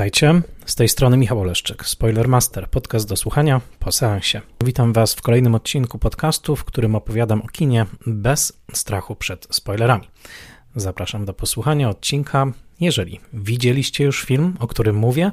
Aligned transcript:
Witajcie, 0.00 0.42
z 0.66 0.74
tej 0.74 0.88
strony 0.88 1.16
Michał 1.16 1.40
Oleszczyk, 1.40 1.86
Spoilermaster, 1.86 2.68
podcast 2.70 3.08
do 3.08 3.16
słuchania 3.16 3.60
po 3.78 3.92
seansie. 3.92 4.40
Witam 4.64 4.92
Was 4.92 5.14
w 5.14 5.22
kolejnym 5.22 5.54
odcinku 5.54 5.98
podcastu, 5.98 6.56
w 6.56 6.64
którym 6.64 6.94
opowiadam 6.94 7.42
o 7.42 7.48
kinie 7.48 7.86
bez 8.06 8.52
strachu 8.72 9.16
przed 9.16 9.46
spoilerami. 9.50 10.08
Zapraszam 10.76 11.24
do 11.24 11.32
posłuchania 11.32 11.88
odcinka, 11.88 12.52
jeżeli 12.80 13.20
widzieliście 13.32 14.04
już 14.04 14.22
film, 14.22 14.56
o 14.60 14.66
którym 14.66 14.96
mówię, 14.96 15.30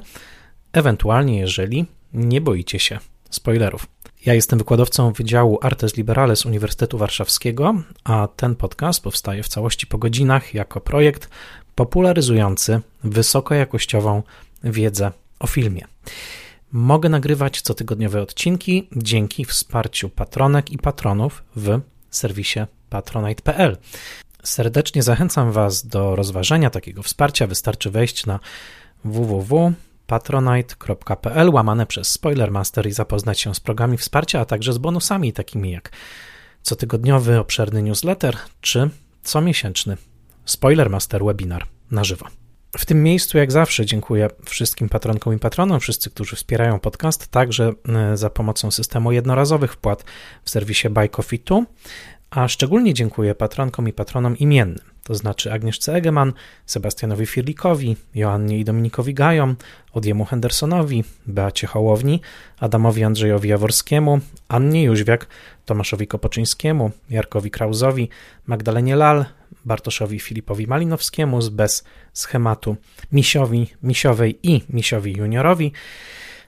ewentualnie 0.72 1.38
jeżeli 1.38 1.86
nie 2.12 2.40
boicie 2.40 2.78
się 2.78 2.98
spoilerów. 3.30 3.86
Ja 4.26 4.34
jestem 4.34 4.58
wykładowcą 4.58 5.12
Wydziału 5.12 5.58
Artes 5.62 5.96
Liberales 5.96 6.46
Uniwersytetu 6.46 6.98
Warszawskiego, 6.98 7.74
a 8.04 8.28
ten 8.36 8.56
podcast 8.56 9.02
powstaje 9.02 9.42
w 9.42 9.48
całości 9.48 9.86
po 9.86 9.98
godzinach 9.98 10.54
jako 10.54 10.80
projekt 10.80 11.30
popularyzujący 11.74 12.80
wysokojakościową 13.04 14.22
wiedzę 14.64 15.12
o 15.38 15.46
filmie. 15.46 15.86
Mogę 16.72 17.08
nagrywać 17.08 17.62
cotygodniowe 17.62 18.22
odcinki 18.22 18.88
dzięki 18.96 19.44
wsparciu 19.44 20.08
patronek 20.08 20.70
i 20.70 20.78
patronów 20.78 21.44
w 21.56 21.80
serwisie 22.10 22.60
patronite.pl. 22.90 23.76
Serdecznie 24.42 25.02
zachęcam 25.02 25.52
Was 25.52 25.86
do 25.86 26.16
rozważenia 26.16 26.70
takiego 26.70 27.02
wsparcia. 27.02 27.46
Wystarczy 27.46 27.90
wejść 27.90 28.26
na 28.26 28.40
www.patronite.pl 29.04 31.50
łamane 31.50 31.86
przez 31.86 32.08
Spoilermaster 32.08 32.86
i 32.86 32.92
zapoznać 32.92 33.40
się 33.40 33.54
z 33.54 33.60
programami 33.60 33.98
wsparcia, 33.98 34.40
a 34.40 34.44
także 34.44 34.72
z 34.72 34.78
bonusami 34.78 35.32
takimi 35.32 35.70
jak 35.70 35.92
cotygodniowy 36.62 37.38
obszerny 37.38 37.82
newsletter 37.82 38.36
czy 38.60 38.90
comiesięczny 39.22 39.96
Spoilermaster 40.44 41.24
webinar 41.24 41.66
na 41.90 42.04
żywo. 42.04 42.26
W 42.76 42.86
tym 42.86 43.02
miejscu, 43.02 43.38
jak 43.38 43.52
zawsze, 43.52 43.86
dziękuję 43.86 44.28
wszystkim 44.44 44.88
patronkom 44.88 45.34
i 45.34 45.38
patronom, 45.38 45.80
wszyscy, 45.80 46.10
którzy 46.10 46.36
wspierają 46.36 46.80
podcast, 46.80 47.28
także 47.28 47.72
e, 47.88 48.16
za 48.16 48.30
pomocą 48.30 48.70
systemu 48.70 49.12
jednorazowych 49.12 49.72
wpłat 49.72 50.04
w 50.44 50.50
serwisie 50.50 50.88
Coffee 51.10 51.42
a 52.30 52.48
szczególnie 52.48 52.94
dziękuję 52.94 53.34
patronkom 53.34 53.88
i 53.88 53.92
patronom 53.92 54.38
imiennym, 54.38 54.84
to 55.04 55.14
znaczy 55.14 55.52
Agnieszce 55.52 55.94
Egeman, 55.94 56.32
Sebastianowi 56.66 57.26
Firlikowi, 57.26 57.96
Joannie 58.14 58.58
i 58.58 58.64
Dominikowi 58.64 59.14
Gajom, 59.14 59.56
Odiemu 59.92 60.24
Hendersonowi, 60.24 61.04
Beacie 61.26 61.66
Hołowni, 61.66 62.20
Adamowi 62.60 63.04
Andrzejowi 63.04 63.48
Jaworskiemu, 63.48 64.20
Annie 64.48 64.82
Jóźwiak, 64.82 65.26
Tomaszowi 65.64 66.06
Kopoczyńskiemu, 66.06 66.90
Jarkowi 67.10 67.50
Krauzowi, 67.50 68.08
Magdalenie 68.46 68.96
Lal, 68.96 69.24
Bartoszowi 69.68 70.20
Filipowi 70.20 70.66
Malinowskiemu 70.66 71.42
z 71.42 71.48
bez 71.48 71.84
schematu, 72.12 72.76
Misiowi, 73.12 73.66
Misiowej 73.82 74.38
i 74.42 74.62
Misiowi 74.70 75.12
Juniorowi, 75.12 75.72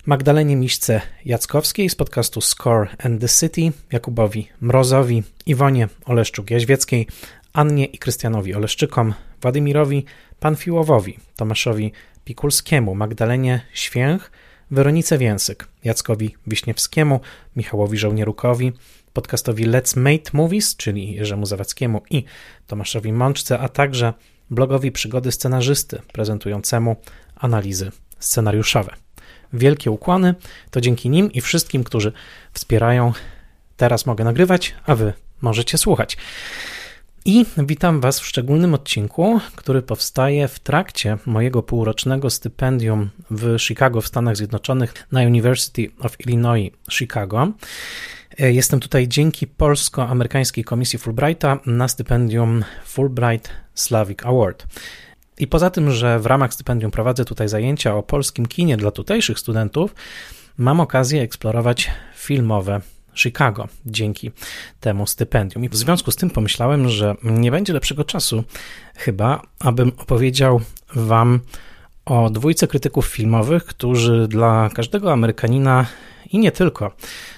Magdalenie 0.07 0.57
Miśce 0.57 1.01
Jackowskiej 1.25 1.91
z 1.91 1.95
podcastu 1.95 2.41
Score 2.41 2.89
and 2.99 3.21
the 3.21 3.29
City, 3.29 3.73
Jakubowi 3.93 4.49
Mrozowi, 4.61 5.23
Iwonie 5.47 5.89
Oleszczuk-Jaźwieckiej, 6.07 7.07
Annie 7.53 7.85
i 7.85 7.99
Krystianowi 7.99 8.55
Oleszczykom, 8.55 9.15
Władimirowi 9.43 10.05
Panfiłowowi, 10.41 11.19
Tomaszowi 11.37 11.93
Pikulskiemu, 12.25 12.95
Magdalenie 12.95 13.61
Święch, 13.73 14.31
Weronice 14.71 15.19
Więsyk, 15.19 15.69
Jackowi 15.85 16.37
Wiśniewskiemu, 16.47 17.21
Michałowi 17.57 17.99
Żołnierukowi, 17.99 18.73
podcastowi 19.13 19.67
Let's 19.67 19.97
Mate 19.97 20.31
Movies, 20.33 20.77
czyli 20.77 21.13
Jerzemu 21.13 21.47
Zawackiemu 21.47 22.03
i 22.11 22.25
Tomaszowi 22.67 23.13
Mączce, 23.13 23.59
a 23.59 23.69
także 23.69 24.15
blogowi 24.51 24.93
Przygody 24.93 25.33
Scenarzysty, 25.33 26.03
prezentującemu 26.13 26.97
analizy 27.37 27.91
scenariuszowe. 28.19 28.95
Wielkie 29.53 29.91
ukłony, 29.91 30.35
to 30.71 30.81
dzięki 30.81 31.11
nim 31.11 31.33
i 31.33 31.41
wszystkim, 31.41 31.85
którzy 31.85 32.13
wspierają, 32.53 33.13
teraz 33.77 34.07
mogę 34.07 34.25
nagrywać, 34.25 34.75
a 34.87 34.95
wy 34.95 35.13
możecie 35.41 35.79
słuchać. 35.79 36.17
I 37.25 37.47
witam 37.59 38.01
Was 38.01 38.21
w 38.21 38.27
szczególnym 38.27 38.75
odcinku, 38.75 39.41
który 39.57 39.83
powstaje 39.83 40.49
w 40.49 40.59
trakcie 40.59 41.19
mojego 41.27 41.63
półrocznego 41.63 42.31
stypendium 42.31 43.11
w 43.31 43.59
Chicago 43.59 44.01
w 44.01 44.07
Stanach 44.07 44.37
Zjednoczonych 44.37 44.95
na 45.13 45.21
University 45.21 45.91
of 46.01 46.21
Illinois 46.21 46.71
Chicago. 46.91 47.53
E, 48.39 48.53
jestem 48.53 48.81
tutaj 48.81 49.09
dzięki 49.09 49.47
polsko-amerykańskiej 49.47 50.65
komisji 50.65 50.99
Fulbrighta 50.99 51.59
na 51.67 51.89
stypendium 51.89 52.65
Fulbright 52.85 53.51
Slavic 53.75 54.19
Award. 54.23 54.67
I 55.39 55.47
poza 55.47 55.71
tym, 55.71 55.91
że 55.91 56.21
w 56.21 56.27
ramach 56.27 56.55
stypendium 56.55 56.91
prowadzę 56.91 57.25
tutaj 57.25 57.49
zajęcia 57.49 57.97
o 57.97 58.03
polskim 58.03 58.47
kinie 58.47 58.77
dla 58.77 58.91
tutejszych 58.91 59.39
studentów, 59.39 59.95
mam 60.59 60.81
okazję 60.81 61.23
eksplorować 61.23 61.91
filmowe 62.17 62.81
Chicago 63.15 63.69
dzięki 63.87 64.31
temu 64.81 65.07
stypendium. 65.07 65.65
I 65.65 65.69
w 65.69 65.77
związku 65.77 66.11
z 66.11 66.17
tym 66.17 66.31
pomyślałem, 66.31 66.89
że 66.89 67.15
nie 67.23 67.51
będzie 67.51 67.73
lepszego 67.73 68.05
czasu 68.05 68.45
chyba, 68.97 69.43
abym 69.59 69.93
opowiedział 69.99 70.61
Wam 70.95 71.41
o 72.05 72.31
dwójce 72.31 72.67
krytyków 72.67 73.07
filmowych, 73.07 73.65
którzy 73.65 74.29
dla 74.29 74.71
każdego 74.75 75.13
Amerykanina 75.13 75.87
i 76.31 76.39
nie 76.39 76.53
tylko 76.53 76.93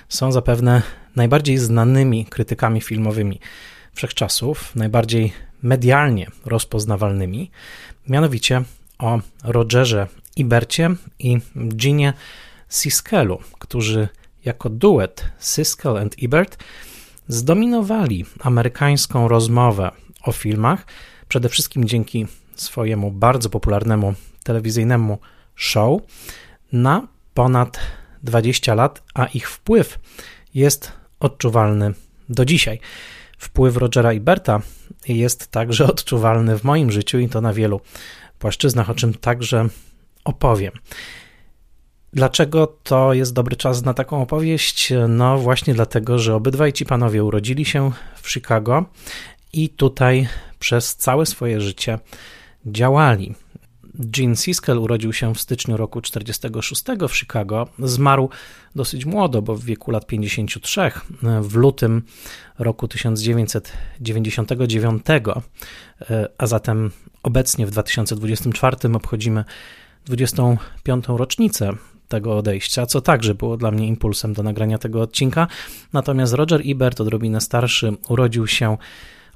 są 0.09 0.33
zapewne 0.33 0.83
najbardziej 1.17 1.59
znanymi 1.59 2.27
krytykami 2.27 2.81
filmowymi 2.81 3.41
wszechczasów, 3.95 4.77
najbardziej 4.77 5.33
medialnie 5.63 6.27
rozpoznawalnymi, 6.45 7.51
mianowicie 8.09 8.63
o 8.99 9.21
Rogerze 9.45 10.07
Ibercie 10.37 10.91
i 11.19 11.39
Ginie 11.77 12.13
Siskelu, 12.69 13.39
którzy 13.59 14.09
jako 14.45 14.71
duet 14.71 15.25
Siskel 15.41 15.97
and 15.97 16.17
Ebert 16.23 16.65
zdominowali 17.29 18.25
amerykańską 18.41 19.29
rozmowę 19.29 19.91
o 20.23 20.33
filmach, 20.33 20.87
przede 21.29 21.49
wszystkim 21.49 21.85
dzięki 21.85 22.27
swojemu 22.55 23.11
bardzo 23.11 23.51
popularnemu 23.51 24.15
telewizyjnemu 24.45 25.19
show 25.57 26.03
na 26.73 27.09
ponad 27.35 27.81
20 28.23 28.75
lat, 28.75 29.03
a 29.15 29.27
ich 29.27 29.51
wpływ 29.51 29.99
jest 30.55 30.93
odczuwalny 31.21 31.95
do 32.29 32.45
dzisiaj. 32.45 32.81
Wpływ 33.39 33.77
Rogera 33.77 34.13
Iberta 34.13 34.61
jest 35.09 35.51
także 35.51 35.87
odczuwalny 35.93 36.59
w 36.59 36.65
moim 36.65 36.91
życiu 36.91 37.19
i 37.19 37.29
to 37.29 37.41
na 37.41 37.53
wielu 37.53 37.81
płaszczyznach, 38.39 38.91
o 38.91 38.95
czym 38.95 39.15
także 39.15 39.69
opowiem. 40.25 40.73
Dlaczego 42.13 42.67
to 42.83 43.15
jest 43.15 43.33
dobry 43.33 43.57
czas 43.57 43.85
na 43.85 43.95
taką 43.95 44.23
opowieść? 44.23 44.93
No 45.09 45.39
właśnie 45.39 45.75
dlatego, 45.75 46.19
że 46.19 46.35
obydwaj 46.35 46.73
ci 46.73 46.87
panowie 46.87 47.25
urodzili 47.25 47.65
się 47.65 47.93
w 48.23 48.31
Chicago 48.31 48.85
i 49.53 49.69
tutaj 49.69 50.29
przez 50.59 50.97
całe 50.97 51.27
swoje 51.27 51.61
życie 51.61 51.99
działali. 52.67 53.35
Gene 53.95 54.37
Siskel 54.37 54.79
urodził 54.79 55.13
się 55.13 55.35
w 55.35 55.41
styczniu 55.41 55.77
roku 55.77 56.03
1946 56.03 56.85
w 57.09 57.17
Chicago. 57.17 57.69
Zmarł 57.79 58.29
dosyć 58.77 59.05
młodo, 59.05 59.43
bo 59.43 59.57
w 59.57 59.65
wieku 59.65 59.91
lat 59.91 60.07
53, 60.07 60.91
w 61.43 61.55
lutym 61.55 62.03
roku 62.59 62.89
1999, 62.89 65.03
a 66.39 66.47
zatem 66.47 66.91
obecnie 67.23 67.67
w 67.67 67.71
2024 67.71 68.77
obchodzimy 68.95 69.45
25. 70.05 71.05
rocznicę 71.09 71.73
tego 72.13 72.37
odejścia, 72.39 72.87
co 72.87 73.01
także 73.01 73.35
było 73.35 73.57
dla 73.57 73.71
mnie 73.71 73.87
impulsem 73.87 74.33
do 74.33 74.43
nagrania 74.43 74.79
tego 74.79 75.01
odcinka. 75.01 75.47
Natomiast 75.93 76.33
Roger 76.33 76.63
Ebert, 76.67 77.01
odrobinę 77.01 77.41
starszy, 77.41 77.93
urodził 78.09 78.47
się 78.47 78.77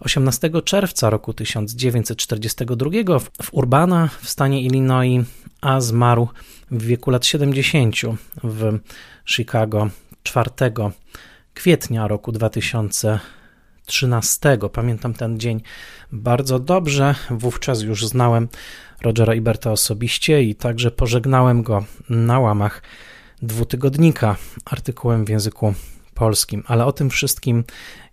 18 0.01 0.51
czerwca 0.65 1.11
roku 1.11 1.35
1942 1.35 3.19
w 3.43 3.55
Urbana 3.55 4.09
w 4.23 4.29
stanie 4.29 4.63
Illinois, 4.63 5.27
a 5.61 5.81
zmarł 5.81 6.29
w 6.71 6.83
wieku 6.87 7.11
lat 7.11 7.27
70 7.27 7.97
w 8.45 8.79
Chicago 9.27 9.91
4 10.23 10.51
kwietnia 11.55 12.09
roku 12.09 12.33
2013. 13.87 14.59
Pamiętam 14.73 15.15
ten 15.15 15.41
dzień 15.41 15.61
bardzo 16.13 16.59
dobrze. 16.59 17.15
Wówczas 17.31 17.83
już 17.83 18.07
znałem 18.07 18.49
Rogera 19.03 19.35
Iberta 19.35 19.73
osobiście 19.73 20.43
i 20.43 20.55
także 20.55 20.91
pożegnałem 20.91 21.63
go 21.63 21.85
na 22.11 22.41
łamach 22.41 22.83
dwutygodnika 23.43 24.37
artykułem 24.65 25.25
w 25.25 25.29
języku 25.29 25.75
polskim, 26.15 26.63
ale 26.67 26.87
o 26.87 26.93
tym 26.93 27.11
wszystkim 27.11 27.65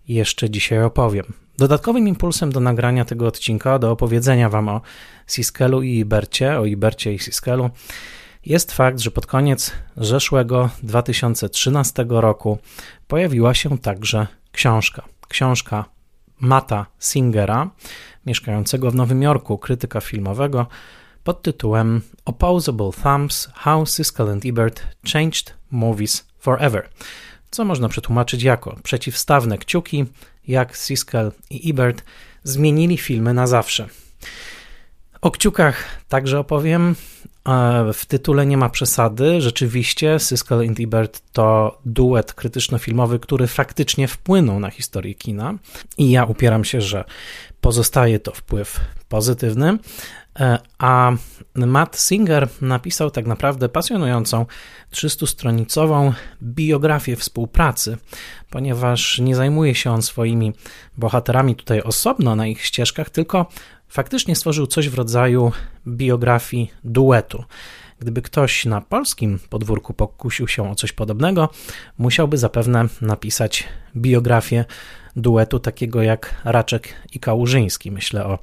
jeszcze 0.08 0.50
dzisiaj 0.50 0.82
opowiem. 0.82 1.24
Dodatkowym 1.58 2.08
impulsem 2.08 2.52
do 2.52 2.60
nagrania 2.60 3.04
tego 3.04 3.26
odcinka, 3.26 3.78
do 3.78 3.90
opowiedzenia 3.90 4.48
Wam 4.48 4.68
o 4.68 4.80
Siskelu 5.26 5.82
i 5.82 5.98
Ibercie, 5.98 6.58
o 6.58 6.64
Ibercie 6.64 7.14
i 7.14 7.18
Siskelu, 7.18 7.70
jest 8.46 8.72
fakt, 8.72 8.98
że 9.00 9.10
pod 9.10 9.26
koniec 9.26 9.72
zeszłego 9.96 10.70
2013 10.82 12.06
roku 12.08 12.58
pojawiła 13.08 13.54
się 13.54 13.78
także 13.78 14.26
książka. 14.52 15.13
Książka 15.26 15.84
Mata 16.40 16.86
Singera, 16.98 17.70
mieszkającego 18.26 18.90
w 18.90 18.94
Nowym 18.94 19.22
Jorku, 19.22 19.58
krytyka 19.58 20.00
filmowego, 20.00 20.66
pod 21.24 21.42
tytułem 21.42 22.00
Opposable 22.24 22.90
Thumbs 23.02 23.48
How 23.54 23.86
Siskel 23.86 24.30
and 24.30 24.46
Ebert 24.46 24.82
Changed 25.12 25.54
Movies 25.70 26.28
Forever, 26.38 26.88
co 27.50 27.64
można 27.64 27.88
przetłumaczyć 27.88 28.42
jako 28.42 28.76
przeciwstawne 28.82 29.58
kciuki, 29.58 30.04
jak 30.48 30.76
Siskel 30.76 31.32
i 31.50 31.70
Ebert 31.70 32.04
zmienili 32.42 32.98
filmy 32.98 33.34
na 33.34 33.46
zawsze. 33.46 33.88
O 35.20 35.30
kciukach 35.30 35.84
także 36.08 36.38
opowiem. 36.38 36.94
W 37.92 38.06
tytule 38.06 38.46
nie 38.46 38.56
ma 38.56 38.68
przesady. 38.68 39.40
Rzeczywiście 39.40 40.16
Siskel 40.18 40.64
i 40.64 40.84
Ebert 40.84 41.22
to 41.32 41.78
duet 41.86 42.32
krytyczno-filmowy, 42.32 43.18
który 43.18 43.46
faktycznie 43.46 44.08
wpłynął 44.08 44.60
na 44.60 44.70
historię 44.70 45.14
kina 45.14 45.54
i 45.98 46.10
ja 46.10 46.24
upieram 46.24 46.64
się, 46.64 46.80
że 46.80 47.04
pozostaje 47.60 48.20
to 48.20 48.32
wpływ 48.32 48.80
pozytywny. 49.08 49.78
E, 50.40 50.58
a 50.78 51.12
Matt 51.54 51.96
Singer 52.00 52.48
napisał 52.60 53.10
tak 53.10 53.26
naprawdę 53.26 53.68
pasjonującą 53.68 54.46
300-stronicową 54.92 56.12
biografię 56.42 57.16
współpracy, 57.16 57.98
ponieważ 58.50 59.18
nie 59.18 59.36
zajmuje 59.36 59.74
się 59.74 59.90
on 59.90 60.02
swoimi 60.02 60.52
bohaterami 60.98 61.56
tutaj 61.56 61.82
osobno 61.82 62.36
na 62.36 62.46
ich 62.46 62.64
ścieżkach, 62.64 63.10
tylko 63.10 63.46
faktycznie 63.88 64.36
stworzył 64.36 64.66
coś 64.66 64.88
w 64.88 64.94
rodzaju 64.94 65.52
biografii 65.86 66.70
duetu. 66.84 67.44
Gdyby 67.98 68.22
ktoś 68.22 68.64
na 68.64 68.80
polskim 68.80 69.38
podwórku 69.50 69.94
pokusił 69.94 70.48
się 70.48 70.70
o 70.70 70.74
coś 70.74 70.92
podobnego, 70.92 71.48
musiałby 71.98 72.38
zapewne 72.38 72.88
napisać 73.00 73.64
biografię 73.96 74.64
duetu 75.16 75.58
takiego 75.60 76.02
jak 76.02 76.34
Raczek 76.44 76.88
i 77.12 77.20
Kałużyński. 77.20 77.90
Myślę 77.90 78.26
o 78.26 78.38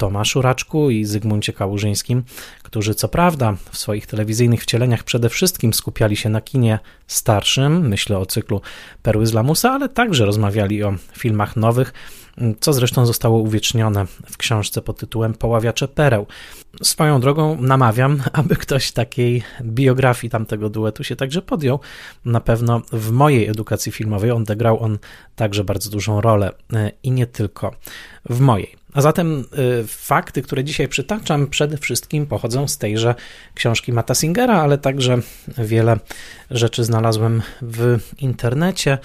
Tomaszu 0.00 0.42
Raczku 0.42 0.90
i 0.90 1.04
Zygmuncie 1.04 1.52
Kałużyńskim, 1.52 2.22
którzy 2.62 2.94
co 2.94 3.08
prawda 3.08 3.56
w 3.70 3.78
swoich 3.78 4.06
telewizyjnych 4.06 4.62
wcieleniach 4.62 5.04
przede 5.04 5.28
wszystkim 5.28 5.74
skupiali 5.74 6.16
się 6.16 6.28
na 6.28 6.40
kinie 6.40 6.78
starszym, 7.06 7.88
myślę 7.88 8.18
o 8.18 8.26
cyklu 8.26 8.60
Perły 9.02 9.26
z 9.26 9.32
Lamusa, 9.32 9.72
ale 9.72 9.88
także 9.88 10.26
rozmawiali 10.26 10.82
o 10.82 10.94
filmach 11.12 11.56
nowych, 11.56 11.92
co 12.60 12.72
zresztą 12.72 13.06
zostało 13.06 13.38
uwiecznione 13.38 14.06
w 14.26 14.36
książce 14.36 14.82
pod 14.82 14.98
tytułem 14.98 15.34
Poławiacze 15.34 15.88
Pereł. 15.88 16.26
Swoją 16.82 17.20
drogą 17.20 17.60
namawiam, 17.60 18.22
aby 18.32 18.56
ktoś 18.56 18.92
takiej 18.92 19.42
biografii 19.62 20.30
tamtego 20.30 20.70
duetu 20.70 21.04
się 21.04 21.16
także 21.16 21.42
podjął. 21.42 21.80
Na 22.24 22.40
pewno 22.40 22.82
w 22.92 23.10
mojej 23.10 23.48
edukacji 23.48 23.92
filmowej 23.92 24.30
odegrał 24.30 24.82
on 24.82 24.98
także 25.36 25.64
bardzo 25.64 25.90
dużą 25.90 26.20
rolę 26.20 26.52
e, 26.72 26.92
i 27.02 27.10
nie 27.10 27.26
tylko 27.26 27.74
w 28.30 28.40
mojej. 28.40 28.79
A 28.94 29.00
zatem 29.00 29.44
y, 29.80 29.86
fakty, 29.86 30.42
które 30.42 30.64
dzisiaj 30.64 30.88
przytaczam, 30.88 31.46
przede 31.46 31.78
wszystkim 31.78 32.26
pochodzą 32.26 32.68
z 32.68 32.78
tejże 32.78 33.14
książki 33.54 33.92
Mata 33.92 34.14
Singera, 34.14 34.62
ale 34.62 34.78
także 34.78 35.18
wiele 35.58 35.98
rzeczy 36.50 36.84
znalazłem 36.84 37.42
w 37.62 37.98
internecie. 38.18 38.98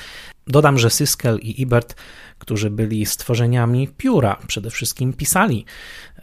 Dodam, 0.47 0.79
że 0.79 0.89
Siskel 0.89 1.39
i 1.41 1.63
Ebert, 1.63 1.95
którzy 2.39 2.69
byli 2.69 3.05
stworzeniami 3.05 3.87
pióra, 3.87 4.37
przede 4.47 4.69
wszystkim 4.69 5.13
pisali. 5.13 5.65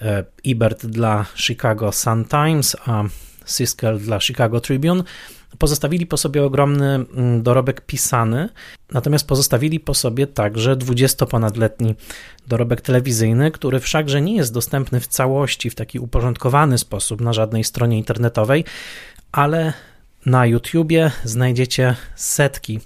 E, 0.00 0.24
Ebert 0.46 0.86
dla 0.86 1.26
Chicago 1.36 1.92
Sun-Times, 1.92 2.76
a 2.86 3.04
Siskel 3.46 3.98
dla 3.98 4.20
Chicago 4.20 4.60
Tribune 4.60 5.02
pozostawili 5.58 6.06
po 6.06 6.16
sobie 6.16 6.44
ogromny 6.44 6.94
mm, 6.94 7.43
dorobek 7.43 7.81
pisany, 7.81 8.49
natomiast 8.93 9.26
pozostawili 9.26 9.81
po 9.81 9.94
sobie 9.94 10.26
także 10.26 10.76
20-ponadletni 10.76 11.94
dorobek 12.46 12.81
telewizyjny, 12.81 13.50
który 13.50 13.81
wszakże 13.81 14.22
nie 14.22 14.37
jest 14.37 14.52
dostępny 14.54 15.00
w 15.00 15.06
całości 15.06 15.70
w 15.70 15.75
taki 15.75 15.99
uporządkowany 15.99 16.78
sposób 16.78 17.20
na 17.20 17.32
żadnej 17.32 17.64
stronie 17.64 17.99
internetowej, 17.99 18.64
ale 19.32 19.72
na 20.26 20.46
YouTubie 20.46 21.10
znajdziecie 21.25 21.96
setki 22.14 22.81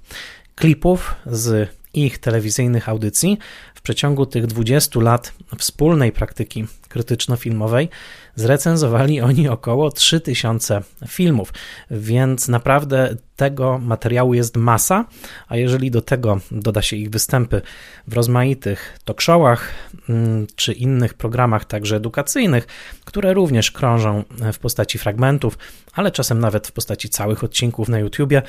klipów 0.54 1.14
z 1.26 1.70
ich 1.94 2.18
telewizyjnych 2.18 2.88
audycji 2.88 3.38
w 3.74 3.82
przeciągu 3.82 4.26
tych 4.26 4.46
20 4.46 5.00
lat 5.00 5.32
wspólnej 5.58 6.12
praktyki 6.12 6.64
krytyczno-filmowej 6.88 7.88
zrecenzowali 8.36 9.20
oni 9.20 9.48
około 9.48 9.90
3000 9.90 10.82
filmów, 11.08 11.52
więc 11.90 12.48
naprawdę 12.48 13.16
tego 13.36 13.78
materiału 13.78 14.34
jest 14.34 14.56
masa, 14.56 15.04
a 15.48 15.56
jeżeli 15.56 15.90
do 15.90 16.02
tego 16.02 16.40
doda 16.50 16.82
się 16.82 16.96
ich 16.96 17.10
występy 17.10 17.62
w 18.06 18.12
rozmaitych 18.12 18.98
talk 19.04 19.20
showach 19.20 19.70
mm, 20.08 20.46
czy 20.56 20.72
innych 20.72 21.14
programach 21.14 21.64
także 21.64 21.96
edukacyjnych, 21.96 22.66
które 23.04 23.34
również 23.34 23.70
krążą 23.70 24.24
w 24.52 24.58
postaci 24.58 24.98
fragmentów, 24.98 25.58
ale 25.92 26.10
czasem 26.10 26.38
nawet 26.38 26.66
w 26.66 26.72
postaci 26.72 27.08
całych 27.08 27.44
odcinków 27.44 27.88
na 27.88 27.98
YouTubie, 27.98 28.42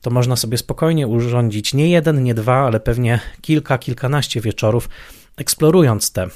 to 0.00 0.10
można 0.10 0.36
sobie 0.36 0.58
spokojnie 0.58 1.08
urządzić 1.08 1.74
nie 1.74 1.90
jeden, 1.90 2.22
nie 2.22 2.34
dwa, 2.34 2.56
ale 2.56 2.80
pewnie 2.80 3.20
kilka, 3.40 3.78
kilkanaście 3.78 4.40
wieczorów 4.40 4.88
eksplorując 5.36 6.12
te 6.12 6.26
y, 6.26 6.28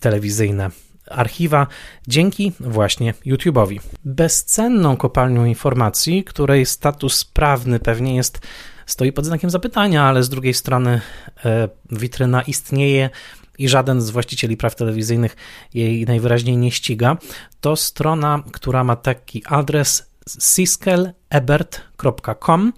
telewizyjne 0.00 0.70
archiwa 1.10 1.66
dzięki 2.08 2.52
właśnie 2.60 3.14
YouTube'owi. 3.26 3.80
Bezcenną 4.04 4.96
kopalnią 4.96 5.44
informacji, 5.44 6.24
której 6.24 6.66
status 6.66 7.24
prawny 7.24 7.80
pewnie 7.80 8.16
jest 8.16 8.40
stoi 8.86 9.12
pod 9.12 9.26
znakiem 9.26 9.50
zapytania, 9.50 10.04
ale 10.04 10.22
z 10.22 10.28
drugiej 10.28 10.54
strony 10.54 11.00
e, 11.44 11.68
witryna 11.90 12.42
istnieje 12.42 13.10
i 13.58 13.68
żaden 13.68 14.00
z 14.00 14.10
właścicieli 14.10 14.56
praw 14.56 14.74
telewizyjnych 14.74 15.36
jej 15.74 16.04
najwyraźniej 16.04 16.56
nie 16.56 16.70
ściga, 16.70 17.16
to 17.60 17.76
strona, 17.76 18.42
która 18.52 18.84
ma 18.84 18.96
taki 18.96 19.42
adres 19.46 20.10
siskelebert.com 20.38 22.72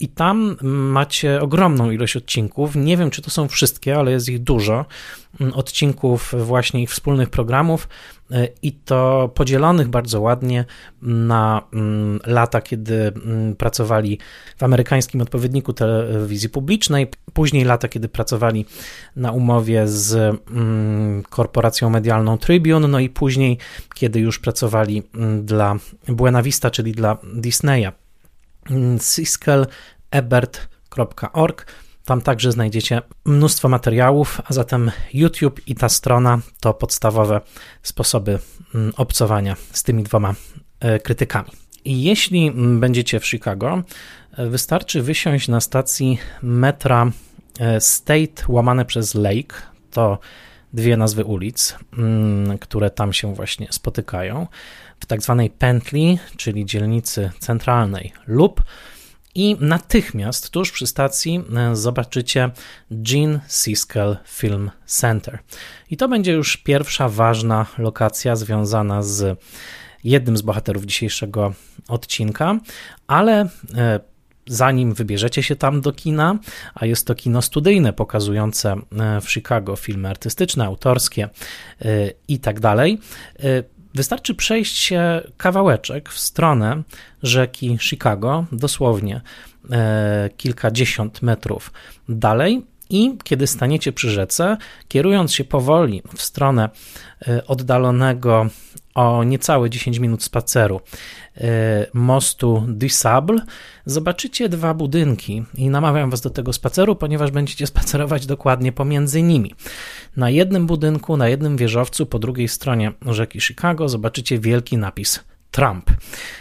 i 0.00 0.08
tam 0.08 0.56
macie 0.62 1.40
ogromną 1.40 1.90
ilość 1.90 2.16
odcinków. 2.16 2.76
Nie 2.76 2.96
wiem, 2.96 3.10
czy 3.10 3.22
to 3.22 3.30
są 3.30 3.48
wszystkie, 3.48 3.96
ale 3.96 4.10
jest 4.10 4.28
ich 4.28 4.42
dużo. 4.42 4.84
Mm, 5.40 5.52
odcinków 5.54 6.34
właśnie 6.38 6.82
ich 6.82 6.90
wspólnych 6.90 7.30
programów 7.30 7.88
y, 8.30 8.48
i 8.62 8.72
to 8.72 9.30
podzielonych 9.34 9.88
bardzo 9.88 10.20
ładnie 10.20 10.64
na 11.02 11.62
mm, 11.72 12.20
lata, 12.26 12.60
kiedy 12.60 12.94
mm, 12.94 13.56
pracowali 13.56 14.18
w 14.56 14.62
amerykańskim 14.62 15.20
odpowiedniku 15.20 15.72
telewizji 15.72 16.48
publicznej, 16.48 17.10
później 17.32 17.64
lata, 17.64 17.88
kiedy 17.88 18.08
pracowali 18.08 18.66
na 19.16 19.32
umowie 19.32 19.88
z 19.88 20.36
korporacją 21.30 21.90
medialną 21.90 22.38
Tribune, 22.38 22.88
no 22.88 22.98
i 22.98 23.08
później, 23.08 23.58
kiedy 23.94 24.20
już 24.20 24.38
pracowali 24.38 25.02
dla 25.42 25.76
Buena 26.08 26.42
Vista, 26.42 26.70
czyli 26.70 26.92
dla 26.92 27.18
Disneya. 27.34 27.92
siskelebert.org. 28.98 31.66
Tam 32.04 32.20
także 32.20 32.52
znajdziecie 32.52 33.02
mnóstwo 33.24 33.68
materiałów, 33.68 34.40
a 34.44 34.52
zatem 34.52 34.90
YouTube 35.14 35.60
i 35.66 35.74
ta 35.74 35.88
strona 35.88 36.38
to 36.60 36.74
podstawowe 36.74 37.40
sposoby 37.82 38.38
mm, 38.74 38.92
obcowania 38.96 39.56
z 39.72 39.82
tymi 39.82 40.02
dwoma 40.02 40.34
e, 40.80 40.98
krytykami. 40.98 41.50
I 41.84 42.02
jeśli 42.02 42.52
będziecie 42.54 43.20
w 43.20 43.26
Chicago, 43.26 43.82
e, 44.32 44.46
wystarczy 44.46 45.02
wysiąść 45.02 45.48
na 45.48 45.60
stacji 45.60 46.18
metra 46.42 47.10
e, 47.60 47.80
State 47.80 48.44
łamane 48.48 48.84
przez 48.84 49.14
Lake. 49.14 49.54
To 49.90 50.18
dwie 50.72 50.96
nazwy 50.96 51.24
ulic, 51.24 51.76
mm, 51.98 52.58
które 52.58 52.90
tam 52.90 53.12
się 53.12 53.34
właśnie 53.34 53.66
spotykają, 53.70 54.46
w 55.00 55.06
tak 55.06 55.22
zwanej 55.22 55.50
pętli, 55.50 56.18
czyli 56.36 56.66
dzielnicy 56.66 57.30
centralnej 57.38 58.12
lub 58.26 58.62
i 59.38 59.56
natychmiast 59.60 60.50
tuż 60.50 60.72
przy 60.72 60.86
stacji 60.86 61.44
e, 61.56 61.76
zobaczycie 61.76 62.50
Gene 62.90 63.40
Siskel 63.48 64.16
Film 64.26 64.70
Center. 64.86 65.38
I 65.90 65.96
to 65.96 66.08
będzie 66.08 66.32
już 66.32 66.56
pierwsza 66.56 67.08
ważna 67.08 67.66
lokacja 67.78 68.36
związana 68.36 69.02
z 69.02 69.38
jednym 70.04 70.36
z 70.36 70.42
bohaterów 70.42 70.84
dzisiejszego 70.84 71.52
odcinka, 71.88 72.58
ale 73.06 73.48
e, 73.74 74.00
zanim 74.46 74.94
wybierzecie 74.94 75.42
się 75.42 75.56
tam 75.56 75.80
do 75.80 75.92
kina, 75.92 76.38
a 76.74 76.86
jest 76.86 77.06
to 77.06 77.14
kino 77.14 77.42
studyjne 77.42 77.92
pokazujące 77.92 78.72
e, 78.72 79.20
w 79.20 79.30
Chicago 79.30 79.76
filmy 79.76 80.08
artystyczne, 80.08 80.64
autorskie 80.64 81.28
i 82.28 82.38
tak 82.38 82.60
dalej, 82.60 82.98
Wystarczy 83.94 84.34
przejść 84.34 84.78
się 84.78 85.20
kawałeczek 85.36 86.08
w 86.08 86.18
stronę 86.18 86.82
rzeki 87.22 87.78
Chicago, 87.80 88.44
dosłownie 88.52 89.20
e, 89.70 90.30
kilkadziesiąt 90.36 91.22
metrów 91.22 91.72
dalej, 92.08 92.66
I 92.90 93.18
kiedy 93.24 93.46
staniecie 93.46 93.92
przy 93.92 94.10
rzece, 94.10 94.56
kierując 94.88 95.34
się 95.34 95.44
powoli 95.44 96.02
w 96.16 96.22
stronę 96.22 96.68
y, 97.28 97.46
oddalonego 97.46 98.46
o 98.94 99.24
niecałe 99.24 99.70
10 99.70 99.98
minut 99.98 100.22
spaceru 100.22 100.80
y, 101.36 101.40
mostu 101.94 102.64
du 102.68 102.88
Sable, 102.88 103.38
zobaczycie 103.86 104.48
dwa 104.48 104.74
budynki 104.74 105.44
i 105.54 105.70
namawiam 105.70 106.10
Was 106.10 106.20
do 106.20 106.30
tego 106.30 106.52
spaceru, 106.52 106.96
ponieważ 106.96 107.30
będziecie 107.30 107.66
spacerować 107.72 108.26
dokładnie 108.26 108.72
pomiędzy 108.72 109.22
nimi. 109.22 109.54
Na 110.16 110.30
jednym 110.30 110.66
budynku, 110.66 111.16
na 111.16 111.28
jednym 111.28 111.56
wieżowcu, 111.56 112.06
po 112.06 112.18
drugiej 112.18 112.48
stronie 112.48 112.92
rzeki 113.06 113.40
Chicago, 113.40 113.88
zobaczycie 113.88 114.38
wielki 114.38 114.76
napis 114.76 115.20
Trump. 115.50 115.90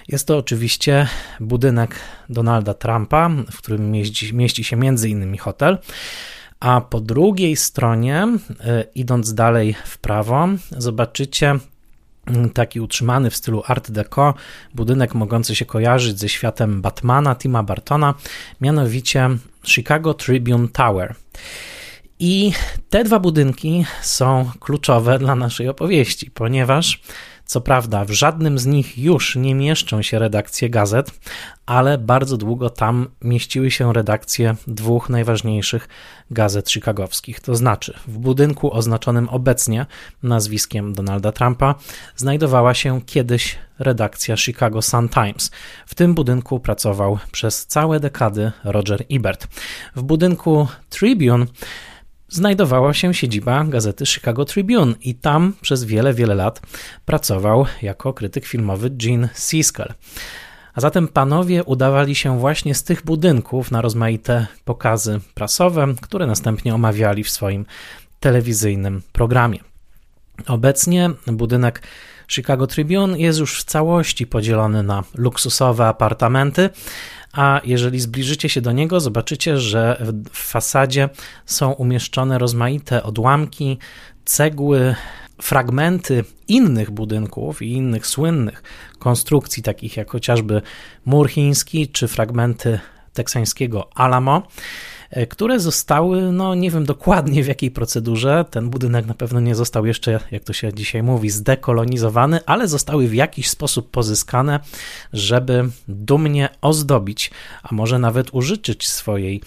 Jest 0.08 0.28
to 0.28 0.38
oczywiście 0.38 1.08
budynek 1.40 1.96
Donalda 2.30 2.74
Trumpa, 2.74 3.30
w 3.52 3.58
którym 3.58 3.92
mieści, 3.92 4.36
mieści 4.36 4.64
się 4.64 4.76
między 4.76 5.10
innymi 5.10 5.38
hotel. 5.38 5.78
A 6.60 6.82
po 6.82 7.00
drugiej 7.00 7.56
stronie, 7.56 8.28
e, 8.60 8.84
idąc 8.96 9.34
dalej 9.34 9.76
w 9.86 9.98
prawo, 9.98 10.48
zobaczycie 10.72 11.56
mm, 12.26 12.50
taki 12.50 12.80
utrzymany 12.80 13.30
w 13.30 13.36
stylu 13.36 13.64
Art 13.68 13.92
Deco 13.92 14.34
budynek 14.74 15.16
mogący 15.16 15.56
się 15.56 15.66
kojarzyć 15.66 16.20
ze 16.20 16.30
światem 16.30 16.82
Batmana, 16.82 17.36
Tima 17.36 17.64
Bartona, 17.64 18.14
mianowicie 18.62 19.30
Chicago 19.64 20.14
Tribune 20.14 20.68
Tower. 20.68 21.16
I 22.20 22.52
te 22.90 23.04
dwa 23.04 23.20
budynki 23.20 23.86
są 24.02 24.52
kluczowe 24.60 25.20
dla 25.20 25.36
naszej 25.36 25.70
opowieści, 25.70 26.32
ponieważ 26.32 27.02
co 27.48 27.62
prawda, 27.62 28.06
w 28.06 28.12
żadnym 28.12 28.60
z 28.60 28.66
nich 28.66 28.98
już 28.98 29.36
nie 29.36 29.56
mieszczą 29.56 30.02
się 30.02 30.20
redakcje 30.20 30.70
gazet, 30.70 31.12
ale 31.66 31.98
bardzo 31.98 32.38
długo 32.38 32.70
tam 32.70 33.08
mieściły 33.22 33.72
się 33.72 33.94
redakcje 33.94 34.56
dwóch 34.68 35.10
najważniejszych 35.10 35.88
gazet 36.32 36.70
chicagowskich. 36.70 37.40
To 37.40 37.56
znaczy, 37.56 37.94
w 38.08 38.18
budynku 38.18 38.74
oznaczonym 38.74 39.30
obecnie 39.30 39.86
nazwiskiem 40.24 40.94
Donalda 40.94 41.32
Trumpa 41.32 41.76
znajdowała 42.16 42.74
się 42.74 43.02
kiedyś 43.02 43.56
redakcja 43.80 44.38
Chicago 44.38 44.82
Sun-Times. 44.82 45.52
W 45.86 45.96
tym 45.96 46.14
budynku 46.14 46.60
pracował 46.60 47.20
przez 47.32 47.66
całe 47.66 48.00
dekady 48.00 48.52
Roger 48.64 49.06
Ebert. 49.12 49.48
W 49.96 50.02
budynku 50.02 50.68
Tribune 50.90 51.46
znajdowała 52.30 52.94
się 52.94 53.14
siedziba 53.14 53.64
gazety 53.64 54.06
Chicago 54.06 54.46
Tribune 54.46 54.94
i 55.02 55.16
tam 55.16 55.54
przez 55.62 55.84
wiele, 55.84 56.14
wiele 56.14 56.36
lat 56.36 56.62
pracował 57.06 57.66
jako 57.82 58.14
krytyk 58.14 58.46
filmowy 58.46 58.90
Gene 58.90 59.30
Siskel. 59.36 59.94
A 60.74 60.82
zatem 60.82 61.08
panowie 61.08 61.64
udawali 61.64 62.16
się 62.16 62.40
właśnie 62.40 62.76
z 62.76 62.84
tych 62.84 63.06
budynków 63.06 63.72
na 63.72 63.82
rozmaite 63.82 64.48
pokazy 64.66 65.20
prasowe, 65.34 65.88
które 66.02 66.28
następnie 66.28 66.76
omawiali 66.76 67.24
w 67.24 67.30
swoim 67.30 67.66
telewizyjnym 68.20 69.02
programie. 69.12 69.60
Obecnie 70.48 71.10
budynek 71.28 71.82
Chicago 72.28 72.68
Tribune 72.68 73.20
jest 73.20 73.40
już 73.40 73.60
w 73.60 73.64
całości 73.64 74.28
podzielony 74.28 74.84
na 74.84 75.04
luksusowe 75.16 75.88
apartamenty, 75.88 76.70
a 77.38 77.62
jeżeli 77.64 78.00
zbliżycie 78.00 78.50
się 78.50 78.62
do 78.62 78.72
niego, 78.72 79.00
zobaczycie, 79.00 79.58
że 79.58 80.06
w 80.32 80.38
fasadzie 80.38 81.10
są 81.46 81.72
umieszczone 81.72 82.38
rozmaite 82.38 83.04
odłamki, 83.04 83.78
cegły, 84.26 84.96
fragmenty 85.42 86.24
innych 86.48 86.92
budynków 86.92 87.62
i 87.62 87.72
innych 87.72 88.08
słynnych 88.08 88.64
konstrukcji, 89.00 89.64
takich 89.64 89.98
jak 89.98 90.12
chociażby 90.12 90.62
mur 91.06 91.30
chiński 91.30 91.88
czy 91.88 92.08
fragmenty 92.08 92.80
teksańskiego 93.14 93.90
Alamo. 93.96 94.48
E, 95.10 95.28
które 95.28 95.60
zostały, 95.60 96.32
no 96.32 96.56
nie 96.56 96.72
wiem 96.72 96.86
dokładnie 96.86 97.44
w 97.44 97.48
jakiej 97.48 97.72
procedurze, 97.72 98.46
ten 98.52 98.70
budynek 98.70 99.06
na 99.06 99.14
pewno 99.14 99.40
nie 99.40 99.56
został 99.56 99.86
jeszcze, 99.86 100.20
jak 100.32 100.44
to 100.44 100.54
się 100.54 100.74
dzisiaj 100.74 101.04
mówi, 101.04 101.30
zdekolonizowany, 101.30 102.40
ale 102.46 102.68
zostały 102.68 103.08
w 103.08 103.14
jakiś 103.14 103.50
sposób 103.50 103.92
pozyskane, 103.92 104.60
żeby 105.14 105.70
dumnie 105.88 106.50
ozdobić, 106.62 107.32
a 107.64 107.76
może 107.76 108.00
nawet 108.00 108.30
użyczyć 108.32 108.90
swojej 108.90 109.42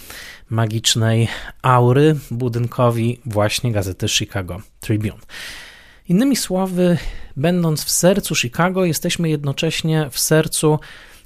magicznej 0.50 1.28
aury 1.62 2.16
budynkowi 2.30 3.20
właśnie 3.26 3.72
gazety 3.72 4.08
Chicago 4.08 4.60
Tribune. 4.80 5.20
Innymi 6.08 6.36
słowy, 6.36 6.98
będąc 7.36 7.84
w 7.84 7.90
sercu 7.90 8.34
Chicago, 8.34 8.84
jesteśmy 8.84 9.28
jednocześnie 9.28 10.08
w 10.10 10.18
sercu 10.18 10.78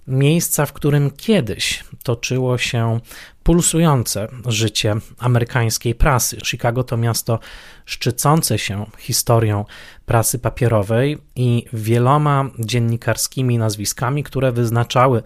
miejsca, 0.07 0.67
w 0.67 0.73
którym 0.73 1.11
kiedyś 1.11 1.85
toczyło 2.03 2.59
się 2.59 3.01
pulsujące 3.45 4.29
życie 4.47 4.97
amerykańskiej 5.19 5.95
prasy. 5.95 6.37
Chicago 6.45 6.85
to 6.85 6.97
miasto 6.97 7.39
szczycące 7.85 8.59
się 8.59 8.87
historią 8.99 9.65
prasy 10.07 10.39
papierowej 10.39 11.19
i 11.37 11.65
wieloma 11.73 12.51
dziennikarskimi 12.59 13.59
nazwiskami, 13.59 14.25
które 14.25 14.53
wyznaczały 14.53 15.23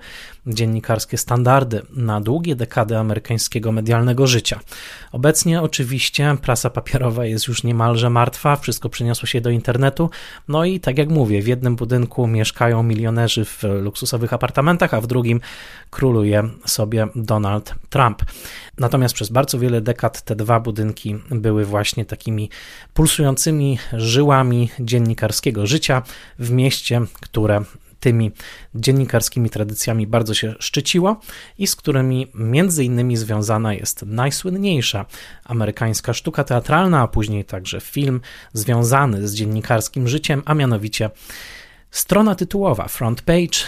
dziennikarskie 0.46 1.18
standardy 1.18 1.82
na 1.90 2.20
długie 2.20 2.56
dekady 2.56 2.96
amerykańskiego 2.96 3.72
medialnego 3.72 4.26
życia. 4.26 4.60
Obecnie 5.12 5.62
oczywiście 5.62 6.36
prasa 6.42 6.70
papierowa 6.70 7.24
jest 7.24 7.48
już 7.48 7.64
niemalże 7.64 8.10
martwa, 8.10 8.56
wszystko 8.56 8.88
przeniosło 8.88 9.26
się 9.26 9.40
do 9.40 9.50
internetu, 9.50 10.10
no 10.48 10.64
i 10.64 10.80
tak 10.80 10.98
jak 10.98 11.08
mówię, 11.08 11.42
w 11.42 11.46
jednym 11.46 11.76
budynku 11.76 12.26
mieszkają 12.26 12.82
milionerzy 12.82 13.44
w 13.44 13.62
luksusowych 13.62 14.32
apartamentach, 14.32 14.94
a 14.94 15.00
w 15.00 15.06
drugim 15.06 15.40
króluje 15.90 16.48
sobie 16.64 17.06
Donald 17.14 17.74
Trump. 17.90 18.07
Natomiast 18.78 19.14
przez 19.14 19.28
bardzo 19.28 19.58
wiele 19.58 19.80
dekad 19.80 20.22
te 20.22 20.36
dwa 20.36 20.60
budynki 20.60 21.16
były 21.30 21.64
właśnie 21.64 22.04
takimi 22.04 22.50
pulsującymi 22.94 23.78
żyłami 23.92 24.70
dziennikarskiego 24.80 25.66
życia 25.66 26.02
w 26.38 26.50
mieście, 26.50 27.00
które 27.20 27.64
tymi 28.00 28.32
dziennikarskimi 28.74 29.50
tradycjami 29.50 30.06
bardzo 30.06 30.34
się 30.34 30.54
szczyciło 30.58 31.20
i 31.58 31.66
z 31.66 31.76
którymi 31.76 32.26
między 32.34 32.84
innymi 32.84 33.16
związana 33.16 33.74
jest 33.74 34.02
najsłynniejsza 34.02 35.06
amerykańska 35.44 36.14
sztuka 36.14 36.44
teatralna, 36.44 37.00
a 37.00 37.08
później 37.08 37.44
także 37.44 37.80
film 37.80 38.20
związany 38.52 39.28
z 39.28 39.34
dziennikarskim 39.34 40.08
życiem, 40.08 40.42
a 40.44 40.54
mianowicie 40.54 41.10
Strona 41.90 42.34
tytułowa, 42.34 42.88
front 42.88 43.22
page, 43.22 43.58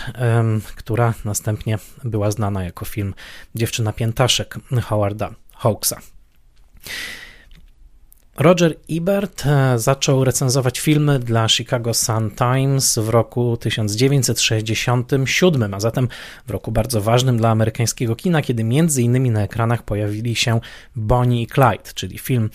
która 0.77 1.15
następnie 1.25 1.79
była 2.05 2.31
znana 2.31 2.65
jako 2.65 2.85
film 2.85 3.15
Dziewczyna 3.55 3.93
Piętaszek 3.93 4.59
Howarda 4.83 5.35
Hawksa. 5.55 6.01
Roger 8.41 8.75
Ebert 8.91 9.47
e, 9.47 9.79
zaczął 9.79 10.25
recenzować 10.25 10.81
filmy 10.81 11.19
dla 11.19 11.49
Chicago 11.49 11.95
Sun-Times 11.95 12.99
w 12.99 13.09
roku 13.09 13.57
1967, 13.57 15.75
a 15.75 15.81
zatem 15.81 16.09
w 16.47 16.51
roku 16.51 16.73
bardzo 16.73 17.01
ważnym 17.01 17.37
dla 17.37 17.51
amerykańskiego 17.51 18.17
kina, 18.17 18.43
kiedy 18.43 18.65
między 18.65 19.03
innymi 19.03 19.31
na 19.31 19.43
ekranach 19.43 19.83
pojawili 19.83 20.37
się 20.37 20.61
Bonnie 20.97 21.43
i 21.43 21.47
Clyde, 21.47 21.93
czyli 21.95 22.19
film 22.19 22.51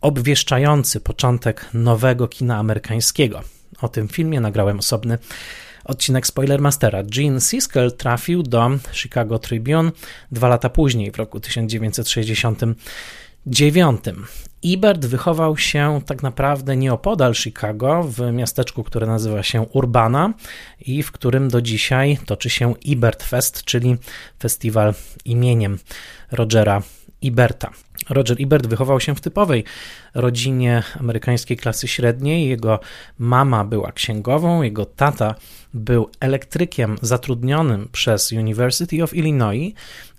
obwieszczający 0.00 1.00
początek 1.00 1.66
nowego 1.74 2.28
kina 2.28 2.56
amerykańskiego. 2.56 3.40
O 3.80 3.88
tym 3.88 4.08
filmie 4.08 4.40
nagrałem 4.40 4.78
osobny 4.78 5.18
odcinek 5.84 6.26
Spoilermastera. 6.26 7.02
Gene 7.02 7.40
Siskel 7.40 7.92
trafił 7.92 8.42
do 8.42 8.70
Chicago 8.92 9.38
Tribune 9.38 9.92
dwa 10.32 10.48
lata 10.48 10.68
później, 10.68 11.10
w 11.10 11.16
roku 11.16 11.40
1969. 11.40 14.00
Ebert 14.64 15.06
wychował 15.06 15.56
się 15.56 16.00
tak 16.06 16.22
naprawdę 16.22 16.76
nieopodal 16.76 17.34
Chicago, 17.34 18.02
w 18.02 18.32
miasteczku, 18.32 18.84
które 18.84 19.06
nazywa 19.06 19.42
się 19.42 19.62
Urbana 19.62 20.32
i 20.80 21.02
w 21.02 21.12
którym 21.12 21.48
do 21.48 21.62
dzisiaj 21.62 22.18
toczy 22.26 22.50
się 22.50 22.74
Ebert 22.88 23.22
Fest, 23.22 23.64
czyli 23.64 23.96
festiwal 24.38 24.94
imieniem 25.24 25.78
Rogera 26.30 26.82
Eberta. 27.24 27.70
Roger 28.10 28.36
Ebert 28.40 28.66
wychował 28.66 29.00
się 29.00 29.14
w 29.14 29.20
typowej 29.20 29.64
rodzinie 30.14 30.82
amerykańskiej 31.00 31.56
klasy 31.56 31.88
średniej. 31.88 32.48
Jego 32.48 32.80
mama 33.18 33.64
była 33.64 33.92
księgową, 33.92 34.62
jego 34.62 34.84
tata 34.84 35.34
był 35.74 36.10
elektrykiem 36.20 36.96
zatrudnionym 37.02 37.88
przez 37.92 38.32
University 38.32 39.02
of 39.02 39.14
Illinois 39.14 39.74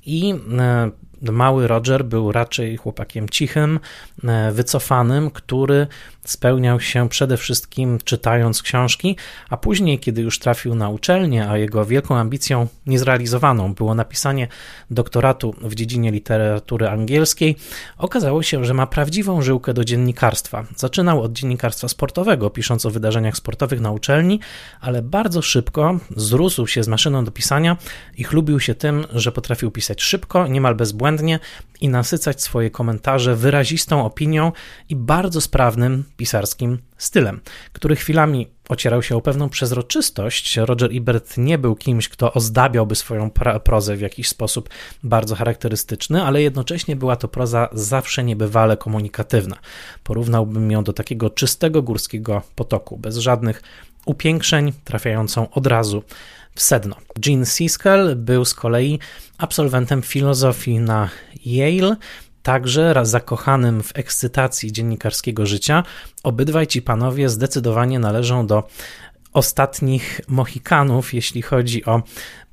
i 0.06 0.34
e, 0.60 0.91
mały 1.32 1.68
Roger 1.68 2.06
był 2.06 2.32
raczej 2.32 2.77
chłopakiem 2.77 3.29
cichym, 3.29 3.79
e, 4.24 4.51
wycofanym, 4.51 5.32
który 5.32 5.88
spełniał 6.26 6.80
się 6.80 7.10
przede 7.10 7.38
wszystkim 7.38 7.98
czytając 8.04 8.62
książki, 8.62 9.16
a 9.50 9.58
później, 9.58 10.00
kiedy 10.00 10.22
już 10.22 10.40
trafił 10.40 10.76
na 10.76 10.90
uczelnię, 10.90 11.50
a 11.50 11.58
jego 11.58 11.86
wielką 11.86 12.16
ambicją 12.16 12.68
niezrealizowaną 12.86 13.74
było 13.74 13.96
napisanie 13.96 14.48
doktoratu 14.92 15.56
w 15.62 15.76
dziedzinie 15.76 16.12
literatury 16.12 16.90
angielskiej, 16.90 17.56
okazało 17.98 18.44
się, 18.44 18.66
że 18.66 18.74
ma 18.74 18.88
prawdziwą 18.88 19.42
żyłkę 19.42 19.74
do 19.74 19.86
dziennikarstwa. 19.86 20.66
Zaczynał 20.76 21.22
od 21.22 21.34
dziennikarstwa 21.34 21.88
sportowego, 21.88 22.50
pisząc 22.50 22.86
o 22.86 22.90
wydarzeniach 22.90 23.38
sportowych 23.38 23.82
na 23.82 23.92
uczelni, 23.92 24.40
ale 24.82 25.02
bardzo 25.02 25.42
szybko 25.42 26.00
zrósł 26.16 26.68
się 26.68 26.84
z 26.84 26.88
maszyną 26.88 27.26
do 27.26 27.32
pisania 27.32 27.78
i 28.18 28.24
chlubił 28.24 28.60
się 28.60 28.76
tym, 28.76 29.06
że 29.14 29.32
potrafił 29.32 29.72
pisać 29.72 30.02
szybko, 30.02 30.48
niemal 30.48 30.76
bezbłędnie 30.76 31.40
i 31.82 31.90
nasycać 31.90 32.42
swoje 32.42 32.72
komentarze 32.72 33.36
wyrazistą 33.36 34.06
opinią 34.06 34.52
i 34.90 34.96
bardzo 34.96 35.42
sprawnym 35.42 36.04
pisarskim 36.20 36.80
stylem, 36.98 37.42
który 37.74 37.96
chwilami 37.96 38.48
ocierał 38.70 39.04
się 39.04 39.16
o 39.16 39.22
pewną 39.22 39.50
przezroczystość. 39.50 40.58
Roger 40.58 40.90
Ebert 40.94 41.38
nie 41.38 41.58
był 41.58 41.76
kimś, 41.76 42.10
kto 42.10 42.34
ozdabiałby 42.34 42.96
swoją 42.96 43.32
prozę 43.64 43.96
w 43.96 44.02
jakiś 44.02 44.28
sposób 44.28 44.70
bardzo 45.04 45.36
charakterystyczny, 45.36 46.24
ale 46.24 46.42
jednocześnie 46.42 46.96
była 46.96 47.16
to 47.16 47.28
proza 47.28 47.70
zawsze 47.74 48.24
niebywale 48.24 48.78
komunikatywna. 48.78 49.58
Porównałbym 50.04 50.72
ją 50.72 50.84
do 50.84 50.94
takiego 50.94 51.30
czystego 51.30 51.82
górskiego 51.82 52.42
potoku, 52.56 52.98
bez 52.98 53.18
żadnych 53.18 53.62
upiększeń, 54.06 54.74
trafiającą 54.84 55.50
od 55.50 55.68
razu 55.68 56.04
w 56.56 56.62
sedno. 56.62 56.96
Gene 57.16 57.46
Siskel 57.46 58.16
był 58.16 58.46
z 58.46 58.54
kolei 58.54 59.00
absolwentem 59.38 60.02
filozofii 60.02 60.80
na 60.80 61.10
Yale, 61.46 61.96
także 62.43 62.93
raz 62.93 63.10
zakochanym 63.10 63.84
w 63.84 63.91
ekscytacji 63.96 64.72
dziennikarskiego 64.72 65.46
życia. 65.46 65.84
Obydwaj 66.24 66.67
ci 66.67 66.81
panowie 66.81 67.29
zdecydowanie 67.29 68.00
należą 68.00 68.48
do 68.48 68.67
ostatnich 69.34 70.22
Mohikanów, 70.27 71.13
jeśli 71.13 71.41
chodzi 71.41 71.86
o 71.86 72.03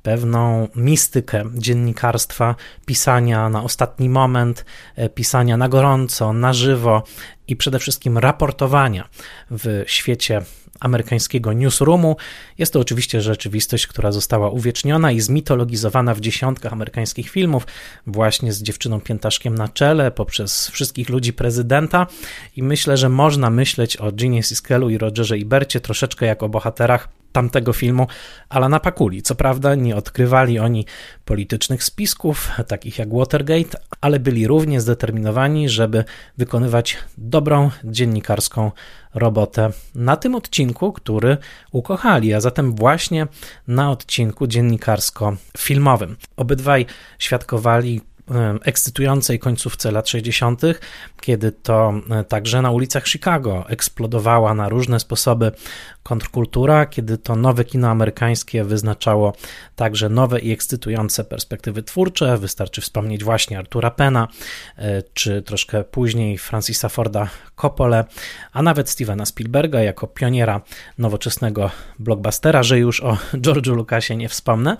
pewną 0.03 0.67
mistykę 0.75 1.43
dziennikarstwa, 1.53 2.55
pisania 2.85 3.49
na 3.49 3.63
ostatni 3.63 4.09
moment, 4.09 4.65
e, 4.95 5.09
pisania 5.09 5.57
na 5.57 5.69
gorąco, 5.69 6.33
na 6.33 6.53
żywo 6.53 7.03
i 7.47 7.55
przede 7.55 7.79
wszystkim 7.79 8.17
raportowania 8.17 9.09
w 9.51 9.83
świecie 9.87 10.41
amerykańskiego 10.79 11.53
newsroomu. 11.53 12.15
Jest 12.57 12.73
to 12.73 12.79
oczywiście 12.79 13.21
rzeczywistość, 13.21 13.87
która 13.87 14.11
została 14.11 14.49
uwieczniona 14.49 15.11
i 15.11 15.19
zmitologizowana 15.19 16.13
w 16.13 16.19
dziesiątkach 16.19 16.73
amerykańskich 16.73 17.29
filmów, 17.29 17.67
właśnie 18.07 18.53
z 18.53 18.63
dziewczyną 18.63 19.01
piętaszkiem 19.01 19.55
na 19.55 19.67
czele, 19.67 20.11
poprzez 20.11 20.67
wszystkich 20.67 21.09
ludzi 21.09 21.33
prezydenta. 21.33 22.07
I 22.55 22.63
myślę, 22.63 22.97
że 22.97 23.09
można 23.09 23.49
myśleć 23.49 23.97
o 23.97 24.11
Ginie 24.11 24.43
Siskelu 24.43 24.89
i 24.89 24.97
Rogerze 24.97 25.37
Ibercie 25.37 25.79
troszeczkę 25.79 26.25
jak 26.25 26.43
o 26.43 26.49
bohaterach 26.49 27.09
tamtego 27.37 27.73
filmu 27.73 28.07
Alana 28.49 28.79
Pakuli. 28.79 29.21
Co 29.21 29.35
prawda 29.35 29.75
nie 29.75 29.95
odkrywali 29.95 30.59
oni 30.59 30.85
politycznych 31.25 31.83
spisków, 31.83 32.49
takich 32.67 32.99
jak 32.99 33.13
Watergate, 33.13 33.77
ale 34.01 34.19
byli 34.19 34.47
równie 34.47 34.81
zdeterminowani, 34.81 35.69
żeby 35.69 36.03
wykonywać 36.37 36.97
dobrą 37.17 37.71
dziennikarską 37.83 38.71
robotę 39.13 39.69
na 39.95 40.15
tym 40.15 40.35
odcinku, 40.35 40.93
który 40.93 41.37
ukochali, 41.71 42.33
a 42.33 42.41
zatem 42.41 42.75
właśnie 42.75 43.27
na 43.67 43.91
odcinku 43.91 44.47
dziennikarsko-filmowym. 44.47 46.15
Obydwaj 46.37 46.85
świadkowali 47.19 48.01
ekscytującej 48.63 49.39
końcówce 49.39 49.91
lat 49.91 50.09
60., 50.09 50.61
kiedy 51.21 51.51
to 51.51 51.93
e, 52.09 52.23
także 52.23 52.61
na 52.61 52.71
ulicach 52.71 53.07
Chicago 53.07 53.65
eksplodowała 53.69 54.53
na 54.53 54.69
różne 54.69 54.99
sposoby 54.99 55.51
kontrkultura, 56.03 56.85
kiedy 56.85 57.17
to 57.17 57.35
nowe 57.35 57.65
kino 57.65 57.89
amerykańskie 57.89 58.63
wyznaczało 58.63 59.33
także 59.75 60.09
nowe 60.09 60.39
i 60.39 60.51
ekscytujące 60.51 61.23
perspektywy 61.23 61.83
twórcze. 61.83 62.37
Wystarczy 62.37 62.81
wspomnieć 62.81 63.23
właśnie 63.23 63.57
Artura 63.57 63.91
Pena, 63.91 64.27
e, 64.77 65.03
czy 65.13 65.41
troszkę 65.41 65.83
później 65.83 66.37
Francisa 66.37 66.89
Forda 66.89 67.29
Coppole, 67.55 68.05
a 68.53 68.61
nawet 68.61 68.89
Stevena 68.89 69.25
Spielberga 69.25 69.81
jako 69.81 70.07
pioniera 70.07 70.61
nowoczesnego 70.97 71.71
blockbustera, 71.99 72.63
że 72.63 72.79
już 72.79 73.03
o 73.03 73.17
George'u 73.43 73.75
Lucasie 73.75 74.17
nie 74.17 74.29
wspomnę. 74.29 74.77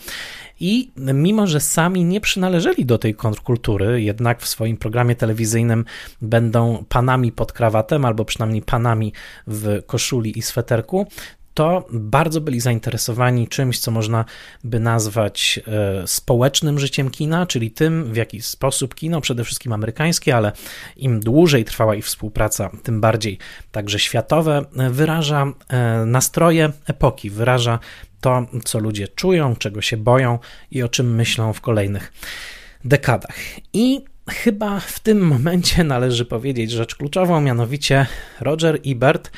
I 0.60 0.92
mimo, 0.98 1.48
że 1.48 1.60
sami 1.60 2.06
nie 2.06 2.22
przynależeli 2.22 2.86
do 2.86 2.98
tej 2.98 3.16
kontrkultury, 3.16 4.02
jednak 4.02 4.42
w 4.42 4.48
swoim 4.48 4.78
programie 4.78 5.16
telewizyjnym 5.16 5.86
będą 6.22 6.86
panami 6.90 7.32
pod 7.32 7.52
krawatem, 7.52 8.06
albo 8.06 8.26
przynajmniej 8.26 8.62
panami 8.62 9.14
w 9.48 9.82
koszuli 9.86 10.40
i 10.40 10.42
sweterku, 10.42 11.08
to 11.58 11.88
bardzo 11.92 12.42
byli 12.42 12.60
zainteresowani 12.60 13.48
czymś, 13.48 13.80
co 13.80 13.92
można 13.92 14.26
by 14.64 14.80
nazwać 14.80 15.60
e, 15.68 16.08
społecznym 16.08 16.80
życiem 16.80 17.10
kina, 17.10 17.46
czyli 17.46 17.72
tym, 17.72 18.14
w 18.14 18.16
jaki 18.16 18.42
sposób 18.42 18.96
kino, 18.96 19.22
przede 19.22 19.44
wszystkim 19.44 19.74
amerykańskie, 19.74 20.36
ale 20.36 20.52
im 20.98 21.20
dłużej 21.20 21.66
trwała 21.66 21.96
ich 21.96 22.06
współpraca, 22.06 22.70
tym 22.84 23.02
bardziej 23.02 23.38
także 23.72 24.00
światowe, 24.00 24.66
wyraża 24.92 25.46
e, 25.70 26.06
nastroje 26.06 26.72
epoki, 26.88 27.30
wyraża 27.30 27.80
to, 28.22 28.46
co 28.64 28.80
ludzie 28.80 29.08
czują, 29.08 29.56
czego 29.56 29.82
się 29.82 29.98
boją 29.98 30.40
i 30.72 30.84
o 30.84 30.90
czym 30.90 31.16
myślą 31.16 31.54
w 31.54 31.62
kolejnych 31.62 32.14
dekadach. 32.86 33.36
I 33.74 34.06
chyba 34.30 34.80
w 34.80 35.00
tym 35.00 35.22
momencie 35.22 35.84
należy 35.84 36.26
powiedzieć 36.26 36.72
rzecz 36.72 36.96
kluczową, 36.96 37.42
mianowicie 37.42 38.06
Roger 38.40 38.80
Ebert 38.86 39.32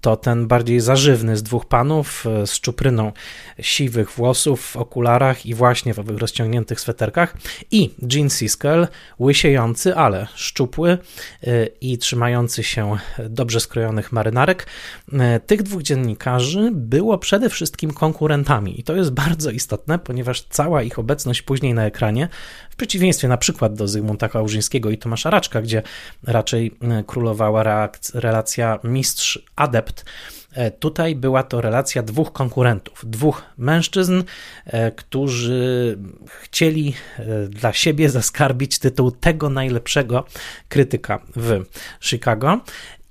to 0.00 0.16
ten 0.16 0.46
bardziej 0.46 0.80
zażywny 0.80 1.36
z 1.36 1.42
dwóch 1.42 1.66
panów, 1.66 2.24
e, 2.26 2.46
z 2.46 2.60
czupryną 2.60 3.12
siwych 3.60 4.10
włosów 4.10 4.60
w 4.60 4.76
okularach 4.76 5.46
i 5.46 5.54
właśnie 5.54 5.94
w 5.94 5.98
owych 5.98 6.18
rozciągniętych 6.18 6.80
sweterkach 6.80 7.36
i 7.70 7.90
Gene 8.02 8.30
Siskel, 8.30 8.88
łysiejący, 9.20 9.96
ale 9.96 10.26
szczupły 10.34 10.90
e, 10.90 11.66
i 11.66 11.98
trzymający 11.98 12.62
się 12.62 12.96
dobrze 13.28 13.60
skrojonych 13.60 14.12
marynarek. 14.12 14.66
E, 15.12 15.40
tych 15.40 15.62
dwóch 15.62 15.82
dziennikarzy 15.82 16.70
było 16.72 17.18
przede 17.18 17.50
wszystkim 17.50 17.92
konkurentami 17.92 18.80
i 18.80 18.82
to 18.82 18.96
jest 18.96 19.10
bardzo 19.10 19.50
istotne, 19.50 19.98
ponieważ 19.98 20.42
cała 20.42 20.82
ich 20.82 20.98
obecność 20.98 21.42
później 21.42 21.74
na 21.74 21.86
ekranie, 21.86 22.28
w 22.70 22.76
przeciwieństwie 22.76 23.28
na 23.28 23.36
przykład 23.36 23.74
do 23.74 23.88
Zygmunta 23.88 24.28
Kałużyńskiego 24.28 24.90
i 24.90 24.98
Tomasza 24.98 25.30
Raczka, 25.30 25.62
gdzie 25.62 25.82
raczej 26.22 26.78
królowała 27.06 27.88
relacja 28.14 28.78
mistrz-adept, 28.84 29.77
adept. 29.78 30.04
E, 30.52 30.70
tutaj 30.70 31.14
była 31.14 31.42
to 31.42 31.60
relacja 31.60 32.02
dwóch 32.02 32.32
konkurentów, 32.32 33.04
dwóch 33.06 33.42
mężczyzn, 33.58 34.22
e, 34.66 34.90
którzy 34.92 35.98
chcieli 36.40 36.94
e, 37.18 37.48
dla 37.48 37.72
siebie 37.72 38.10
zaskarbić 38.10 38.78
tytuł 38.78 39.10
tego 39.10 39.50
najlepszego 39.50 40.24
krytyka 40.68 41.20
w 41.36 41.64
Chicago. 42.00 42.60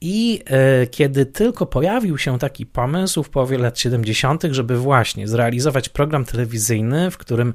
I 0.02 0.44
e, 0.46 0.88
kiedy 0.88 1.26
tylko 1.26 1.66
pojawił 1.66 2.18
się 2.18 2.40
taki 2.40 2.66
pomysł 2.66 3.24
w 3.24 3.30
połowie 3.30 3.58
lat 3.58 3.80
70., 3.80 4.44
żeby 4.52 4.78
właśnie 4.78 5.28
zrealizować 5.28 5.90
program 5.90 6.26
telewizyjny, 6.26 7.12
w 7.12 7.18
którym 7.18 7.54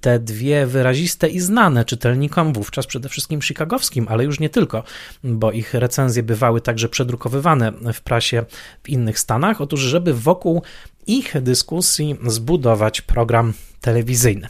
te 0.00 0.18
dwie 0.18 0.66
wyraziste 0.66 1.28
i 1.28 1.40
znane 1.40 1.84
czytelnikom, 1.84 2.52
wówczas 2.52 2.86
przede 2.86 3.08
wszystkim 3.08 3.40
chicagowskim, 3.40 4.06
ale 4.08 4.24
już 4.24 4.40
nie 4.40 4.50
tylko, 4.50 4.84
bo 5.24 5.52
ich 5.52 5.74
recenzje 5.74 6.22
bywały 6.22 6.60
także 6.60 6.88
przedrukowywane 6.88 7.72
w 7.92 8.00
prasie 8.00 8.44
w 8.82 8.88
innych 8.88 9.18
stanach, 9.18 9.60
otóż 9.60 9.80
żeby 9.80 10.14
wokół 10.14 10.62
ich 11.06 11.42
dyskusji 11.42 12.16
zbudować 12.26 13.00
program 13.00 13.52
telewizyjny. 13.80 14.48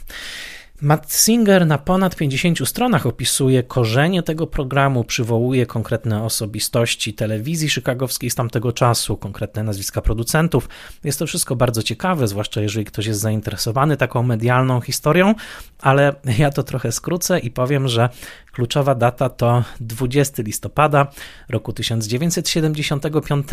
Matt 0.82 1.12
Singer 1.12 1.66
na 1.66 1.78
ponad 1.78 2.16
50 2.16 2.68
stronach 2.68 3.06
opisuje 3.06 3.62
korzenie 3.62 4.22
tego 4.22 4.46
programu, 4.46 5.04
przywołuje 5.04 5.66
konkretne 5.66 6.24
osobistości 6.24 7.14
telewizji 7.14 7.68
chicagowskiej 7.68 8.30
z 8.30 8.34
tamtego 8.34 8.72
czasu, 8.72 9.16
konkretne 9.16 9.62
nazwiska 9.62 10.00
producentów. 10.00 10.68
Jest 11.04 11.18
to 11.18 11.26
wszystko 11.26 11.56
bardzo 11.56 11.82
ciekawe, 11.82 12.28
zwłaszcza 12.28 12.60
jeżeli 12.60 12.84
ktoś 12.84 13.06
jest 13.06 13.20
zainteresowany 13.20 13.96
taką 13.96 14.22
medialną 14.22 14.80
historią, 14.80 15.34
ale 15.80 16.14
ja 16.38 16.50
to 16.50 16.62
trochę 16.62 16.92
skrócę 16.92 17.38
i 17.38 17.50
powiem, 17.50 17.88
że 17.88 18.08
kluczowa 18.52 18.94
data 18.94 19.28
to 19.28 19.64
20 19.80 20.42
listopada 20.42 21.06
roku 21.48 21.72
1975, 21.72 23.46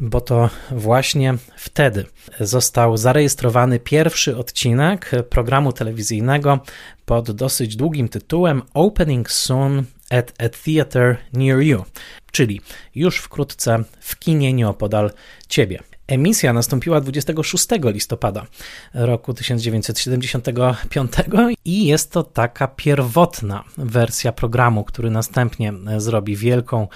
bo 0.00 0.20
to 0.20 0.50
właśnie 0.70 1.34
wtedy 1.56 2.06
został 2.40 2.96
zarejestrowany 2.96 3.78
pierwszy 3.80 4.36
odcinek 4.36 5.10
programu 5.30 5.72
telewizyjnego 5.72 6.58
pod 7.04 7.30
dosyć 7.30 7.76
długim 7.76 8.08
tytułem 8.08 8.62
Opening 8.74 9.30
Soon 9.30 9.84
at 10.10 10.32
a 10.38 10.48
Theater 10.48 11.16
Near 11.32 11.60
You, 11.60 11.84
czyli 12.32 12.60
już 12.94 13.18
wkrótce 13.18 13.84
w 14.00 14.18
kinie 14.18 14.52
nieopodal 14.52 15.10
ciebie. 15.48 15.91
Emisja 16.12 16.52
nastąpiła 16.52 17.00
26 17.00 17.66
listopada 17.84 18.46
roku 18.94 19.34
1975 19.34 21.12
i 21.64 21.86
jest 21.86 22.12
to 22.12 22.22
taka 22.22 22.68
pierwotna 22.68 23.64
wersja 23.78 24.32
programu, 24.32 24.84
który 24.84 25.10
następnie 25.10 25.72
zrobi 25.96 26.36
wielką 26.36 26.88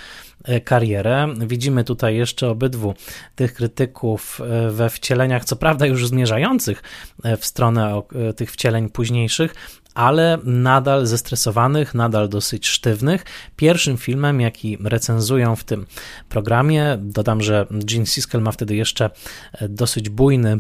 e, 0.44 0.60
karierę. 0.60 1.28
Widzimy 1.46 1.84
tutaj 1.84 2.16
jeszcze 2.16 2.48
obydwu 2.48 2.94
tych 3.34 3.54
krytyków 3.54 4.40
e, 4.40 4.70
we 4.70 4.90
wcieleniach, 4.90 5.44
co 5.44 5.56
prawda 5.56 5.86
już 5.86 6.08
zmierzających 6.08 6.82
e, 7.24 7.36
w 7.36 7.46
stronę 7.46 8.02
tych 8.36 8.52
wcieleń 8.52 8.88
późniejszych, 8.88 9.54
ale 9.96 10.38
nadal 10.44 11.06
zestresowanych, 11.06 11.94
nadal 11.94 12.28
dosyć 12.28 12.68
sztywnych. 12.68 13.24
Pierwszym 13.56 13.96
filmem, 13.96 14.40
jaki 14.40 14.78
recenzują 14.84 15.56
w 15.56 15.64
tym 15.64 15.86
programie, 16.28 16.98
dodam, 17.00 17.42
że 17.42 17.66
Gene 17.70 18.06
Siskel 18.06 18.40
ma 18.40 18.52
wtedy 18.52 18.76
jeszcze 18.76 19.10
e, 19.52 19.68
dosyć 19.68 20.08
bujny 20.08 20.50
e, 20.50 20.58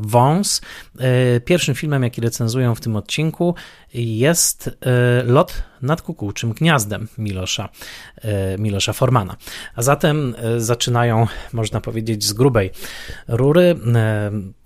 wąs. 0.00 0.60
E, 0.98 1.40
pierwszym 1.40 1.74
filmem, 1.74 2.02
jaki 2.02 2.20
recenzują 2.20 2.74
w 2.74 2.80
tym 2.80 2.96
odcinku 2.96 3.54
jest 3.96 4.70
Lot 5.24 5.62
nad 5.82 6.02
kukułczym 6.02 6.52
gniazdem 6.52 7.08
Milosza, 7.18 7.68
e, 8.16 8.58
Milosza 8.58 8.92
Formana. 8.92 9.36
A 9.74 9.82
zatem 9.82 10.34
e, 10.38 10.60
zaczynają, 10.60 11.26
można 11.52 11.80
powiedzieć, 11.80 12.24
z 12.24 12.32
grubej 12.32 12.70
rury. 13.28 13.76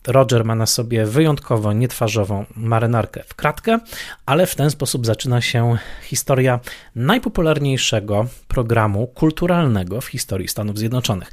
Roger 0.06 0.44
ma 0.44 0.54
na 0.54 0.66
sobie 0.66 1.06
wyjątkowo 1.06 1.72
nietwarzową 1.72 2.44
marynarkę 2.56 3.22
w 3.26 3.34
kratkę, 3.34 3.78
ale 4.26 4.46
w 4.46 4.54
ten 4.54 4.70
sposób 4.70 5.06
zaczyna 5.06 5.40
się 5.40 5.76
historia 6.02 6.60
najpopularniejszego 6.94 8.26
programu 8.48 9.06
kulturalnego 9.06 10.00
w 10.00 10.06
historii 10.06 10.48
Stanów 10.48 10.78
Zjednoczonych. 10.78 11.30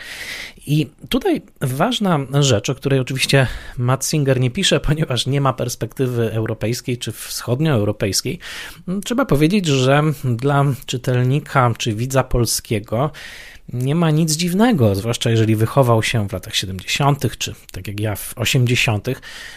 I 0.68 0.88
tutaj 1.10 1.42
ważna 1.62 2.20
rzecz, 2.40 2.70
o 2.70 2.76
której 2.76 3.00
oczywiście 3.00 3.48
Matt 3.78 4.06
Singer 4.06 4.40
nie 4.40 4.52
pisze, 4.52 4.80
ponieważ 4.80 5.26
nie 5.26 5.42
ma 5.42 5.54
perspektywy 5.54 6.32
europejskiej 6.34 6.98
czy 6.98 7.12
wschodnioeuropejskiej. 7.12 8.40
Trzeba 9.06 9.26
powiedzieć, 9.26 9.66
że 9.66 10.04
dla 10.24 10.66
czytelnika 10.86 11.74
czy 11.78 11.94
widza 11.94 12.24
polskiego 12.24 13.12
nie 13.74 13.96
ma 13.96 14.12
nic 14.12 14.36
dziwnego, 14.36 14.96
zwłaszcza 14.96 15.30
jeżeli 15.30 15.56
wychował 15.56 16.04
się 16.04 16.28
w 16.30 16.34
latach 16.34 16.56
70., 16.56 17.38
czy 17.38 17.54
tak 17.72 17.88
jak 17.88 18.00
ja 18.00 18.16
w 18.16 18.34
80., 18.36 19.08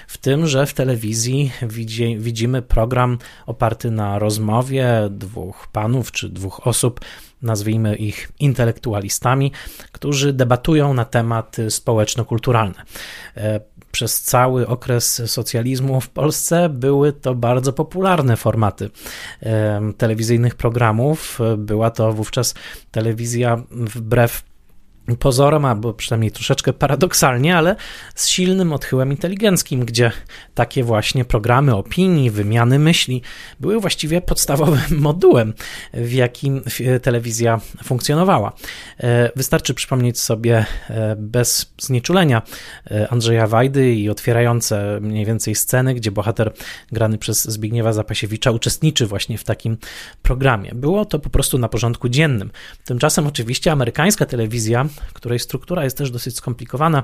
w 0.06 0.18
tym, 0.18 0.46
że 0.46 0.66
w 0.66 0.74
telewizji 0.74 1.52
widzi, 1.62 2.16
widzimy 2.18 2.62
program 2.62 3.18
oparty 3.46 3.90
na 3.90 4.18
rozmowie 4.18 5.08
dwóch 5.10 5.68
panów 5.72 6.12
czy 6.12 6.28
dwóch 6.28 6.66
osób, 6.66 7.00
nazwijmy 7.42 7.96
ich 7.96 8.32
intelektualistami, 8.40 9.52
którzy 9.92 10.32
debatują 10.32 10.94
na 10.94 11.04
tematy 11.04 11.70
społeczno-kulturalne. 11.70 12.82
E, 13.36 13.60
przez 13.92 14.22
cały 14.22 14.66
okres 14.66 15.22
socjalizmu 15.26 16.00
w 16.00 16.08
Polsce 16.08 16.68
były 16.68 17.12
to 17.12 17.34
bardzo 17.34 17.72
popularne 17.72 18.36
formaty 18.36 18.90
telewizyjnych 19.96 20.54
programów. 20.54 21.38
Była 21.58 21.90
to 21.90 22.12
wówczas 22.12 22.54
telewizja 22.90 23.62
wbrew 23.70 24.42
pozorom, 25.18 25.64
albo 25.64 25.94
przynajmniej 25.94 26.30
troszeczkę 26.30 26.72
paradoksalnie, 26.72 27.56
ale 27.56 27.76
z 28.14 28.28
silnym 28.28 28.72
odchyłem 28.72 29.10
inteligenckim, 29.10 29.84
gdzie 29.84 30.12
takie 30.54 30.84
właśnie 30.84 31.24
programy 31.24 31.74
opinii, 31.76 32.30
wymiany 32.30 32.78
myśli 32.78 33.22
były 33.60 33.80
właściwie 33.80 34.20
podstawowym 34.20 34.80
modułem, 35.08 35.54
w 35.94 36.12
jakim 36.12 36.62
telewizja 37.02 37.60
funkcjonowała. 37.84 38.52
E, 39.00 39.30
wystarczy 39.36 39.74
przypomnieć 39.74 40.20
sobie 40.20 40.66
e, 40.90 41.16
bez 41.16 41.72
znieczulenia 41.78 42.42
e, 42.90 43.08
Andrzeja 43.12 43.46
Wajdy 43.46 43.94
i 43.94 44.10
otwierające 44.10 44.98
mniej 45.00 45.26
więcej 45.26 45.54
sceny, 45.54 45.94
gdzie 45.94 46.10
bohater 46.10 46.52
grany 46.92 47.18
przez 47.18 47.44
Zbigniewa 47.44 47.92
Zapasiewicza 47.92 48.50
uczestniczy 48.50 49.06
właśnie 49.06 49.38
w 49.38 49.44
takim 49.44 49.76
programie. 50.22 50.72
Było 50.74 51.04
to 51.04 51.18
po 51.18 51.30
prostu 51.30 51.58
na 51.58 51.68
porządku 51.68 52.08
dziennym. 52.08 52.50
Tymczasem 52.84 53.26
oczywiście 53.26 53.72
amerykańska 53.72 54.26
telewizja 54.26 54.86
której 55.12 55.38
struktura 55.38 55.84
jest 55.84 55.98
też 55.98 56.10
dosyć 56.10 56.36
skomplikowana, 56.36 57.02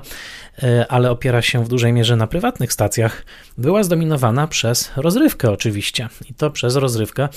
e, 0.63 0.85
ale 0.89 1.11
opiera 1.11 1.41
się 1.41 1.65
w 1.65 1.67
dużej 1.67 1.93
mierze 1.93 2.15
na 2.15 2.27
prywatnych 2.27 2.73
stacjach, 2.73 3.25
była 3.57 3.83
zdominowana 3.83 4.47
przez 4.47 4.91
rozrywkę 4.95 5.51
oczywiście. 5.51 6.09
I 6.29 6.33
to 6.33 6.51
przez 6.51 6.75
rozrywkę 6.75 7.29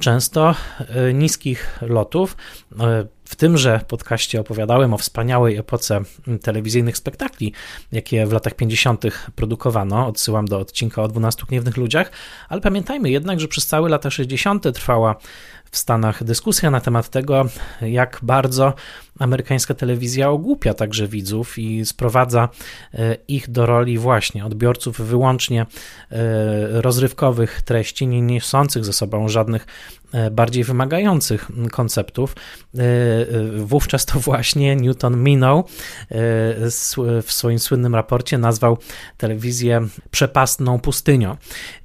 często 0.00 0.54
e, 0.78 1.14
niskich 1.14 1.78
lotów. 1.82 2.36
E, 2.80 3.06
w 3.24 3.36
tymże 3.36 3.80
podcaście 3.88 4.40
opowiadałem 4.40 4.94
o 4.94 4.98
wspaniałej 4.98 5.56
epoce 5.56 6.00
telewizyjnych 6.42 6.96
spektakli, 6.96 7.52
jakie 7.92 8.26
w 8.26 8.32
latach 8.32 8.54
50. 8.54 9.04
produkowano. 9.34 10.06
Odsyłam 10.06 10.46
do 10.46 10.58
odcinka 10.58 11.02
o 11.02 11.08
12 11.08 11.42
gniewnych 11.48 11.76
ludziach, 11.76 12.10
ale 12.48 12.60
pamiętajmy 12.60 13.10
jednak, 13.10 13.40
że 13.40 13.48
przez 13.48 13.66
całe 13.66 13.88
lata 13.88 14.10
60. 14.10 14.74
trwała 14.74 15.16
w 15.70 15.76
Stanach 15.76 16.24
dyskusja 16.24 16.70
na 16.70 16.80
temat 16.80 17.08
tego, 17.08 17.44
jak 17.80 18.18
bardzo 18.22 18.74
amerykańska 19.20 19.74
telewizja 19.74 20.30
ogłupia 20.30 20.74
także 20.74 21.08
widzów 21.08 21.58
i 21.58 21.86
sprowadza 21.86 22.48
e, 22.94 23.16
ich 23.28 23.50
do 23.50 23.66
roli 23.66 23.98
właśnie 23.98 24.44
odbiorców 24.44 25.00
wyłącznie 25.00 25.60
e, 25.62 25.66
rozrywkowych 26.80 27.62
treści, 27.62 28.06
nie 28.06 28.22
niosących 28.22 28.84
ze 28.84 28.92
sobą 28.92 29.28
żadnych 29.28 29.66
e, 30.12 30.30
bardziej 30.30 30.64
wymagających 30.64 31.48
konceptów. 31.70 32.36
Wówczas 33.56 34.06
to 34.06 34.20
właśnie 34.20 34.76
Newton 34.76 35.22
minął 35.22 35.64
w 37.22 37.32
swoim 37.32 37.58
słynnym 37.58 37.94
raporcie 37.94 38.38
nazwał 38.38 38.78
telewizję 39.16 39.86
przepastną 40.10 40.80
pustynią. 40.80 41.36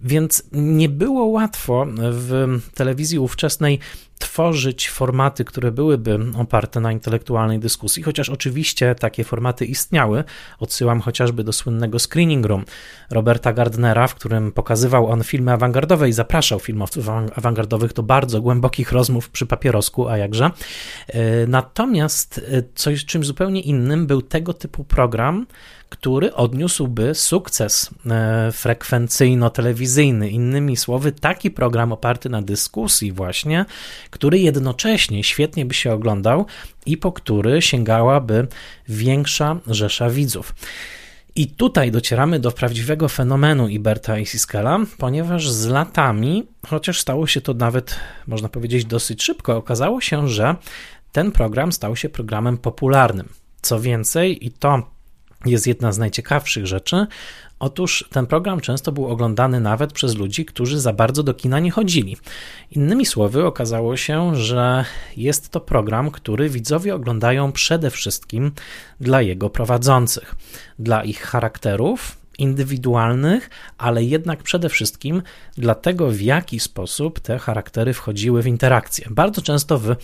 Więc 0.02 0.44
nie 0.52 0.90
było 0.90 1.26
łatwo 1.26 1.86
w 1.98 2.60
telewizji 2.74 3.20
ówczesnej 3.20 3.80
tworzyć 4.20 4.90
formaty, 4.90 5.46
które 5.46 5.72
byłyby 5.72 6.20
oparte 6.38 6.80
na 6.80 6.92
intelektualnej 6.92 7.60
dyskusji, 7.60 8.04
chociaż 8.04 8.30
oczywiście 8.30 8.96
takie 8.96 9.24
formaty 9.24 9.66
istniały. 9.66 10.24
Odsyłam 10.60 11.02
chociażby 11.02 11.44
do 11.44 11.54
słynnego 11.54 12.00
Screening 12.00 12.46
Room 12.46 12.66
Roberta 13.10 13.54
Gardnera, 13.54 14.08
w 14.08 14.16
którym 14.16 14.52
pokazywał 14.52 15.08
on 15.08 15.24
filmy 15.24 15.52
awangardowe 15.52 16.10
i 16.10 16.14
zapraszał 16.14 16.60
filmowców 16.60 17.10
awangardowych 17.36 17.94
do 17.94 18.04
bardzo 18.04 18.42
głębokich 18.42 18.92
rozmów 18.92 19.30
przy 19.30 19.46
papierosku, 19.46 20.08
a 20.08 20.18
jakże. 20.18 20.52
E, 21.08 21.48
natomiast 21.48 22.42
e, 22.52 22.64
coś 22.76 23.06
czymś 23.06 23.26
zupełnie 23.26 23.62
innym 23.62 24.08
był 24.08 24.22
tego 24.22 24.54
typu 24.54 24.84
program, 24.84 25.46
który 25.96 26.34
odniósłby 26.34 27.16
sukces 27.16 27.90
e, 28.06 28.52
frekwencyjno-telewizyjny. 28.52 30.30
Innymi 30.30 30.78
słowy, 30.78 31.12
taki 31.12 31.52
program 31.52 31.92
oparty 31.92 32.30
na 32.30 32.42
dyskusji, 32.42 33.12
właśnie, 33.12 33.66
który 34.10 34.40
jednocześnie 34.40 35.24
świetnie 35.24 35.66
by 35.66 35.74
się 35.74 35.94
oglądał 35.94 36.46
i 36.86 36.98
po 36.98 37.12
który 37.12 37.62
sięgałaby 37.62 38.48
większa 38.88 39.60
rzesza 39.68 40.10
widzów. 40.10 40.56
I 41.36 41.48
tutaj 41.48 41.92
docieramy 41.92 42.40
do 42.40 42.52
prawdziwego 42.52 43.10
fenomenu 43.10 43.68
Iberta 43.68 44.20
i 44.20 44.26
Siskela, 44.26 44.80
ponieważ 44.98 45.50
z 45.50 45.66
latami, 45.66 46.48
chociaż 46.68 47.00
stało 47.00 47.28
się 47.28 47.42
to 47.42 47.54
nawet, 47.54 47.96
można 48.28 48.50
powiedzieć, 48.50 48.86
dosyć 48.86 49.24
szybko, 49.24 49.58
okazało 49.58 50.02
się, 50.02 50.30
że 50.30 50.56
ten 51.12 51.32
program 51.32 51.72
stał 51.72 51.96
się 51.96 52.10
programem 52.10 52.58
popularnym. 52.58 53.30
Co 53.62 53.80
więcej, 53.80 54.46
i 54.46 54.52
to 54.52 54.95
jest 55.46 55.68
jedna 55.68 55.92
z 55.92 55.98
najciekawszych 55.98 56.68
rzeczy. 56.68 57.08
Otóż 57.60 58.06
ten 58.12 58.26
program 58.26 58.62
często 58.62 58.92
był 58.92 59.08
oglądany 59.08 59.60
nawet 59.60 59.94
przez 59.94 60.16
ludzi, 60.16 60.46
którzy 60.46 60.80
za 60.80 60.94
bardzo 60.94 61.24
do 61.24 61.34
kina 61.34 61.60
nie 61.60 61.72
chodzili. 61.72 62.18
Innymi 62.72 63.06
słowy, 63.06 63.46
okazało 63.46 63.98
się, 63.98 64.36
że 64.36 64.86
jest 65.18 65.50
to 65.50 65.60
program, 65.60 66.12
który 66.12 66.50
widzowie 66.50 66.96
oglądają 66.96 67.52
przede 67.52 67.90
wszystkim 67.90 68.52
dla 69.00 69.22
jego 69.22 69.50
prowadzących, 69.50 70.36
dla 70.80 71.04
ich 71.04 71.22
charakterów, 71.22 72.18
indywidualnych, 72.38 73.50
ale 73.78 74.04
jednak 74.04 74.44
przede 74.44 74.70
wszystkim 74.70 75.22
dla 75.58 75.76
tego, 75.76 76.12
w 76.12 76.22
jaki 76.22 76.60
sposób 76.60 77.20
te 77.20 77.40
charaktery 77.40 77.94
wchodziły 77.94 78.42
w 78.42 78.48
interakcję. 78.48 79.08
Bardzo 79.10 79.42
często 79.42 79.80
w 79.80 79.96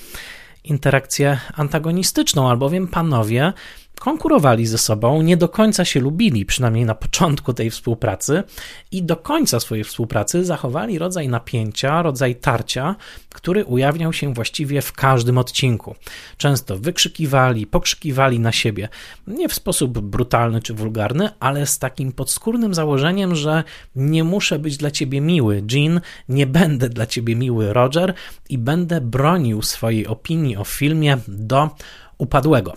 interakcję 0.63 1.39
antagonistyczną, 1.53 2.49
albowiem 2.49 2.87
panowie 2.87 3.53
konkurowali 4.01 4.65
ze 4.65 4.77
sobą, 4.77 5.21
nie 5.21 5.37
do 5.37 5.49
końca 5.49 5.85
się 5.85 5.99
lubili, 5.99 6.45
przynajmniej 6.45 6.85
na 6.85 6.95
początku 6.95 7.53
tej 7.53 7.69
współpracy, 7.69 8.43
i 8.91 9.03
do 9.03 9.15
końca 9.15 9.59
swojej 9.59 9.83
współpracy 9.83 10.45
zachowali 10.45 10.99
rodzaj 10.99 11.29
napięcia, 11.29 12.01
rodzaj 12.01 12.35
tarcia, 12.35 12.95
który 13.29 13.65
ujawniał 13.65 14.13
się 14.13 14.33
właściwie 14.33 14.81
w 14.81 14.93
każdym 14.93 15.37
odcinku. 15.37 15.95
Często 16.37 16.77
wykrzykiwali, 16.77 17.67
pokrzykiwali 17.67 18.39
na 18.39 18.51
siebie, 18.51 18.89
nie 19.27 19.49
w 19.49 19.53
sposób 19.53 19.99
brutalny 19.99 20.61
czy 20.61 20.73
wulgarny, 20.73 21.29
ale 21.39 21.65
z 21.65 21.79
takim 21.79 22.11
podskórnym 22.11 22.73
założeniem, 22.73 23.35
że 23.35 23.63
nie 23.95 24.23
muszę 24.23 24.59
być 24.59 24.77
dla 24.77 24.91
ciebie 24.91 25.21
miły, 25.21 25.63
Jean, 25.71 26.01
nie 26.29 26.47
będę 26.47 26.89
dla 26.89 27.05
ciebie 27.05 27.35
miły, 27.35 27.73
Roger, 27.73 28.13
i 28.49 28.57
będę 28.57 29.01
bronił 29.01 29.61
swojej 29.61 30.07
opinii 30.07 30.57
o 30.57 30.63
filmie 30.63 31.17
do 31.27 31.69
upadłego. 32.17 32.73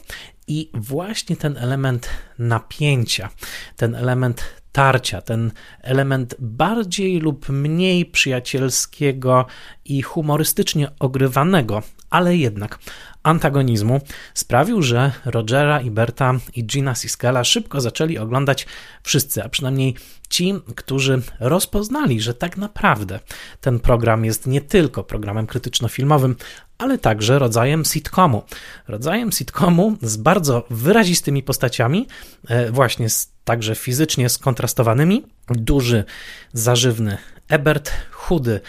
I 0.47 0.71
właśnie 0.75 1.37
ten 1.37 1.57
element 1.57 2.09
napięcia, 2.39 3.29
ten 3.77 3.95
element 3.95 4.45
tarcia, 4.73 5.21
ten 5.23 5.53
element 5.83 6.35
bardziej 6.39 7.21
lub 7.21 7.49
mniej 7.49 8.07
przyjacielskiego 8.07 9.47
i 9.85 10.03
humorystycznie 10.03 10.91
ogrywanego, 10.99 11.83
ale 12.11 12.37
jednak 12.37 12.79
antagonizmu 13.25 14.01
sprawił, 14.35 14.83
że 14.83 15.13
Rogera 15.25 15.81
i 15.81 15.91
Berta 15.91 16.35
i 16.55 16.65
Gina 16.65 16.95
Siskela 16.95 17.45
szybko 17.45 17.81
zaczęli 17.81 18.19
oglądać 18.19 18.67
wszyscy, 19.03 19.45
a 19.45 19.49
przynajmniej 19.49 19.95
ci, 20.29 20.55
którzy 20.77 21.23
rozpoznali, 21.41 22.21
że 22.21 22.35
tak 22.35 22.57
naprawdę 22.57 23.21
ten 23.61 23.81
program 23.81 24.25
jest 24.25 24.47
nie 24.47 24.61
tylko 24.61 25.05
programem 25.05 25.47
krytyczno-filmowym, 25.47 26.35
ale 26.79 26.99
także 26.99 27.39
rodzajem 27.39 27.85
sitcomu. 27.85 28.43
Rodzajem 28.89 29.33
sitcomu 29.33 29.97
z 30.03 30.17
bardzo 30.17 30.67
wyrazistymi 30.71 31.43
postaciami, 31.43 32.07
e, 32.49 32.71
właśnie 32.71 33.07
także 33.45 33.75
fizycznie 33.75 34.29
skontrastowanymi. 34.29 35.23
Duży, 35.49 36.05
zażywny 36.53 37.19
Ebert, 37.49 37.93
chudy 38.11 38.61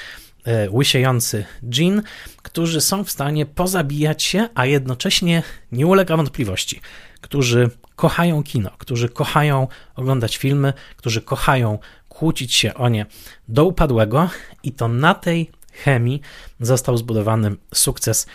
E, 0.45 0.69
łysiejący 0.71 1.45
dżin, 1.69 2.01
którzy 2.37 2.81
są 2.81 3.03
w 3.03 3.11
stanie 3.11 3.45
pozabijać 3.45 4.23
się, 4.23 4.49
a 4.55 4.65
jednocześnie 4.65 5.43
nie 5.71 5.87
ulega 5.87 6.17
wątpliwości, 6.17 6.81
którzy 7.21 7.69
kochają 7.95 8.43
kino, 8.43 8.71
którzy 8.77 9.09
kochają 9.09 9.67
oglądać 9.95 10.37
filmy, 10.37 10.73
którzy 10.97 11.21
kochają 11.21 11.79
kłócić 12.09 12.53
się 12.53 12.73
o 12.73 12.89
nie 12.89 13.05
do 13.47 13.65
upadłego 13.65 14.29
i 14.63 14.71
to 14.71 14.87
na 14.87 15.13
tej 15.13 15.51
chemii 15.71 16.21
został 16.59 16.97
zbudowany 16.97 17.55
sukces 17.73 18.27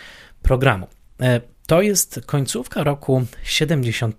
programu. 0.42 0.86
E, 1.20 1.40
to 1.66 1.82
jest 1.82 2.20
końcówka 2.26 2.84
roku 2.84 3.26
70 3.42 4.18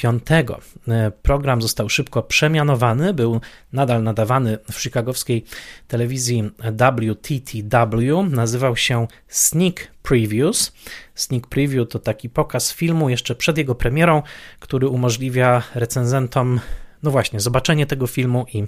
1995. 0.00 0.64
E, 0.88 1.10
program 1.10 1.62
został 1.62 1.88
szybko 1.88 2.22
przemianowany, 2.22 3.14
był 3.14 3.40
nadal 3.72 4.02
nadawany 4.02 4.58
w 4.72 4.82
chicagowskiej 4.82 5.44
telewizji 5.88 6.50
WTTW, 6.58 8.22
nazywał 8.30 8.76
się 8.76 9.06
Sneak 9.28 9.88
Previews. 10.02 10.72
Sneak 11.14 11.46
Preview 11.46 11.88
to 11.88 11.98
taki 11.98 12.28
pokaz 12.28 12.72
filmu 12.72 13.08
jeszcze 13.08 13.34
przed 13.34 13.58
jego 13.58 13.74
premierą, 13.74 14.22
który 14.58 14.88
umożliwia 14.88 15.62
recenzentom 15.74 16.60
no 17.02 17.10
właśnie, 17.10 17.40
zobaczenie 17.40 17.86
tego 17.86 18.06
filmu 18.06 18.46
i 18.54 18.64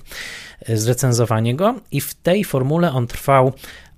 e, 0.66 0.76
zrecenzowanie 0.76 1.54
go. 1.56 1.74
I 1.90 2.00
w 2.00 2.14
tej 2.14 2.44
formule 2.44 2.92
on 2.92 3.06
trwał 3.06 3.52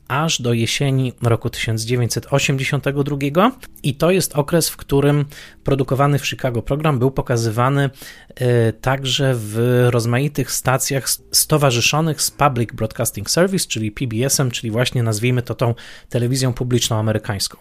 aż 0.09 0.43
do 0.43 0.53
jesieni 0.53 1.13
roku 1.23 1.51
1982 1.51 3.51
i 3.83 3.95
to 3.95 4.11
jest 4.11 4.37
okres, 4.37 4.69
w 4.69 4.77
którym 4.77 5.25
produkowany 5.65 6.19
w 6.19 6.27
Chicago 6.27 6.63
program 6.63 6.99
był 6.99 7.11
pokazywany 7.11 7.91
e, 8.35 8.73
także 8.73 9.33
w 9.37 9.87
rozmaitych 9.91 10.53
stacjach 10.53 11.09
stowarzyszonych 11.31 12.23
z 12.23 12.31
Public 12.31 12.73
Broadcasting 12.73 13.31
Service, 13.31 13.67
czyli 13.69 13.93
PBS-em, 13.93 14.51
czyli 14.51 14.71
właśnie 14.71 15.03
nazwijmy 15.03 15.43
to 15.43 15.55
tą 15.55 15.75
telewizją 16.09 16.53
publiczną 16.53 16.97
amerykańską. 16.97 17.59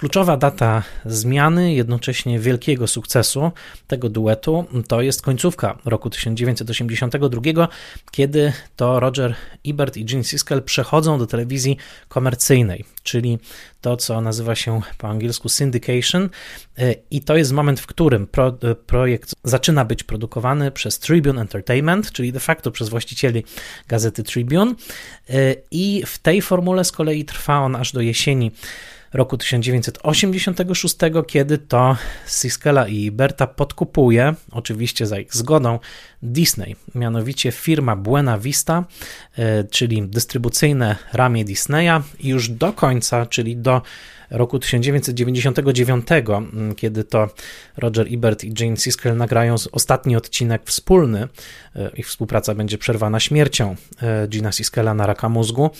Kluczowa 0.00 0.36
data 0.36 0.82
zmiany, 1.04 1.74
jednocześnie 1.74 2.38
wielkiego 2.38 2.86
sukcesu 2.86 3.52
tego 3.86 4.08
duetu, 4.08 4.64
to 4.88 5.02
jest 5.02 5.22
końcówka 5.22 5.78
roku 5.84 6.10
1982, 6.10 7.68
kiedy 8.10 8.52
to 8.76 9.00
Roger 9.00 9.34
Ebert 9.66 9.96
i 9.96 10.04
Gene 10.04 10.24
Siskel 10.24 10.62
przechodzą 10.62 11.18
do 11.18 11.26
telewizji 11.26 11.76
komercyjnej, 12.08 12.84
czyli 13.02 13.38
to, 13.80 13.96
co 13.96 14.20
nazywa 14.20 14.54
się 14.54 14.80
po 14.98 15.08
angielsku 15.08 15.48
syndication, 15.48 16.28
i 17.10 17.22
to 17.22 17.36
jest 17.36 17.52
moment, 17.52 17.80
w 17.80 17.86
którym 17.86 18.26
pro, 18.26 18.58
projekt 18.86 19.34
zaczyna 19.44 19.84
być 19.84 20.04
produkowany 20.04 20.70
przez 20.70 20.98
Tribune 20.98 21.38
Entertainment, 21.38 22.12
czyli 22.12 22.32
de 22.32 22.40
facto 22.40 22.70
przez 22.70 22.88
właścicieli 22.88 23.44
gazety 23.88 24.22
Tribune, 24.22 24.74
i 25.70 26.02
w 26.06 26.18
tej 26.18 26.42
formule 26.42 26.84
z 26.84 26.92
kolei 26.92 27.24
trwa 27.24 27.60
on 27.60 27.76
aż 27.76 27.92
do 27.92 28.00
jesieni 28.00 28.50
roku 29.12 29.36
1986, 29.36 30.96
kiedy 31.26 31.58
to 31.58 31.96
Siskela 32.26 32.88
i 32.88 33.10
Berta 33.10 33.46
podkupuje, 33.46 34.34
oczywiście 34.50 35.06
za 35.06 35.18
ich 35.18 35.36
zgodą, 35.36 35.78
Disney, 36.22 36.76
mianowicie 36.94 37.52
firma 37.52 37.96
Buena 37.96 38.38
Vista, 38.38 38.84
e, 39.38 39.64
czyli 39.64 40.02
dystrybucyjne 40.02 40.96
ramię 41.12 41.44
Disneya 41.44 42.02
i 42.20 42.28
już 42.28 42.48
do 42.48 42.72
końca, 42.72 43.26
czyli 43.26 43.56
do 43.56 43.82
roku 44.30 44.58
1999, 44.58 46.06
mm, 46.36 46.74
kiedy 46.74 47.04
to 47.04 47.28
Roger 47.76 48.06
Ebert 48.10 48.44
i 48.44 48.52
Jane 48.60 48.76
Siskel 48.76 49.16
nagrają 49.16 49.54
ostatni 49.72 50.16
odcinek 50.16 50.62
wspólny. 50.64 51.28
E, 51.76 51.90
ich 51.96 52.08
współpraca 52.08 52.54
będzie 52.54 52.78
przerwana 52.78 53.20
śmiercią 53.20 53.76
e, 54.02 54.28
Gina 54.28 54.52
Siskela 54.52 54.94
na 54.94 55.06
raka 55.06 55.28
mózgu. 55.28 55.70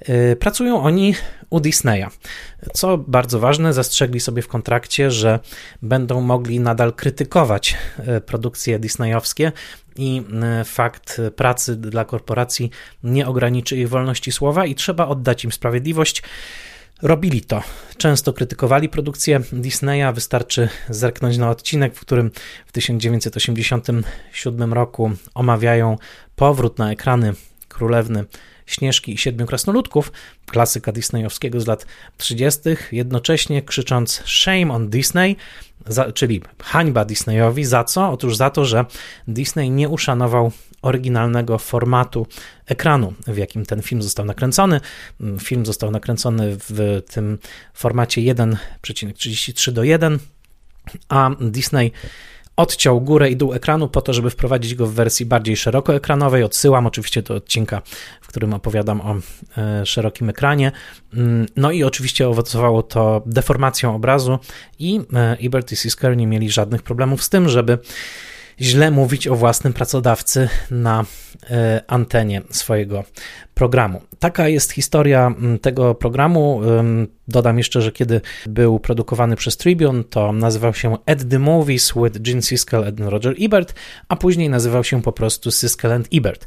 E, 0.00 0.36
pracują 0.36 0.82
oni 0.82 1.14
u 1.50 1.60
Disneya. 1.60 2.06
Co 2.72 2.98
bardzo 2.98 3.40
ważne, 3.40 3.72
zastrzegli 3.72 4.20
sobie 4.20 4.42
w 4.42 4.48
kontrakcie, 4.48 5.10
że 5.10 5.40
będą 5.82 6.20
mogli 6.20 6.60
nadal 6.60 6.92
krytykować 6.92 7.76
produkcje 8.26 8.78
disneyowskie, 8.78 9.52
i 9.96 10.22
fakt 10.64 11.20
pracy 11.36 11.76
dla 11.76 12.04
korporacji 12.04 12.70
nie 13.02 13.26
ograniczy 13.26 13.76
ich 13.76 13.88
wolności 13.88 14.32
słowa 14.32 14.66
i 14.66 14.74
trzeba 14.74 15.08
oddać 15.08 15.44
im 15.44 15.52
sprawiedliwość. 15.52 16.22
Robili 17.04 17.40
to. 17.40 17.62
Często 17.96 18.32
krytykowali 18.32 18.88
produkcję 18.88 19.40
Disneya. 19.52 20.12
Wystarczy 20.14 20.68
zerknąć 20.88 21.38
na 21.38 21.50
odcinek, 21.50 21.94
w 21.94 22.00
którym 22.00 22.30
w 22.66 22.72
1987 22.72 24.72
roku 24.72 25.10
omawiają 25.34 25.98
powrót 26.36 26.78
na 26.78 26.92
ekrany 26.92 27.34
królewny 27.68 28.24
Śnieżki 28.66 29.14
i 29.14 29.18
Siedmiu 29.18 29.46
Krasnoludków, 29.46 30.12
klasyka 30.46 30.92
disneyowskiego 30.92 31.60
z 31.60 31.66
lat 31.66 31.86
30., 32.16 32.60
jednocześnie 32.92 33.62
krzycząc 33.62 34.22
Shame 34.26 34.74
on 34.74 34.90
Disney, 34.90 35.36
za, 35.86 36.12
czyli 36.12 36.42
hańba 36.62 37.04
Disneyowi. 37.04 37.64
Za 37.64 37.84
co? 37.84 38.10
Otóż 38.10 38.36
za 38.36 38.50
to, 38.50 38.64
że 38.64 38.84
Disney 39.28 39.70
nie 39.70 39.88
uszanował 39.88 40.52
oryginalnego 40.84 41.58
formatu 41.58 42.26
ekranu, 42.66 43.14
w 43.26 43.36
jakim 43.36 43.66
ten 43.66 43.82
film 43.82 44.02
został 44.02 44.26
nakręcony. 44.26 44.80
Film 45.40 45.66
został 45.66 45.90
nakręcony 45.90 46.56
w 46.68 47.02
tym 47.10 47.38
formacie 47.74 48.20
1,33 48.20 49.72
do 49.72 49.84
1, 49.84 50.18
a 51.08 51.30
Disney 51.40 51.92
odciął 52.56 53.00
górę 53.00 53.30
i 53.30 53.36
dół 53.36 53.54
ekranu 53.54 53.88
po 53.88 54.02
to, 54.02 54.12
żeby 54.12 54.30
wprowadzić 54.30 54.74
go 54.74 54.86
w 54.86 54.92
wersji 54.92 55.26
bardziej 55.26 55.56
szerokoekranowej. 55.56 56.42
Odsyłam 56.42 56.86
oczywiście 56.86 57.22
do 57.22 57.34
odcinka, 57.34 57.82
w 58.20 58.26
którym 58.26 58.54
opowiadam 58.54 59.00
o 59.00 59.16
e, 59.58 59.86
szerokim 59.86 60.30
ekranie. 60.30 60.72
Mm, 61.14 61.46
no 61.56 61.70
i 61.70 61.84
oczywiście 61.84 62.28
owocowało 62.28 62.82
to 62.82 63.22
deformacją 63.26 63.94
obrazu 63.94 64.38
i 64.78 65.00
Ebert 65.40 65.72
i 65.72 65.76
Sisker 65.76 66.16
nie 66.16 66.26
mieli 66.26 66.50
żadnych 66.50 66.82
problemów 66.82 67.24
z 67.24 67.30
tym, 67.30 67.48
żeby 67.48 67.78
źle 68.60 68.90
mówić 68.90 69.28
o 69.28 69.36
własnym 69.36 69.72
pracodawcy 69.72 70.48
na 70.70 71.04
e, 71.50 71.82
antenie 71.86 72.42
swojego 72.50 73.04
programu. 73.54 74.02
Taka 74.18 74.48
jest 74.48 74.72
historia 74.72 75.26
mm, 75.26 75.58
tego 75.58 75.94
programu. 75.94 76.60
Dodam 77.28 77.58
jeszcze, 77.58 77.82
że 77.82 77.92
kiedy 77.92 78.20
był 78.46 78.80
produkowany 78.80 79.36
przez 79.36 79.56
Tribune, 79.56 80.04
to 80.04 80.32
nazywał 80.32 80.74
się 80.74 80.96
At 81.06 81.28
the 81.30 81.38
Movies 81.38 81.92
with 82.02 82.18
Gene 82.20 82.42
Siskel 82.42 82.84
and 82.84 83.00
Roger 83.00 83.34
Ebert, 83.40 83.74
a 84.08 84.16
później 84.16 84.48
nazywał 84.48 84.84
się 84.84 85.02
po 85.02 85.12
prostu 85.12 85.50
Siskel 85.50 85.92
and 85.92 86.08
Ebert. 86.12 86.46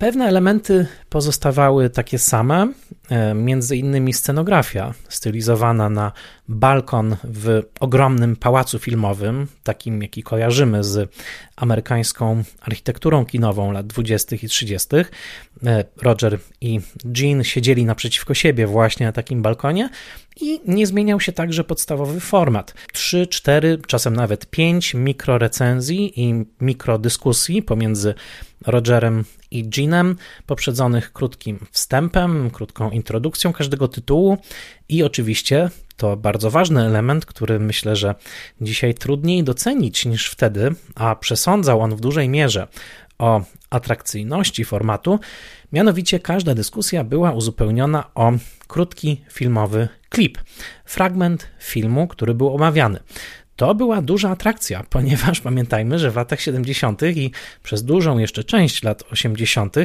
Pewne 0.00 0.26
elementy 0.26 0.86
pozostawały 1.08 1.90
takie 1.90 2.18
same, 2.18 2.72
e, 3.10 3.34
między 3.34 3.76
innymi 3.76 4.12
scenografia 4.12 4.94
stylizowana 5.08 5.90
na 5.90 6.12
balkon 6.48 7.16
w 7.24 7.62
ogromnym 7.80 8.36
pałacu 8.36 8.78
filmowym, 8.78 9.46
takim 9.62 10.02
jaki 10.02 10.22
kojarzymy 10.22 10.84
z 10.84 11.10
amerykańską 11.56 12.42
architekturą 12.60 13.26
kinową 13.26 13.72
lat 13.72 13.86
20. 13.86 14.36
i 14.36 14.48
30. 14.48 14.88
E, 15.66 15.84
Roger 16.02 16.38
i 16.60 16.80
Jean 17.16 17.44
siedzieli 17.44 17.84
naprzeciwko 17.84 18.34
siebie 18.34 18.66
właśnie 18.66 19.06
na 19.06 19.12
takim 19.12 19.42
balkonie 19.42 19.88
i 20.40 20.60
nie 20.66 20.86
zmieniał 20.86 21.20
się 21.20 21.32
także 21.32 21.64
podstawowy 21.64 22.20
format. 22.20 22.74
3, 22.92 23.26
4, 23.26 23.78
czasem 23.86 24.16
nawet 24.16 24.46
5 24.46 24.94
mikrorecenzji 24.94 26.20
i 26.20 26.44
mikrodyskusji 26.60 27.62
pomiędzy 27.62 28.14
Rogerem 28.66 29.24
i 29.50 29.70
Jeanem, 29.76 30.16
poprzedzonych 30.46 31.12
krótkim 31.12 31.66
wstępem, 31.70 32.50
krótką 32.50 32.90
introdukcją 32.90 33.52
każdego 33.52 33.88
tytułu 33.88 34.38
i 34.88 35.02
oczywiście 35.02 35.70
to 35.96 36.16
bardzo 36.16 36.50
ważny 36.50 36.86
element, 36.86 37.26
który 37.26 37.58
myślę, 37.58 37.96
że 37.96 38.14
dzisiaj 38.60 38.94
trudniej 38.94 39.44
docenić 39.44 40.06
niż 40.06 40.30
wtedy, 40.30 40.74
a 40.94 41.16
przesądzał 41.16 41.80
on 41.80 41.96
w 41.96 42.00
dużej 42.00 42.28
mierze 42.28 42.68
o 43.18 43.42
atrakcyjności 43.70 44.64
formatu. 44.64 45.20
Mianowicie 45.72 46.20
każda 46.20 46.54
dyskusja 46.54 47.04
była 47.04 47.32
uzupełniona 47.32 48.14
o 48.14 48.32
krótki 48.66 49.20
filmowy 49.32 49.88
klip, 50.08 50.38
fragment 50.84 51.46
filmu, 51.58 52.08
który 52.08 52.34
był 52.34 52.54
omawiany. 52.54 53.00
To 53.60 53.74
była 53.74 54.02
duża 54.02 54.30
atrakcja, 54.30 54.84
ponieważ 54.90 55.40
pamiętajmy, 55.40 55.98
że 55.98 56.10
w 56.10 56.16
latach 56.16 56.40
70. 56.40 57.02
i 57.02 57.30
przez 57.62 57.84
dużą 57.84 58.18
jeszcze 58.18 58.44
część 58.44 58.82
lat 58.82 59.04
80. 59.12 59.76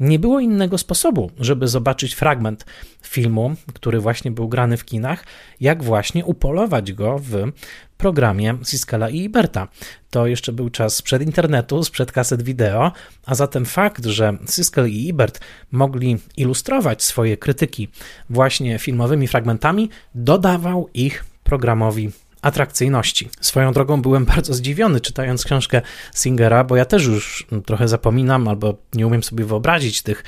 nie 0.00 0.18
było 0.18 0.40
innego 0.40 0.78
sposobu, 0.78 1.30
żeby 1.40 1.68
zobaczyć 1.68 2.14
fragment 2.14 2.66
filmu, 3.02 3.54
który 3.74 4.00
właśnie 4.00 4.30
był 4.30 4.48
grany 4.48 4.76
w 4.76 4.84
kinach, 4.84 5.24
jak 5.60 5.82
właśnie 5.82 6.24
upolować 6.24 6.92
go 6.92 7.18
w 7.18 7.52
programie 7.96 8.58
Siskala 8.64 9.10
i 9.10 9.18
Iberta. 9.18 9.68
To 10.10 10.26
jeszcze 10.26 10.52
był 10.52 10.70
czas 10.70 10.96
sprzed 10.96 11.22
internetu, 11.22 11.84
sprzed 11.84 12.12
kaset 12.12 12.42
wideo, 12.42 12.92
a 13.26 13.34
zatem 13.34 13.64
fakt, 13.64 14.04
że 14.04 14.36
Siskal 14.46 14.88
i 14.88 15.08
Ibert 15.08 15.40
mogli 15.72 16.16
ilustrować 16.36 17.02
swoje 17.02 17.36
krytyki 17.36 17.88
właśnie 18.30 18.78
filmowymi 18.78 19.28
fragmentami, 19.28 19.90
dodawał 20.14 20.88
ich 20.94 21.24
programowi 21.44 22.10
atrakcyjności. 22.44 23.30
Swoją 23.40 23.72
drogą 23.72 24.02
byłem 24.02 24.24
bardzo 24.24 24.54
zdziwiony 24.54 25.00
czytając 25.00 25.44
książkę 25.44 25.82
Singera, 26.14 26.64
bo 26.64 26.76
ja 26.76 26.84
też 26.84 27.06
już 27.06 27.46
trochę 27.66 27.88
zapominam 27.88 28.48
albo 28.48 28.74
nie 28.94 29.06
umiem 29.06 29.22
sobie 29.22 29.44
wyobrazić 29.44 30.02
tych 30.02 30.24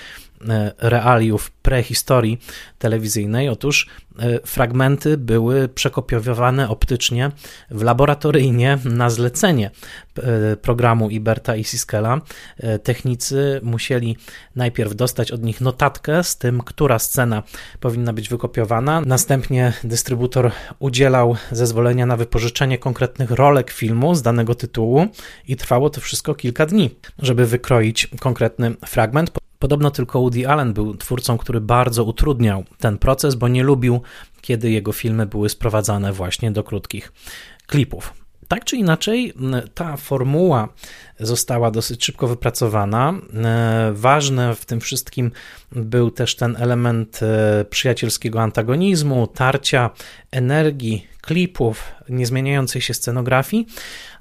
realiów 0.79 1.51
prehistorii 1.51 2.41
telewizyjnej. 2.79 3.49
Otóż 3.49 3.87
e, 4.19 4.41
fragmenty 4.47 5.17
były 5.17 5.69
przekopiowane 5.69 6.69
optycznie 6.69 7.31
w 7.71 7.83
laboratoryjnie 7.83 8.79
na 8.85 9.11
zlecenie 9.11 9.71
e, 10.17 10.57
programu 10.57 11.11
Iberta 11.11 11.57
i 11.57 11.65
Siskela. 11.65 12.21
Technicy 12.83 13.61
musieli 13.63 14.17
najpierw 14.57 14.95
dostać 14.95 15.33
od 15.33 15.43
nich 15.43 15.61
notatkę 15.61 16.25
z 16.25 16.39
tym, 16.39 16.61
która 16.61 16.99
scena 16.99 17.43
powinna 17.81 18.13
być 18.13 18.29
wykopiowana. 18.29 19.01
Następnie 19.01 19.73
dystrybutor 19.85 20.51
udzielał 20.79 21.37
zezwolenia 21.51 22.07
na 22.07 22.17
wypożyczenie 22.17 22.79
konkretnych 22.79 23.31
rolek 23.31 23.71
filmu 23.71 24.15
z 24.15 24.23
danego 24.23 24.55
tytułu 24.55 25.07
i 25.49 25.57
trwało 25.57 25.91
to 25.91 26.01
wszystko 26.01 26.35
kilka 26.35 26.67
dni, 26.67 26.91
żeby 27.19 27.47
wykroić 27.47 28.09
konkretny 28.21 28.75
fragment. 28.87 29.46
Podobno 29.59 29.91
tylko 29.91 30.21
Woody 30.21 30.49
Allen 30.49 30.73
był 30.73 30.97
twórcą, 30.97 31.39
który 31.39 31.61
bardzo 31.61 32.05
utrudniał 32.05 32.65
ten 32.79 32.99
proces, 32.99 33.35
bo 33.35 33.49
nie 33.49 33.63
lubił, 33.63 34.01
kiedy 34.41 34.71
jego 34.71 34.93
filmy 34.93 35.27
były 35.27 35.49
sprowadzane 35.49 36.13
właśnie 36.13 36.51
do 36.51 36.65
krótkich 36.65 37.13
klipów. 37.67 38.13
Tak 38.49 38.65
czy 38.65 38.77
inaczej, 38.77 39.35
ta 39.75 39.97
formuła 39.97 40.69
została 41.21 41.71
dosyć 41.71 42.05
szybko 42.05 42.29
wypracowana. 42.29 43.15
Ważne 43.93 44.55
w 44.55 44.65
tym 44.65 44.81
wszystkim 44.81 45.31
był 45.73 46.11
też 46.11 46.37
ten 46.37 46.57
element 46.59 47.21
e, 47.23 47.65
przyjacielskiego 47.65 48.43
antagonizmu, 48.43 49.27
tarcia, 49.27 49.91
energii, 50.31 51.07
klipów, 51.21 51.85
niezmieniającej 52.09 52.83
się 52.83 52.95
scenografii, 52.95 53.67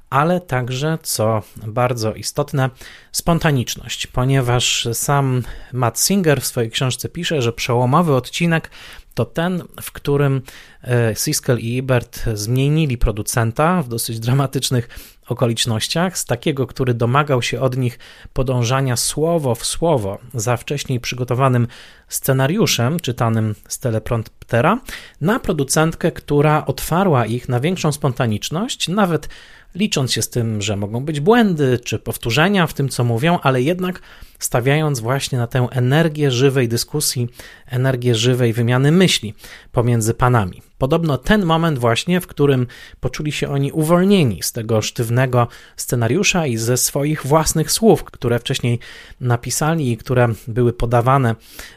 ale 0.10 0.42
także, 0.42 0.98
co 1.02 1.42
bardzo 1.68 2.14
istotne, 2.14 2.70
spontaniczność, 3.12 4.08
ponieważ 4.08 4.88
sam 4.94 5.44
Matt 5.74 6.00
Singer 6.00 6.42
w 6.42 6.46
swojej 6.46 6.72
książce 6.72 7.10
pisze, 7.10 7.42
że 7.42 7.54
przełomowy 7.54 8.16
odcinek 8.16 8.70
to 9.16 9.26
ten, 9.26 9.64
w 9.82 9.92
którym 9.92 10.42
e, 10.84 11.16
Siskel 11.16 11.60
i 11.60 11.80
Ebert 11.80 12.24
zmienili 12.34 12.98
producenta 12.98 13.82
w 13.82 13.88
dosyć 13.88 14.20
dramatycznych 14.20 14.90
okolicznościach, 15.28 16.18
z 16.18 16.26
takiego, 16.26 16.68
który 16.68 16.94
domagał 16.94 17.42
się 17.42 17.62
od 17.62 17.78
nich 17.78 18.00
podążania 18.34 18.96
słowo 18.96 19.56
w 19.56 19.66
słowo 19.66 20.20
za 20.34 20.58
wcześniej 20.58 21.00
przygotowanym 21.00 21.68
scenariuszem 22.08 23.00
czytanym 23.00 23.56
z 23.68 23.80
telepromptera, 23.80 24.80
na 25.22 25.40
producentkę, 25.40 26.12
która 26.12 26.66
otwarła 26.66 27.26
ich 27.26 27.50
na 27.50 27.60
większą 27.60 27.92
spontaniczność, 27.92 28.88
nawet 28.88 29.30
licząc 29.76 30.14
się 30.14 30.22
z 30.22 30.30
tym, 30.30 30.62
że 30.62 30.76
mogą 30.76 31.06
być 31.06 31.20
błędy 31.20 31.80
czy 31.84 32.00
powtórzenia 32.00 32.68
w 32.68 32.74
tym, 32.74 32.90
co 32.90 33.04
mówią, 33.04 33.40
ale 33.44 33.62
jednak 33.62 34.02
stawiając 34.40 35.00
właśnie 35.00 35.38
na 35.38 35.48
tę 35.48 35.68
energię 35.72 36.32
żywej 36.32 36.68
dyskusji, 36.68 37.28
energię 37.66 38.16
żywej 38.16 38.54
wymiany 38.54 38.92
myśli 38.92 39.34
pomiędzy 39.72 40.14
panami. 40.14 40.62
Podobno 40.78 41.18
ten 41.18 41.46
moment 41.46 41.80
właśnie, 41.80 42.22
w 42.22 42.28
którym 42.28 42.68
poczuli 43.00 43.32
się 43.32 43.50
oni 43.50 43.72
uwolnieni 43.72 44.44
z 44.44 44.52
tego 44.52 44.82
sztywnego 44.82 45.48
scenariusza 45.76 46.48
i 46.48 46.58
ze 46.58 46.78
swoich 46.78 47.26
własnych 47.26 47.72
słów, 47.72 48.04
które 48.04 48.40
wcześniej 48.40 48.80
napisali 49.20 49.92
i 49.92 49.98
które 49.98 50.28
były 50.48 50.74
podawane 50.74 51.36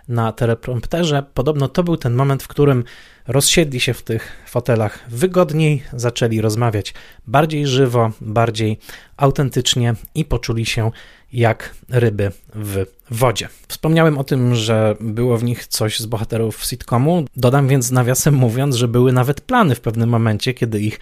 na 0.08 0.32
teleprompterze, 0.32 1.22
podobno 1.34 1.68
to 1.68 1.84
był 1.84 1.96
ten 1.96 2.14
moment, 2.14 2.42
w 2.42 2.48
którym 2.48 2.84
rozsiedli 3.28 3.80
się 3.80 3.94
w 3.94 4.02
tych 4.02 4.32
fotelach 4.46 5.04
wygodniej, 5.08 5.82
zaczęli 5.92 6.40
rozmawiać 6.40 6.94
bardziej 7.26 7.66
żywo, 7.66 8.10
bardziej 8.20 8.78
autentycznie 9.18 9.94
i 10.14 10.24
poczuli 10.24 10.66
się 10.66 10.90
jak 11.32 11.74
ryby 11.88 12.32
w 12.54 12.84
wodzie. 13.10 13.48
Wspomniałem 13.68 14.18
o 14.18 14.24
tym, 14.24 14.54
że 14.54 14.96
było 15.00 15.38
w 15.38 15.44
nich 15.44 15.66
coś 15.66 15.98
z 15.98 16.06
bohaterów 16.06 16.64
sitcomu. 16.64 17.24
Dodam 17.36 17.68
więc 17.68 17.90
nawiasem 17.90 18.34
mówiąc, 18.34 18.76
że 18.76 18.88
były 18.88 19.12
nawet 19.12 19.40
plany 19.40 19.74
w 19.74 19.80
pewnym 19.80 20.08
momencie, 20.08 20.54
kiedy 20.54 20.80
ich 20.80 21.00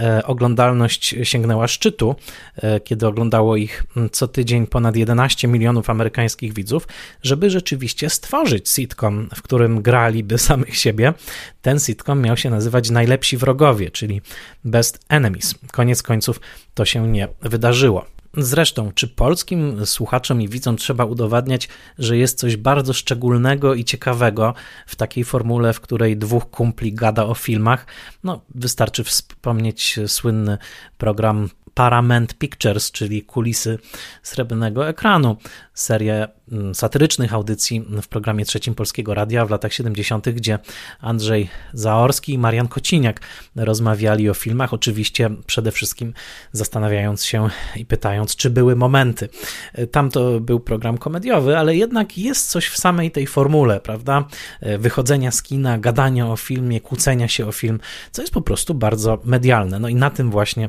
e, 0.00 0.22
oglądalność 0.24 1.14
sięgnęła 1.22 1.68
szczytu, 1.68 2.16
e, 2.56 2.80
kiedy 2.80 3.06
oglądało 3.06 3.56
ich 3.56 3.84
co 4.12 4.28
tydzień 4.28 4.66
ponad 4.66 4.96
11 4.96 5.48
milionów 5.48 5.90
amerykańskich 5.90 6.54
widzów, 6.54 6.88
żeby 7.22 7.50
rzeczywiście 7.50 8.10
stworzyć 8.10 8.68
sitcom, 8.68 9.28
w 9.34 9.42
którym 9.42 9.82
graliby 9.82 10.38
samych 10.48 10.76
siebie. 10.76 11.12
Ten 11.62 11.78
sitcom 11.78 12.22
miał 12.22 12.36
się 12.36 12.50
nazywać 12.50 12.90
Najlepsi 12.90 13.36
Wrogowie, 13.36 13.90
czyli 13.90 14.20
Best 14.64 15.04
Enemies. 15.08 15.54
Koniec 15.72 16.02
końców 16.02 16.40
to 16.74 16.84
się 16.84 17.08
nie 17.08 17.28
wydarzyło. 17.40 17.57
Zresztą, 18.36 18.92
czy 18.94 19.08
polskim 19.08 19.86
słuchaczom 19.86 20.42
i 20.42 20.48
widzom 20.48 20.76
trzeba 20.76 21.04
udowadniać, 21.04 21.68
że 21.98 22.16
jest 22.16 22.38
coś 22.38 22.56
bardzo 22.56 22.92
szczególnego 22.92 23.74
i 23.74 23.84
ciekawego 23.84 24.54
w 24.86 24.96
takiej 24.96 25.24
formule, 25.24 25.72
w 25.72 25.80
której 25.80 26.16
dwóch 26.16 26.50
kumpli 26.50 26.92
gada 26.92 27.24
o 27.24 27.34
filmach? 27.34 27.86
No, 28.24 28.40
wystarczy 28.54 29.04
wspomnieć 29.04 30.00
słynny 30.06 30.58
program 30.98 31.48
Paramount 31.74 32.34
Pictures, 32.34 32.92
czyli 32.92 33.22
kulisy 33.22 33.78
srebrnego 34.22 34.88
ekranu, 34.88 35.36
serię 35.74 36.28
satyrycznych 36.74 37.34
audycji 37.34 37.84
w 38.02 38.08
programie 38.08 38.44
trzecim 38.44 38.74
Polskiego 38.74 39.14
Radia 39.14 39.46
w 39.46 39.50
latach 39.50 39.72
70., 39.72 40.30
gdzie 40.30 40.58
Andrzej 41.00 41.50
Zaorski 41.72 42.32
i 42.32 42.38
Marian 42.38 42.68
Kociniak 42.68 43.20
rozmawiali 43.56 44.30
o 44.30 44.34
filmach, 44.34 44.74
oczywiście 44.74 45.30
przede 45.46 45.72
wszystkim 45.72 46.12
zastanawiając 46.52 47.24
się 47.24 47.48
i 47.76 47.86
pytając, 47.86 48.36
czy 48.36 48.50
były 48.50 48.76
momenty. 48.76 49.28
Tam 49.92 50.10
to 50.10 50.40
był 50.40 50.60
program 50.60 50.98
komediowy, 50.98 51.58
ale 51.58 51.76
jednak 51.76 52.18
jest 52.18 52.50
coś 52.50 52.68
w 52.68 52.76
samej 52.76 53.10
tej 53.10 53.26
formule, 53.26 53.80
prawda? 53.80 54.24
Wychodzenia 54.78 55.30
z 55.30 55.42
kina, 55.42 55.78
gadania 55.78 56.28
o 56.28 56.36
filmie, 56.36 56.80
kłócenia 56.80 57.28
się 57.28 57.46
o 57.46 57.52
film, 57.52 57.80
co 58.12 58.22
jest 58.22 58.34
po 58.34 58.42
prostu 58.42 58.74
bardzo 58.74 59.18
medialne. 59.24 59.78
No 59.78 59.88
i 59.88 59.94
na 59.94 60.10
tym 60.10 60.30
właśnie 60.30 60.68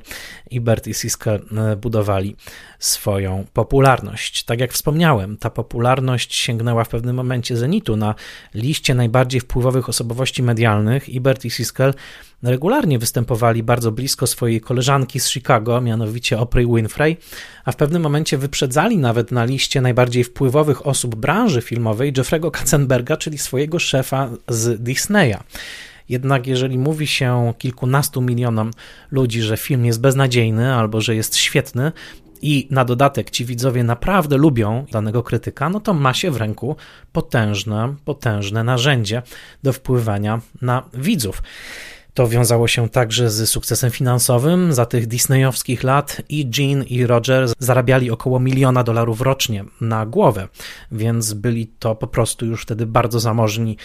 Ibert 0.51 0.87
i 0.87 0.93
Siska 0.93 1.31
budowali 1.77 2.35
swoją 2.79 3.45
popularność. 3.53 4.43
Tak 4.43 4.59
jak 4.59 4.73
wspomniałem, 4.73 5.37
ta 5.37 5.49
popularność 5.49 6.35
sięgnęła 6.35 6.83
w 6.83 6.89
pewnym 6.89 7.15
momencie 7.15 7.57
zenitu. 7.57 7.95
Na 7.95 8.15
liście 8.53 8.95
najbardziej 8.95 9.41
wpływowych 9.41 9.89
osobowości 9.89 10.43
medialnych 10.43 11.09
Ibert 11.09 11.45
i 11.45 11.49
Siskel 11.49 11.93
regularnie 12.43 12.99
występowali 12.99 13.63
bardzo 13.63 13.91
blisko 13.91 14.27
swojej 14.27 14.61
koleżanki 14.61 15.19
z 15.19 15.29
Chicago, 15.29 15.81
mianowicie 15.81 16.39
Oprah 16.39 16.65
Winfrey, 16.65 17.17
a 17.65 17.71
w 17.71 17.75
pewnym 17.75 18.01
momencie 18.01 18.37
wyprzedzali 18.37 18.97
nawet 18.97 19.31
na 19.31 19.45
liście 19.45 19.81
najbardziej 19.81 20.23
wpływowych 20.23 20.87
osób 20.87 21.15
branży 21.15 21.61
filmowej 21.61 22.13
Jeffrey'ego 22.13 22.51
Katzenberga, 22.51 23.17
czyli 23.17 23.37
swojego 23.37 23.79
szefa 23.79 24.29
z 24.47 24.83
Disneya. 24.83 25.37
Jednak 26.09 26.47
jeżeli 26.47 26.77
mówi 26.77 27.07
się 27.07 27.53
kilkunastu 27.57 28.21
milionom 28.21 28.71
ludzi, 29.11 29.41
że 29.41 29.57
film 29.57 29.85
jest 29.85 30.01
beznadziejny 30.01 30.73
albo 30.73 31.01
że 31.01 31.15
jest 31.15 31.35
świetny, 31.35 31.91
i 32.41 32.67
na 32.71 32.85
dodatek 32.85 33.29
ci 33.29 33.45
widzowie 33.45 33.83
naprawdę 33.83 34.37
lubią 34.37 34.85
danego 34.91 35.23
krytyka, 35.23 35.69
no 35.69 35.79
to 35.79 35.93
ma 35.93 36.13
się 36.13 36.31
w 36.31 36.37
ręku 36.37 36.75
potężne, 37.11 37.95
potężne 38.05 38.63
narzędzie 38.63 39.21
do 39.63 39.73
wpływania 39.73 40.41
na 40.61 40.83
widzów. 40.93 41.41
To 42.13 42.27
wiązało 42.27 42.67
się 42.67 42.89
także 42.89 43.29
z 43.29 43.49
sukcesem 43.49 43.91
finansowym. 43.91 44.73
Za 44.73 44.85
tych 44.85 45.07
disneyowskich 45.07 45.83
lat 45.83 46.21
i 46.29 46.49
Gene 46.49 46.85
i 46.85 47.05
Roger 47.05 47.49
zarabiali 47.59 48.11
około 48.11 48.39
miliona 48.39 48.83
dolarów 48.83 49.21
rocznie 49.21 49.65
na 49.81 50.05
głowę, 50.05 50.47
więc 50.91 51.33
byli 51.33 51.67
to 51.67 51.95
po 51.95 52.07
prostu 52.07 52.45
już 52.45 52.61
wtedy 52.61 52.85
bardzo 52.85 53.19
zamożni 53.19 53.77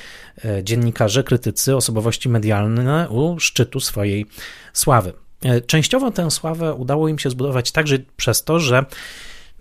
e, 0.44 0.64
dziennikarze, 0.64 1.24
krytycy, 1.24 1.76
osobowości 1.76 2.28
medialne 2.28 3.08
u 3.08 3.40
szczytu 3.40 3.80
swojej 3.80 4.26
sławy. 4.72 5.23
E, 5.44 5.61
częściowo 5.61 6.11
tę 6.11 6.30
sławę 6.30 6.74
udało 6.74 7.09
im 7.09 7.18
się 7.18 7.30
zbudować 7.30 7.72
także 7.72 7.98
przez 8.16 8.44
to, 8.44 8.59
że 8.59 8.85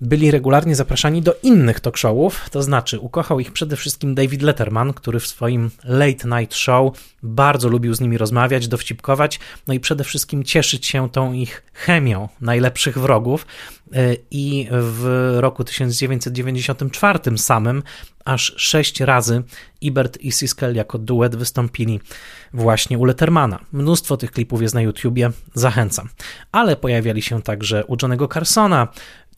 byli 0.01 0.31
regularnie 0.31 0.75
zapraszani 0.75 1.21
do 1.21 1.35
innych 1.43 1.79
talk 1.79 1.97
showów, 1.97 2.49
to 2.49 2.63
znaczy 2.63 2.99
ukochał 2.99 3.39
ich 3.39 3.51
przede 3.51 3.75
wszystkim 3.75 4.15
David 4.15 4.41
Letterman, 4.41 4.93
który 4.93 5.19
w 5.19 5.27
swoim 5.27 5.71
Late 5.83 6.27
Night 6.27 6.55
Show 6.55 6.97
bardzo 7.23 7.69
lubił 7.69 7.93
z 7.93 8.01
nimi 8.01 8.17
rozmawiać, 8.17 8.67
dowcipkować, 8.67 9.39
no 9.67 9.73
i 9.73 9.79
przede 9.79 10.03
wszystkim 10.03 10.43
cieszyć 10.43 10.85
się 10.85 11.09
tą 11.09 11.33
ich 11.33 11.63
chemią 11.73 12.29
najlepszych 12.41 12.97
wrogów. 12.97 13.45
E, 13.93 14.15
I 14.31 14.67
w 14.71 15.35
roku 15.39 15.63
1994 15.63 17.37
samym 17.37 17.83
aż 18.25 18.53
sześć 18.57 18.99
razy 18.99 19.43
Ibert 19.81 20.17
i 20.17 20.31
Siskel 20.31 20.75
jako 20.75 20.97
duet 20.97 21.35
wystąpili 21.35 21.99
właśnie 22.53 22.97
u 22.97 23.05
Lettermana. 23.05 23.59
Mnóstwo 23.71 24.17
tych 24.17 24.31
klipów 24.31 24.61
jest 24.61 24.75
na 24.75 24.81
YouTubie, 24.81 25.31
zachęcam. 25.53 26.09
Ale 26.51 26.75
pojawiali 26.75 27.21
się 27.21 27.41
także 27.41 27.85
u 27.85 27.95
Johnego 28.01 28.27
Carsona 28.27 28.87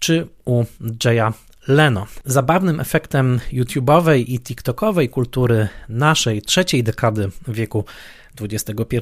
czy 0.06 0.28
u 0.46 0.64
Jaya 1.04 1.34
Leno. 1.68 2.08
Zabawnym 2.26 2.80
efektem 2.80 3.40
YouTube'owej 3.54 4.24
i 4.28 4.40
TikTokowej 4.40 5.10
kultury 5.10 5.68
naszej 5.90 6.42
trzeciej 6.42 6.84
dekady 6.84 7.32
wieku 7.48 7.86
XXI 8.42 8.96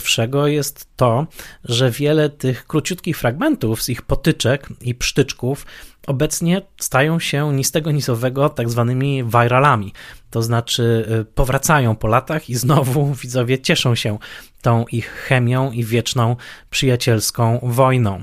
jest 0.46 0.88
to, 0.96 1.28
że 1.64 1.92
wiele 1.92 2.30
tych 2.30 2.68
króciutkich 2.68 3.18
fragmentów 3.18 3.84
z 3.84 3.90
ich 3.90 4.02
potyczek 4.02 4.68
i 4.82 4.96
psztyczków 4.96 5.66
obecnie 6.08 6.62
stają 6.78 7.20
się 7.20 7.54
ni 7.54 7.64
z 7.64 7.72
tego, 7.72 7.92
ni 7.92 8.02
z 8.02 8.10
owego 8.10 8.50
tak 8.50 8.70
zwanymi 8.70 9.24
viralami. 9.24 9.94
To 10.34 10.42
znaczy 10.42 11.06
y, 11.22 11.26
powracają 11.26 11.96
po 11.96 12.08
latach 12.08 12.50
i 12.50 12.56
znowu 12.56 13.14
widzowie 13.22 13.60
cieszą 13.60 13.96
się 13.96 14.18
tą 14.62 14.86
ich 14.86 15.10
chemią 15.10 15.72
i 15.72 15.84
wieczną 15.84 16.36
przyjacielską 16.70 17.60
wojną. 17.64 18.22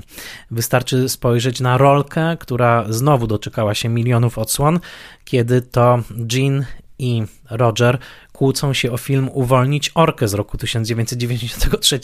Wystarczy 0.51 1.09
spojrzeć 1.09 1.59
na 1.59 1.77
rolkę, 1.77 2.37
która 2.39 2.85
znowu 2.89 3.27
doczekała 3.27 3.75
się 3.75 3.89
milionów 3.89 4.37
odsłon, 4.37 4.79
kiedy 5.25 5.61
to 5.61 5.99
Jean 6.33 6.65
i 6.99 7.23
Roger 7.49 7.97
kłócą 8.33 8.73
się 8.73 8.91
o 8.91 8.97
film 8.97 9.29
Uwolnić 9.33 9.91
Orkę 9.95 10.27
z 10.27 10.33
roku 10.33 10.57
1993 10.57 11.99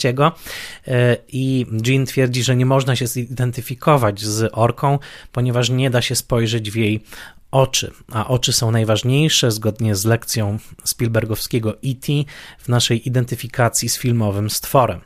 e, 0.86 1.16
i 1.28 1.66
Jean 1.86 2.06
twierdzi, 2.06 2.42
że 2.42 2.56
nie 2.56 2.66
można 2.66 2.96
się 2.96 3.06
zidentyfikować 3.06 4.20
z 4.20 4.50
orką, 4.52 4.98
ponieważ 5.32 5.70
nie 5.70 5.90
da 5.90 6.02
się 6.02 6.14
spojrzeć 6.14 6.70
w 6.70 6.76
jej 6.76 7.04
oczy, 7.50 7.92
a 8.12 8.28
oczy 8.28 8.52
są 8.52 8.70
najważniejsze 8.70 9.50
zgodnie 9.50 9.96
z 9.96 10.04
lekcją 10.04 10.58
Spielbergowskiego 10.84 11.74
E.T. 11.74 12.12
w 12.58 12.68
naszej 12.68 13.08
identyfikacji 13.08 13.88
z 13.88 13.98
filmowym 13.98 14.50
stworem. 14.50 15.00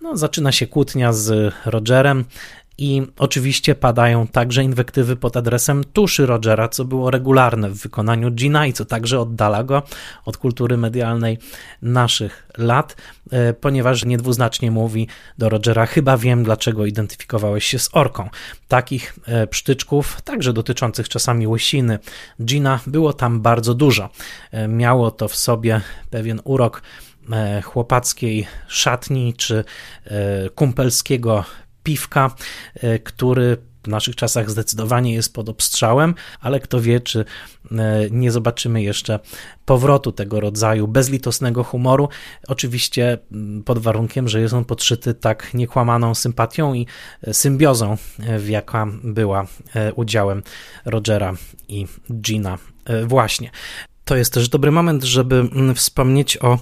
No, 0.00 0.16
zaczyna 0.16 0.52
się 0.52 0.66
kłótnia 0.66 1.12
z 1.12 1.54
Rogerem, 1.66 2.24
i 2.78 3.02
oczywiście 3.18 3.74
padają 3.74 4.26
także 4.26 4.64
inwektywy 4.64 5.16
pod 5.16 5.36
adresem 5.36 5.84
tuszy 5.84 6.26
Rogera, 6.26 6.68
co 6.68 6.84
było 6.84 7.10
regularne 7.10 7.70
w 7.70 7.74
wykonaniu 7.74 8.30
Gina 8.30 8.66
i 8.66 8.72
co 8.72 8.84
także 8.84 9.20
oddala 9.20 9.64
go 9.64 9.82
od 10.24 10.36
kultury 10.36 10.76
medialnej 10.76 11.38
naszych 11.82 12.48
lat, 12.58 12.96
e, 13.30 13.52
ponieważ 13.52 14.04
niedwuznacznie 14.04 14.70
mówi 14.70 15.08
do 15.38 15.48
Rogera: 15.48 15.86
Chyba 15.86 16.16
wiem, 16.16 16.44
dlaczego 16.44 16.86
identyfikowałeś 16.86 17.64
się 17.64 17.78
z 17.78 17.88
orką. 17.92 18.28
Takich 18.68 19.18
e, 19.26 19.46
psztyczków, 19.46 20.22
także 20.22 20.52
dotyczących 20.52 21.08
czasami 21.08 21.46
łysiny 21.46 21.98
Gina, 22.42 22.80
było 22.86 23.12
tam 23.12 23.40
bardzo 23.40 23.74
dużo. 23.74 24.08
E, 24.50 24.68
miało 24.68 25.10
to 25.10 25.28
w 25.28 25.36
sobie 25.36 25.80
pewien 26.10 26.40
urok 26.44 26.82
chłopackiej 27.64 28.46
szatni 28.68 29.34
czy 29.34 29.64
kumpelskiego 30.54 31.44
piwka, 31.84 32.30
e, 32.74 32.98
który 32.98 33.56
w 33.84 33.88
naszych 33.88 34.16
czasach 34.16 34.50
zdecydowanie 34.50 35.14
jest 35.14 35.34
pod 35.34 35.48
obstrzałem, 35.48 36.14
ale 36.40 36.60
kto 36.60 36.80
wie, 36.80 37.00
czy 37.00 37.24
e, 37.72 37.74
nie 38.10 38.30
zobaczymy 38.32 38.82
jeszcze 38.82 39.20
powrotu 39.64 40.12
tego 40.12 40.40
rodzaju 40.40 40.88
bezlitosnego 40.88 41.64
humoru. 41.64 42.08
Oczywiście 42.48 43.18
mm, 43.32 43.62
pod 43.62 43.78
warunkiem, 43.78 44.28
że 44.28 44.40
jest 44.40 44.54
on 44.54 44.64
podszyty 44.64 45.14
tak 45.14 45.54
niekłamaną 45.54 46.14
sympatią 46.14 46.74
i 46.74 46.86
e, 47.22 47.34
symbiozą, 47.34 47.96
w 48.38 48.48
jaka 48.48 48.86
była 49.04 49.46
udziałem 49.94 50.42
Rogera 50.84 51.34
i 51.68 51.86
Gina 52.12 52.58
właśnie. 53.06 53.50
To 54.04 54.16
jest 54.16 54.32
też 54.32 54.48
dobry 54.48 54.70
moment, 54.70 55.04
żeby 55.04 55.36
mm, 55.36 55.74
wspomnieć 55.74 56.36
o 56.36 56.58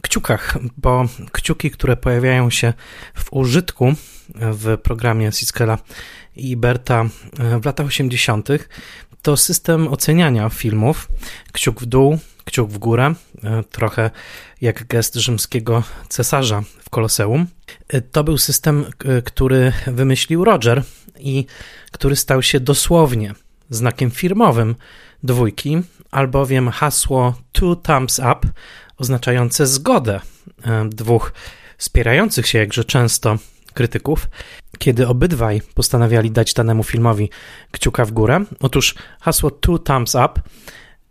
kciukach, 0.00 0.58
bo 0.76 1.04
kciuki, 1.32 1.70
które 1.70 1.96
pojawiają 1.96 2.50
się 2.50 2.72
w 3.14 3.32
użytku 3.32 3.94
w 4.34 4.78
programie 4.78 5.32
Siskela 5.32 5.78
i 6.36 6.56
Berta 6.56 7.04
w 7.60 7.64
latach 7.64 7.86
80., 7.86 8.48
to 9.22 9.36
system 9.36 9.88
oceniania 9.88 10.48
filmów. 10.48 11.08
Kciuk 11.52 11.80
w 11.80 11.86
dół, 11.86 12.18
kciuk 12.44 12.70
w 12.70 12.78
górę, 12.78 13.14
trochę 13.70 14.10
jak 14.60 14.86
gest 14.86 15.14
rzymskiego 15.14 15.82
cesarza 16.08 16.62
w 16.80 16.90
Koloseum. 16.90 17.46
To 18.12 18.24
był 18.24 18.38
system, 18.38 18.84
który 19.24 19.72
wymyślił 19.86 20.44
Roger 20.44 20.82
i 21.18 21.46
który 21.92 22.16
stał 22.16 22.42
się 22.42 22.60
dosłownie 22.60 23.34
znakiem 23.70 24.10
firmowym 24.10 24.76
dwójki, 25.22 25.82
albowiem 26.10 26.68
hasło 26.68 27.34
two 27.52 27.76
thumbs 27.76 28.18
up 28.18 28.48
oznaczające 28.96 29.66
zgodę 29.66 30.20
e, 30.64 30.88
dwóch 30.88 31.32
wspierających 31.78 32.46
się 32.46 32.58
jakże 32.58 32.84
często 32.84 33.38
krytyków, 33.72 34.28
kiedy 34.78 35.08
obydwaj 35.08 35.62
postanawiali 35.74 36.30
dać 36.30 36.54
danemu 36.54 36.82
filmowi 36.82 37.30
kciuka 37.72 38.04
w 38.04 38.12
górę. 38.12 38.44
Otóż 38.60 38.94
hasło 39.20 39.50
two 39.50 39.78
thumbs 39.78 40.14
up 40.14 40.40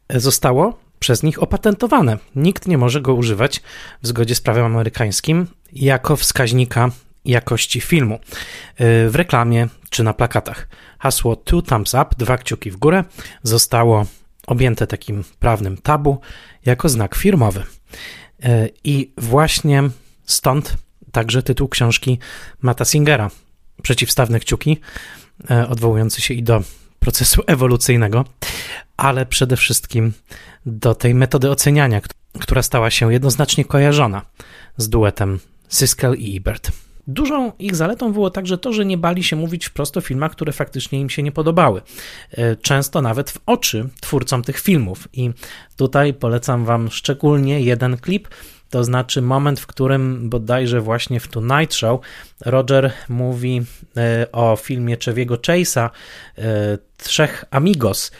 zostało 0.10 0.80
przez 0.99 1.24
nich 1.24 1.43
opatentowane. 1.43 2.18
Nikt 2.36 2.68
nie 2.68 2.78
może 2.78 3.01
go 3.01 3.14
używać 3.14 3.62
w 4.01 4.07
zgodzie 4.07 4.36
z 4.36 4.41
prawem 4.41 4.66
amerykańskim 4.66 5.47
jako 5.74 6.16
wskaźnika 6.16 6.89
jakości 7.26 7.82
filmu 7.82 8.16
e, 8.16 8.20
w 9.10 9.16
reklamie 9.16 9.68
czy 9.89 10.03
na 10.03 10.14
plakatach. 10.14 10.68
Hasło 10.99 11.36
two 11.36 11.62
thumbs 11.62 11.93
up, 11.93 12.05
dwa 12.18 12.38
kciuki 12.38 12.72
w 12.72 12.78
górę, 12.78 13.03
zostało 13.43 14.05
objęte 14.47 14.88
takim 14.88 15.24
prawnym 15.39 15.78
tabu 15.78 16.20
jako 16.66 16.89
znak 16.89 17.16
firmowy. 17.16 17.64
E, 18.43 18.70
I 18.84 19.12
właśnie 19.18 19.84
stąd 20.26 20.78
także 21.12 21.43
tytuł 21.43 21.68
książki 21.68 22.20
Mata 22.62 22.86
Singera, 22.86 23.30
Przeciwstawne 23.82 24.39
kciuki, 24.39 24.78
e, 25.51 25.68
odwołujący 25.68 26.22
się 26.22 26.34
i 26.34 26.43
do 26.43 26.62
procesu 26.99 27.41
ewolucyjnego, 27.47 28.26
ale 28.97 29.26
przede 29.26 29.57
wszystkim 29.57 30.14
do 30.66 30.95
tej 30.95 31.16
metody 31.16 31.49
oceniania, 31.49 32.01
która 32.39 32.62
stała 32.62 32.91
się 32.91 33.14
jednoznacznie 33.14 33.66
kojarzona 33.66 34.22
z 34.78 34.89
duetem 34.89 35.39
Siskel 35.70 36.16
i 36.16 36.38
Ebert. 36.38 36.72
Dużą 37.07 37.51
ich 37.60 37.76
zaletą 37.76 38.14
było 38.14 38.30
także 38.30 38.57
to, 38.57 38.74
że 38.74 38.86
nie 38.86 38.97
bali 38.97 39.24
się 39.24 39.36
mówić 39.36 39.66
wprost 39.66 39.97
o 39.97 40.01
filmach, 40.01 40.32
które 40.32 40.53
faktycznie 40.53 40.99
im 40.99 41.10
się 41.10 41.24
nie 41.24 41.32
podobały. 41.32 41.82
E, 42.32 42.55
często 42.55 43.01
nawet 43.01 43.32
w 43.32 43.39
oczy 43.45 43.89
twórcom 44.01 44.43
tych 44.43 44.60
filmów. 44.60 45.07
I 45.14 45.32
tutaj 45.76 46.14
polecam 46.14 46.66
Wam 46.66 46.89
szczególnie 46.91 47.62
jeden 47.62 47.97
klip, 47.97 48.28
to 48.70 48.84
znaczy 48.84 49.22
moment, 49.22 49.59
w 49.59 49.67
którym 49.67 50.30
bodajże 50.30 50.82
właśnie 50.82 51.20
w 51.20 51.28
Tonight 51.28 51.74
Show 51.74 52.01
Roger 52.45 52.91
mówi 53.09 53.61
e, 53.97 54.32
o 54.32 54.55
filmie 54.55 54.97
Cheviego 55.05 55.36
Chase'a 55.36 55.89
e, 56.38 56.78
Trzech 57.03 57.45
Amigos, 57.51 58.11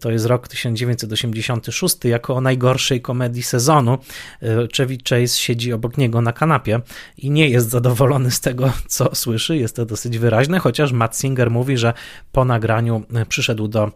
to 0.00 0.10
jest 0.10 0.26
rok 0.26 0.48
1986, 0.48 1.96
jako 2.04 2.34
o 2.34 2.40
najgorszej 2.40 3.00
komedii 3.00 3.42
sezonu. 3.42 3.98
E, 4.42 4.68
Chevy 4.76 4.98
Chase 5.08 5.36
siedzi 5.36 5.72
obok 5.72 5.98
niego 5.98 6.20
na 6.20 6.32
kanapie 6.32 6.80
i 7.16 7.30
nie 7.30 7.48
jest 7.48 7.70
zadowolony 7.70 8.30
z 8.30 8.40
tego, 8.40 8.72
co 8.86 9.14
słyszy. 9.14 9.56
Jest 9.56 9.76
to 9.76 9.86
dosyć 9.86 10.18
wyraźne, 10.18 10.58
chociaż 10.58 10.92
Matt 10.92 11.16
Singer 11.16 11.50
mówi, 11.50 11.76
że 11.76 11.92
po 12.32 12.44
nagraniu 12.44 13.02
przyszedł 13.28 13.68
do 13.68 13.92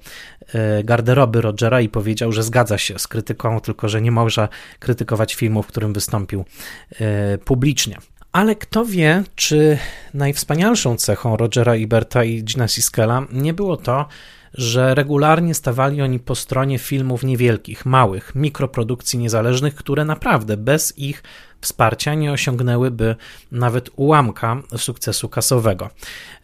garderoby 0.84 1.40
Rogera 1.40 1.80
i 1.80 1.88
powiedział, 1.88 2.32
że 2.32 2.42
zgadza 2.42 2.78
się 2.78 2.98
z 2.98 3.08
krytyką, 3.08 3.60
tylko 3.60 3.88
że 3.88 4.02
nie 4.02 4.10
może 4.10 4.48
krytykować 4.78 5.34
filmu, 5.34 5.62
w 5.62 5.66
którym 5.66 5.92
wystąpił 5.92 6.44
publicznie. 7.44 7.98
Ale 8.32 8.56
kto 8.56 8.84
wie, 8.84 9.24
czy 9.34 9.78
najwspanialszą 10.14 10.96
cechą 10.96 11.36
Rogera 11.36 11.76
Iberta 11.76 12.24
i 12.24 12.44
Gina 12.44 12.68
Siskela 12.68 13.26
nie 13.32 13.54
było 13.54 13.76
to, 13.76 14.06
że 14.54 14.94
regularnie 14.94 15.54
stawali 15.54 16.02
oni 16.02 16.18
po 16.20 16.34
stronie 16.34 16.78
filmów 16.78 17.24
niewielkich, 17.24 17.86
małych, 17.86 18.34
mikroprodukcji 18.34 19.18
niezależnych, 19.18 19.74
które 19.74 20.04
naprawdę 20.04 20.56
bez 20.56 20.98
ich 20.98 21.22
wsparcia 21.62 22.14
nie 22.14 22.32
osiągnęłyby 22.32 23.16
nawet 23.52 23.90
ułamka 23.96 24.62
sukcesu 24.76 25.28
kasowego. 25.28 25.90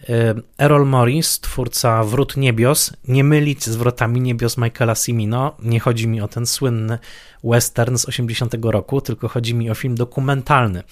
E, 0.08 0.34
Errol 0.58 0.86
Morris, 0.86 1.40
twórca 1.40 2.04
Wrót 2.04 2.36
Niebios, 2.36 2.92
nie 3.08 3.24
mylić 3.24 3.64
z 3.64 3.76
Wrotami 3.76 4.20
Niebios 4.20 4.58
Michaela 4.58 4.94
Cimino, 4.94 5.56
nie 5.62 5.80
chodzi 5.80 6.08
mi 6.08 6.20
o 6.20 6.28
ten 6.28 6.46
słynny 6.46 6.98
western 7.44 7.96
z 7.96 8.08
80 8.08 8.54
roku, 8.62 9.00
tylko 9.00 9.28
chodzi 9.28 9.54
mi 9.54 9.70
o 9.70 9.74
film 9.74 9.94
dokumentalny 9.94 10.82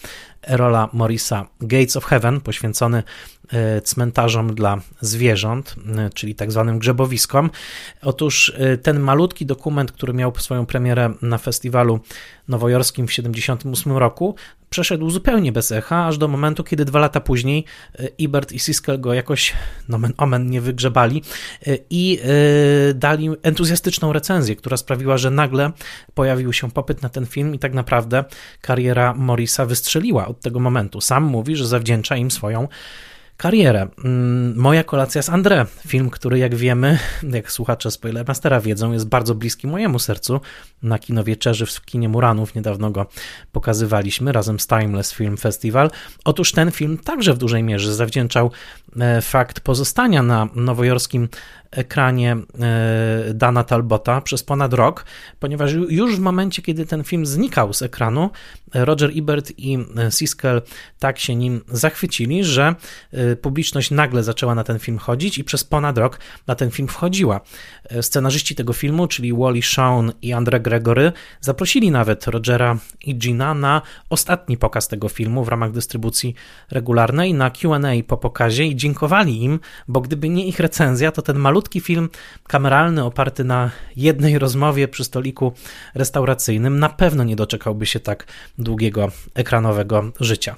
Erola 0.48 0.88
Morrisa 0.92 1.46
Gates 1.60 1.96
of 1.96 2.04
Heaven, 2.04 2.40
poświęcony 2.40 3.02
cmentarzom 3.84 4.54
dla 4.54 4.80
zwierząt, 5.00 5.76
e, 5.96 6.10
czyli 6.10 6.34
tak 6.34 6.52
zwanym 6.52 6.78
grzebowiskom. 6.78 7.50
Otóż 8.02 8.52
ten 8.82 9.00
malutki 9.00 9.46
dokument, 9.46 9.92
który 9.92 10.12
miał 10.12 10.32
swoją 10.38 10.66
premierę 10.66 11.14
na 11.22 11.38
festiwalu 11.38 12.00
nowojorskim 12.48 13.06
w 13.06 13.12
78 13.12 13.96
roku, 13.96 14.34
przeszedł 14.70 15.10
zupełnie 15.10 15.52
bez 15.52 15.72
echa, 15.72 16.06
aż 16.06 16.18
do 16.18 16.28
momentu, 16.28 16.64
kiedy 16.64 16.84
dwa 16.84 16.98
lata 16.98 17.20
później 17.20 17.64
Ibert 18.18 18.52
i 18.52 18.58
Siskel 18.58 19.00
go 19.00 19.14
jakoś 19.14 19.52
nomen 19.88 20.12
omen 20.16 20.50
nie 20.50 20.60
wygrzebali 20.60 21.22
i 21.90 22.20
dali 22.94 23.30
entuzjastyczną 23.42 24.12
recenzję, 24.12 24.56
która 24.56 24.76
sprawiła, 24.76 25.18
że 25.18 25.30
nagle 25.30 25.72
pojawił 26.14 26.52
się 26.52 26.70
popyt 26.70 27.02
na 27.02 27.08
ten 27.08 27.26
film 27.26 27.54
i 27.54 27.58
tak 27.58 27.74
naprawdę 27.74 28.24
kariera 28.60 29.14
Morisa 29.14 29.66
wystrzeliła 29.66 30.26
od 30.26 30.40
tego 30.40 30.60
momentu. 30.60 31.00
Sam 31.00 31.24
mówi, 31.24 31.56
że 31.56 31.66
zawdzięcza 31.66 32.16
im 32.16 32.30
swoją 32.30 32.68
karierę. 33.36 33.88
Mm, 34.04 34.56
Moja 34.56 34.84
kolacja 34.84 35.22
z 35.22 35.30
André, 35.30 35.66
film, 35.86 36.10
który 36.10 36.38
jak 36.38 36.54
wiemy, 36.54 36.98
jak 37.32 37.52
słuchacze 37.52 37.90
Spoilermastera 37.90 38.60
wiedzą, 38.60 38.92
jest 38.92 39.08
bardzo 39.08 39.34
bliski 39.34 39.66
mojemu 39.66 39.98
sercu. 39.98 40.40
Na 40.82 40.98
kino 40.98 41.24
wieczerzy 41.24 41.66
w 41.66 41.80
kinie 41.80 42.08
Muranów 42.08 42.54
niedawno 42.54 42.90
go 42.90 43.06
pokazywaliśmy 43.52 44.32
razem 44.32 44.60
z 44.60 44.66
Timeless 44.66 45.12
Film 45.12 45.36
Festival. 45.36 45.90
Otóż 46.24 46.52
ten 46.52 46.70
film 46.70 46.98
także 46.98 47.34
w 47.34 47.38
dużej 47.38 47.62
mierze 47.62 47.94
zawdzięczał 47.94 48.50
e, 49.00 49.22
fakt 49.22 49.60
pozostania 49.60 50.22
na 50.22 50.48
nowojorskim 50.54 51.28
ekranie 51.70 52.36
e, 52.60 53.34
Dana 53.34 53.64
Talbota 53.64 54.20
przez 54.20 54.42
ponad 54.42 54.72
rok, 54.72 55.04
ponieważ 55.40 55.72
już 55.72 56.16
w 56.16 56.20
momencie, 56.20 56.62
kiedy 56.62 56.86
ten 56.86 57.04
film 57.04 57.26
znikał 57.26 57.72
z 57.72 57.82
ekranu, 57.82 58.30
Roger 58.74 59.10
Ebert 59.16 59.52
i 59.58 59.78
Siskel 60.10 60.62
tak 60.98 61.18
się 61.18 61.34
nim 61.34 61.60
zachwycili, 61.68 62.44
że 62.44 62.74
e, 63.12 63.36
publiczność 63.36 63.90
nagle 63.90 64.22
zaczęła 64.22 64.54
na 64.54 64.64
ten 64.64 64.78
film 64.78 64.98
chodzić 64.98 65.38
i 65.38 65.44
przez 65.44 65.64
ponad 65.64 65.98
rok 65.98 66.20
na 66.46 66.54
ten 66.54 66.70
film 66.70 66.88
wchodziła. 66.88 67.40
E, 67.84 68.02
scenarzyści 68.02 68.54
tego 68.54 68.72
filmu, 68.72 69.06
czyli 69.06 69.32
Wally 69.32 69.62
Shawn 69.62 70.12
i 70.22 70.32
Andre 70.32 70.60
Gregory, 70.60 71.12
zaprosili 71.40 71.90
nawet 71.90 72.26
Rogera 72.26 72.78
i 73.04 73.14
Gina 73.14 73.54
na 73.54 73.82
ostatni 74.10 74.56
pokaz 74.56 74.88
tego 74.88 75.08
filmu 75.08 75.44
w 75.44 75.48
ramach 75.48 75.72
dystrybucji 75.72 76.34
regularnej, 76.70 77.34
na 77.34 77.50
QA 77.50 77.78
po 78.06 78.16
pokazie 78.16 78.64
i 78.64 78.76
dziękowali 78.76 79.42
im, 79.44 79.60
bo 79.88 80.00
gdyby 80.00 80.28
nie 80.28 80.46
ich 80.46 80.60
recenzja, 80.60 81.12
to 81.12 81.22
ten 81.22 81.38
malutki 81.38 81.55
malutki 81.56 81.80
film 81.80 82.08
kameralny 82.46 83.04
oparty 83.04 83.44
na 83.44 83.70
jednej 83.96 84.38
rozmowie 84.38 84.88
przy 84.88 85.04
stoliku 85.04 85.52
restauracyjnym 85.94 86.78
na 86.78 86.88
pewno 86.88 87.24
nie 87.24 87.36
doczekałby 87.36 87.86
się 87.86 88.00
tak 88.00 88.26
długiego 88.58 89.10
ekranowego 89.34 90.12
życia. 90.20 90.56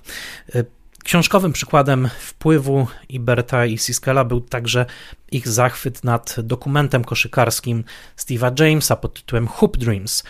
Y, 0.54 0.64
książkowym 1.04 1.52
przykładem 1.52 2.08
wpływu 2.20 2.86
Iberta 3.08 3.66
i 3.66 3.78
Siskela 3.78 4.24
był 4.24 4.40
także 4.40 4.86
ich 5.32 5.48
zachwyt 5.48 6.04
nad 6.04 6.36
dokumentem 6.40 7.04
koszykarskim 7.04 7.84
Steve'a 8.16 8.62
Jamesa 8.64 8.96
pod 8.96 9.14
tytułem 9.14 9.48
Hoop 9.48 9.76
Dreams, 9.76 10.24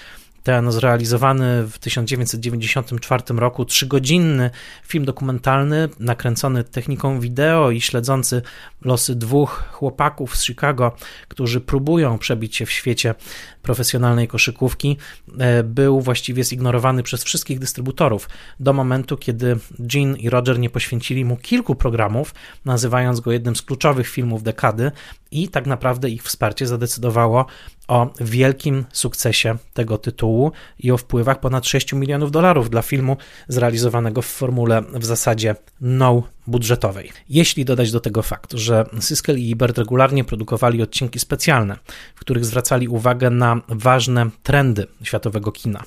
ten 0.49 0.72
zrealizowany 0.72 1.66
w 1.66 1.78
1994 1.78 3.22
roku. 3.36 3.64
Trzygodzinny 3.64 4.51
film 4.86 5.05
dokumentalny 5.05 5.88
nakręcony 6.01 6.64
techniką 6.64 7.20
wideo 7.20 7.70
i 7.70 7.80
śledzący 7.80 8.42
losy 8.82 9.14
dwóch 9.14 9.64
chłopaków 9.72 10.36
z 10.36 10.44
Chicago, 10.44 10.92
którzy 11.28 11.61
próbują 11.61 12.18
przebić 12.18 12.57
się 12.57 12.66
w 12.66 12.70
świecie 12.70 13.14
profesjonalnej 13.62 14.28
koszykówki, 14.28 14.96
e, 15.38 15.62
był 15.62 16.01
właściwie 16.01 16.44
zignorowany 16.44 17.03
przez 17.03 17.24
wszystkich 17.24 17.59
dystrybutorów. 17.59 18.28
Do 18.61 18.72
momentu, 18.72 19.16
kiedy 19.16 19.57
Gene 19.78 20.18
i 20.18 20.30
Roger 20.30 20.59
nie 20.59 20.70
poświęcili 20.70 21.24
mu 21.24 21.36
kilku 21.36 21.74
programów, 21.74 22.34
nazywając 22.64 23.20
go 23.20 23.32
jednym 23.32 23.57
z 23.57 23.62
kluczowych 23.62 24.09
filmów 24.09 24.42
dekady 24.42 24.92
i 25.30 25.49
tak 25.49 25.66
naprawdę 25.66 26.11
ich 26.11 26.22
wsparcie 26.22 26.66
zadecydowało 26.66 27.46
o 27.89 28.11
wielkim 28.20 28.84
sukcesie 28.93 29.57
tego 29.74 29.99
tytułu 29.99 30.53
i 30.78 30.91
o 30.91 30.97
wpływach 30.97 31.41
ponad 31.41 31.66
6 31.66 31.93
milionów 31.93 32.30
dolarów 32.30 32.70
dla 32.70 32.82
filmu 32.82 33.16
zrealizowanego 33.49 34.22
w 34.22 34.26
formule 34.26 34.82
w 34.93 35.05
zasadzie 35.05 35.57
no 35.80 36.22
budżetowej. 36.47 37.12
Jeśli 37.28 37.64
dodać 37.64 37.93
do 37.93 38.01
tego 38.01 38.22
fakt, 38.22 38.53
że 38.53 38.84
Siskel 39.01 39.39
i 39.39 39.53
Ebert 39.53 39.78
regularnie 39.78 40.24
produkowali 40.24 40.82
odcinki 40.82 41.18
specjalne, 41.18 41.76
w 42.14 42.20
których 42.20 42.45
zwracali 42.45 42.89
uwagę 42.89 43.30
na 43.30 43.61
ważne 43.68 44.30
trendy 44.43 44.86
światowego 45.03 45.53
kina. 45.53 45.82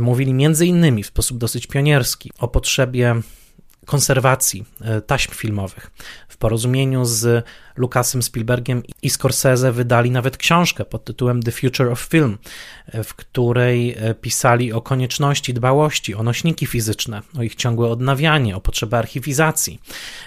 Mówili 0.00 0.34
między 0.34 0.66
innymi 0.66 1.02
w 1.02 1.06
sposób 1.06 1.38
dosyć 1.38 1.66
pionierski 1.66 2.30
o 2.38 2.48
potrzebie 2.48 3.14
konserwacji 3.84 4.64
e, 4.80 5.00
taśm 5.00 5.32
filmowych. 5.32 5.90
Porozumieniu 6.44 7.04
z 7.04 7.46
Lucasem 7.76 8.22
Spielbergiem 8.22 8.82
i 9.02 9.10
Scorsese 9.10 9.72
wydali 9.72 10.10
nawet 10.10 10.36
książkę 10.36 10.84
pod 10.84 11.04
tytułem 11.04 11.42
The 11.42 11.52
Future 11.52 11.88
of 11.88 12.00
Film, 12.00 12.38
w 13.04 13.14
której 13.14 13.96
e, 13.98 14.14
pisali 14.14 14.72
o 14.72 14.80
konieczności 14.80 15.54
dbałości 15.54 16.14
o 16.14 16.22
nośniki 16.22 16.66
fizyczne, 16.66 17.22
o 17.38 17.42
ich 17.42 17.54
ciągłe 17.54 17.88
odnawianie, 17.88 18.56
o 18.56 18.60
potrzebę 18.60 18.98
archiwizacji. 18.98 19.80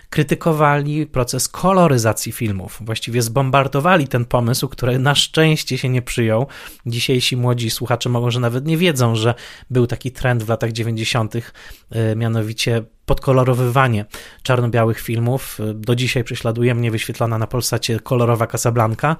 Krytykowali 0.10 1.06
proces 1.06 1.50
koloryzacji 1.50 2.32
filmów, 2.32 2.80
właściwie 2.82 3.22
zbombardowali 3.22 4.08
ten 4.08 4.26
pomysł, 4.26 4.68
który 4.68 5.00
na 5.00 5.16
szczęście 5.16 5.78
się 5.78 5.90
nie 5.90 6.02
przyjął. 6.02 6.48
Dzisiejsi 6.86 7.38
młodzi 7.38 7.70
słuchacze 7.70 8.10
mogą, 8.10 8.32
że 8.32 8.40
nawet 8.40 8.66
nie 8.66 8.78
wiedzą, 8.78 9.16
że 9.16 9.34
był 9.70 9.88
taki 9.88 10.12
trend 10.12 10.44
w 10.44 10.50
latach 10.50 10.72
90., 10.72 11.34
mianowicie 12.16 12.84
podkolorowywanie 13.06 14.06
czarno-białych 14.44 15.00
filmów. 15.00 15.60
Do 15.74 15.96
dzisiaj 15.96 16.24
prześladuje 16.24 16.76
mnie 16.76 16.92
wyświetlana 16.92 17.38
na 17.38 17.48
Polsacie 17.48 18.00
kolorowa 18.00 18.48
Casablanca. 18.48 19.16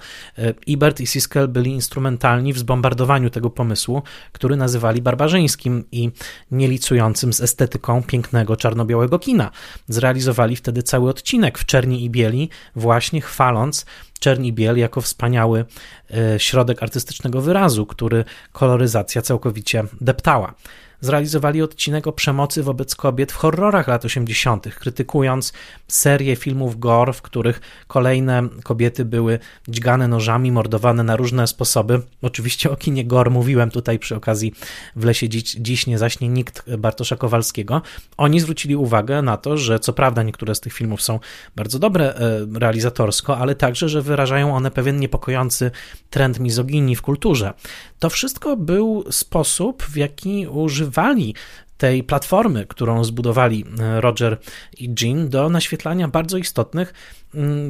Ibert 0.66 1.00
i 1.00 1.06
Siskel 1.06 1.48
byli 1.48 1.70
instrumentalni 1.70 2.52
w 2.52 2.58
zbombardowaniu 2.58 3.30
tego 3.30 3.50
pomysłu, 3.50 4.02
który 4.32 4.56
nazywali 4.56 5.02
barbarzyńskim 5.02 5.84
i 5.92 6.10
nielicującym 6.50 7.32
z 7.32 7.40
estetyką 7.40 8.02
pięknego 8.02 8.56
czarno-białego 8.56 9.18
kina. 9.18 9.50
Zrealizowali 9.88 10.56
wtedy 10.56 10.77
cały 10.82 11.10
odcinek 11.10 11.58
w 11.58 11.66
czerni 11.66 12.04
i 12.04 12.10
bieli, 12.10 12.48
właśnie 12.76 13.20
chwaląc 13.20 13.86
czerń 14.20 14.46
i 14.46 14.52
biel 14.52 14.78
jako 14.78 15.00
wspaniały 15.00 15.64
e, 16.10 16.40
środek 16.40 16.82
artystycznego 16.82 17.40
wyrazu, 17.40 17.86
który 17.86 18.24
koloryzacja 18.52 19.22
całkowicie 19.22 19.84
deptała 20.00 20.54
zrealizowali 21.00 21.62
odcinek 21.62 22.06
o 22.06 22.12
przemocy 22.12 22.62
wobec 22.62 22.94
kobiet 22.94 23.32
w 23.32 23.36
horrorach 23.36 23.88
lat 23.88 24.04
80., 24.04 24.74
krytykując 24.74 25.52
serię 25.88 26.36
filmów 26.36 26.78
gore, 26.78 27.12
w 27.12 27.22
których 27.22 27.60
kolejne 27.86 28.48
kobiety 28.62 29.04
były 29.04 29.38
dźgane 29.68 30.08
nożami, 30.08 30.52
mordowane 30.52 31.02
na 31.02 31.16
różne 31.16 31.46
sposoby. 31.46 32.02
Oczywiście 32.22 32.70
o 32.70 32.76
kinie 32.76 33.04
gore 33.04 33.30
mówiłem 33.30 33.70
tutaj 33.70 33.98
przy 33.98 34.16
okazji 34.16 34.52
w 34.96 35.04
lesie 35.04 35.28
dziś, 35.28 35.42
dziś 35.42 35.86
nie 35.86 35.98
zaśnie 35.98 36.28
nikt 36.28 36.76
Bartosza 36.76 37.16
Kowalskiego. 37.16 37.82
Oni 38.16 38.40
zwrócili 38.40 38.76
uwagę 38.76 39.22
na 39.22 39.36
to, 39.36 39.56
że 39.56 39.80
co 39.80 39.92
prawda 39.92 40.22
niektóre 40.22 40.54
z 40.54 40.60
tych 40.60 40.72
filmów 40.72 41.02
są 41.02 41.20
bardzo 41.56 41.78
dobre 41.78 42.14
e, 42.14 42.46
realizatorsko, 42.58 43.38
ale 43.38 43.54
także, 43.54 43.88
że 43.88 44.02
wyrażają 44.02 44.56
one 44.56 44.70
pewien 44.70 45.00
niepokojący 45.00 45.70
trend 46.10 46.40
mizoginii 46.40 46.96
w 46.96 47.02
kulturze. 47.02 47.54
To 47.98 48.10
wszystko 48.10 48.56
był 48.56 49.04
sposób, 49.10 49.82
w 49.82 49.96
jaki 49.96 50.46
używali 50.88 51.34
tej 51.78 52.04
platformy, 52.04 52.66
którą 52.66 53.04
zbudowali 53.04 53.64
e, 53.80 54.00
Roger 54.00 54.38
i 54.78 54.94
Jean 55.02 55.28
do 55.28 55.48
naświetlania 55.48 56.08
bardzo 56.08 56.38
istotnych 56.38 56.94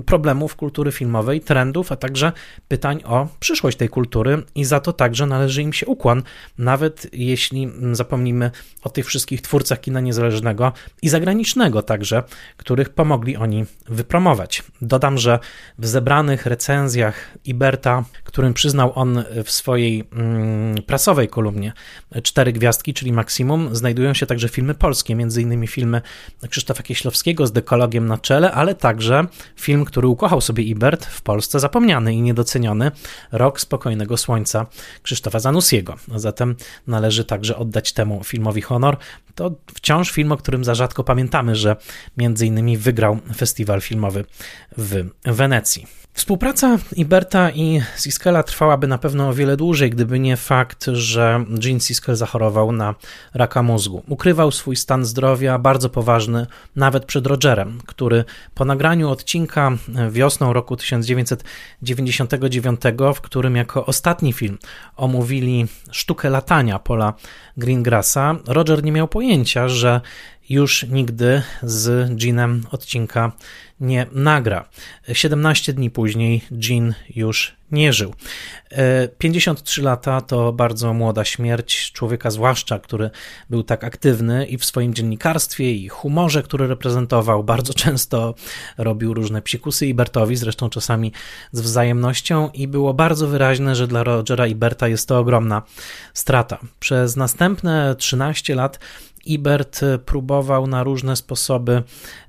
problemów 0.06 0.56
kultury 0.56 0.92
filmowej, 0.92 1.40
trendów, 1.40 1.92
a 1.92 1.96
także 1.96 2.32
pytań 2.68 3.02
o 3.04 3.28
przyszłość 3.40 3.78
tej 3.78 3.88
kultury 3.88 4.42
i 4.54 4.64
za 4.64 4.80
to 4.80 4.92
także 4.92 5.26
należy 5.26 5.62
im 5.62 5.72
się 5.72 5.86
ukłon, 5.86 6.22
nawet 6.59 7.06
jeśli 7.12 7.64
mm, 7.64 7.94
zapomnimy 7.94 8.50
o 8.82 8.90
tych 8.90 9.06
wszystkich 9.06 9.42
twórcach 9.42 9.80
kina 9.80 10.00
niezależnego 10.00 10.72
i 11.02 11.09
zagranicznego 11.09 11.82
także, 11.82 12.22
których 12.56 12.88
pomogli 12.88 13.36
oni 13.36 13.64
wypromować. 13.86 14.62
Dodam, 14.82 15.18
że 15.18 15.38
w 15.78 15.86
zebranych 15.86 16.46
recenzjach 16.46 17.38
Iberta, 17.44 18.04
którym 18.24 18.54
przyznał 18.54 18.92
on 18.94 19.24
w 19.44 19.50
swojej 19.50 20.04
mm, 20.12 20.82
prasowej 20.82 21.28
kolumnie 21.28 21.72
cztery 22.22 22.52
gwiazdki, 22.52 22.94
czyli 22.94 23.12
maksimum, 23.12 23.76
znajdują 23.76 24.14
się 24.14 24.26
także 24.26 24.48
filmy 24.48 24.74
polskie, 24.74 25.14
m.in. 25.14 25.66
filmy 25.66 26.02
Krzysztofa 26.50 26.82
Kieślowskiego 26.82 27.46
z 27.46 27.52
dekologiem 27.52 28.06
na 28.06 28.18
czele, 28.18 28.52
ale 28.52 28.74
także 28.74 29.26
Film, 29.59 29.84
który 29.84 30.09
ukochał 30.09 30.40
sobie 30.40 30.64
Ibert 30.64 31.06
w 31.06 31.22
Polsce, 31.22 31.61
zapomniany 31.61 32.14
i 32.14 32.22
niedoceniony, 32.22 32.90
Rok 33.32 33.61
Spokojnego 33.61 34.16
Słońca 34.16 34.66
Krzysztofa 35.02 35.38
Zanussiego. 35.38 35.96
A 36.14 36.18
zatem 36.18 36.56
należy 36.86 37.24
także 37.24 37.56
oddać 37.56 37.92
temu 37.92 38.24
filmowi 38.24 38.62
honor. 38.62 38.96
To 39.34 39.54
wciąż 39.74 40.11
film, 40.11 40.32
o 40.32 40.36
którym 40.36 40.64
za 40.64 40.74
rzadko 40.74 41.04
pamiętamy, 41.04 41.56
że 41.56 41.76
między 42.16 42.46
innymi 42.46 42.76
wygrał 42.76 43.18
festiwal 43.36 43.80
filmowy 43.80 44.24
w 44.76 45.04
Wenecji. 45.24 45.86
Współpraca 46.12 46.78
Iberta 46.96 47.50
i 47.50 47.80
Siskela 47.96 48.42
trwałaby 48.42 48.86
na 48.86 48.98
pewno 48.98 49.28
o 49.28 49.34
wiele 49.34 49.56
dłużej, 49.56 49.90
gdyby 49.90 50.18
nie 50.18 50.36
fakt, 50.36 50.86
że 50.92 51.44
Gene 51.48 51.80
Siskel 51.80 52.16
zachorował 52.16 52.72
na 52.72 52.94
raka 53.34 53.62
mózgu. 53.62 54.02
Ukrywał 54.09 54.50
swój 54.50 54.76
stan 54.76 55.04
zdrowia 55.04 55.59
bardzo 55.59 55.88
poważny 55.88 56.46
nawet 56.76 57.04
przed 57.04 57.26
Rogerem, 57.26 57.80
który 57.86 58.24
po 58.54 58.64
nagraniu 58.64 59.11
odcinka 59.11 59.72
wiosną 60.11 60.52
roku 60.52 60.76
1999, 60.76 62.80
w 63.14 63.20
którym 63.20 63.56
jako 63.56 63.86
ostatni 63.86 64.32
film 64.32 64.59
omówili 64.96 65.66
sztukę 65.90 66.30
latania 66.30 66.78
Pola 66.78 67.14
Greengrassa, 67.56 68.36
Roger 68.46 68.84
nie 68.84 68.92
miał 68.92 69.09
pojęcia, 69.09 69.68
że 69.68 70.00
już 70.49 70.86
nigdy 70.88 71.42
z 71.62 72.11
Jeanem 72.22 72.66
odcinka 72.70 73.32
nie 73.80 74.07
nagra. 74.12 74.68
17 75.12 75.72
dni 75.72 75.90
później 75.90 76.44
Jean 76.51 76.94
już 77.16 77.59
nie 77.72 77.92
żył. 77.92 78.14
53 79.18 79.80
e, 79.80 79.84
lata 79.84 80.20
to 80.20 80.53
bardzo 80.53 80.94
młoda 80.94 81.24
śmierć 81.24 81.92
człowieka, 81.92 82.30
zwłaszcza 82.30 82.78
który 82.78 83.11
był 83.51 83.62
tak 83.62 83.84
aktywny 83.84 84.46
i 84.46 84.59
w 84.59 84.64
swoim 84.64 84.94
dziennikarstwie, 84.94 85.72
i 85.72 85.88
humorze, 85.88 86.42
który 86.42 86.66
reprezentował. 86.66 87.44
Bardzo 87.44 87.74
często 87.84 88.34
robił 88.78 89.14
różne 89.14 89.42
psikusy 89.42 89.86
Ibertowi, 89.86 90.36
zresztą 90.36 90.70
czasami 90.70 91.12
z 91.53 91.61
wzajemnością, 91.61 92.51
i 92.55 92.68
było 92.68 92.94
bardzo 92.94 93.26
wyraźne, 93.26 93.76
że 93.76 93.86
dla 93.86 94.05
Rogera 94.05 94.46
Iberta 94.46 94.88
jest 94.88 95.09
to 95.09 95.18
ogromna 95.18 95.62
strata. 96.14 96.59
Przez 96.80 97.16
następne 97.16 97.94
13 97.99 98.55
lat 98.55 98.78
Ibert 99.29 99.81
próbował 100.07 100.66
na 100.66 100.83
różne 100.83 101.16
sposoby 101.16 101.83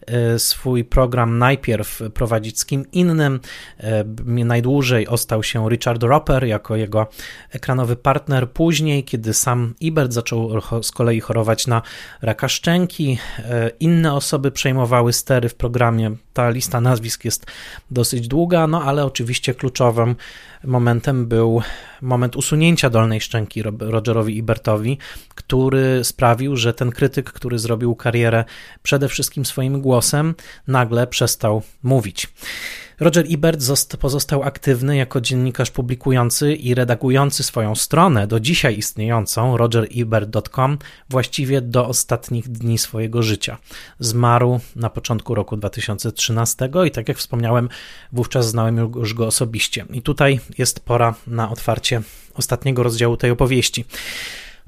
e, 0.07 0.39
swój 0.39 0.83
program 0.83 1.37
najpierw 1.37 2.01
prowadzić 2.13 2.59
z 2.59 2.65
kim 2.65 2.91
innym. 2.91 3.39
E, 3.79 4.03
najdłużej 4.25 5.07
ostał 5.07 5.43
się 5.43 5.69
Richard 5.69 6.03
Roper 6.03 6.43
jako 6.43 6.75
jego 6.75 7.07
ekranowy 7.51 7.95
partner. 7.95 8.51
Później, 8.51 9.03
kiedy 9.03 9.33
sam 9.33 9.73
Ibert 9.79 10.13
zaczął 10.13 10.61
z 10.83 10.91
kolei 10.91 11.19
chorować 11.19 11.67
na 11.67 11.81
raka 12.21 12.49
szczęki, 12.49 13.17
e, 13.39 13.71
inne 13.79 14.13
osoby 14.13 14.51
przejmowały 14.51 15.13
stery 15.13 15.49
w 15.49 15.55
programie. 15.55 16.15
Ta 16.39 16.49
lista 16.49 16.81
nazwisk 16.81 17.25
jest 17.25 17.45
dosyć 17.91 18.27
długa, 18.27 18.67
no 18.67 18.83
ale 18.83 19.05
oczywiście 19.05 19.53
kluczowym 19.53 20.15
momentem 20.63 21.27
był 21.27 21.61
moment 22.01 22.35
usunięcia 22.35 22.89
dolnej 22.89 23.21
szczęki 23.21 23.63
Rogerowi 23.79 24.37
Ibertowi, 24.37 24.97
który 25.35 26.03
sprawił, 26.03 26.55
że 26.55 26.73
ten 26.73 26.91
krytyk, 26.91 27.31
który 27.31 27.59
zrobił 27.59 27.95
karierę 27.95 28.45
przede 28.83 29.07
wszystkim 29.07 29.45
swoim 29.45 29.81
głosem, 29.81 30.35
nagle 30.67 31.07
przestał 31.07 31.61
mówić. 31.83 32.27
Roger 32.99 33.25
Ebert 33.29 33.61
pozostał 33.99 34.43
aktywny 34.43 34.97
jako 34.97 35.21
dziennikarz 35.21 35.71
publikujący 35.71 36.53
i 36.53 36.75
redagujący 36.75 37.43
swoją 37.43 37.75
stronę, 37.75 38.27
do 38.27 38.39
dzisiaj 38.39 38.77
istniejącą, 38.77 39.57
rogerebert.com, 39.57 40.77
właściwie 41.09 41.61
do 41.61 41.87
ostatnich 41.87 42.49
dni 42.49 42.77
swojego 42.77 43.23
życia. 43.23 43.57
Zmarł 43.99 44.59
na 44.75 44.89
początku 44.89 45.35
roku 45.35 45.57
2013 45.57 46.69
i 46.87 46.91
tak 46.91 47.07
jak 47.07 47.17
wspomniałem, 47.17 47.69
wówczas 48.11 48.49
znałem 48.49 48.77
już 48.77 49.13
go 49.13 49.27
osobiście. 49.27 49.85
I 49.93 50.01
tutaj 50.01 50.39
jest 50.57 50.79
pora 50.79 51.15
na 51.27 51.49
otwarcie 51.51 52.01
ostatniego 52.33 52.83
rozdziału 52.83 53.17
tej 53.17 53.31
opowieści. 53.31 53.85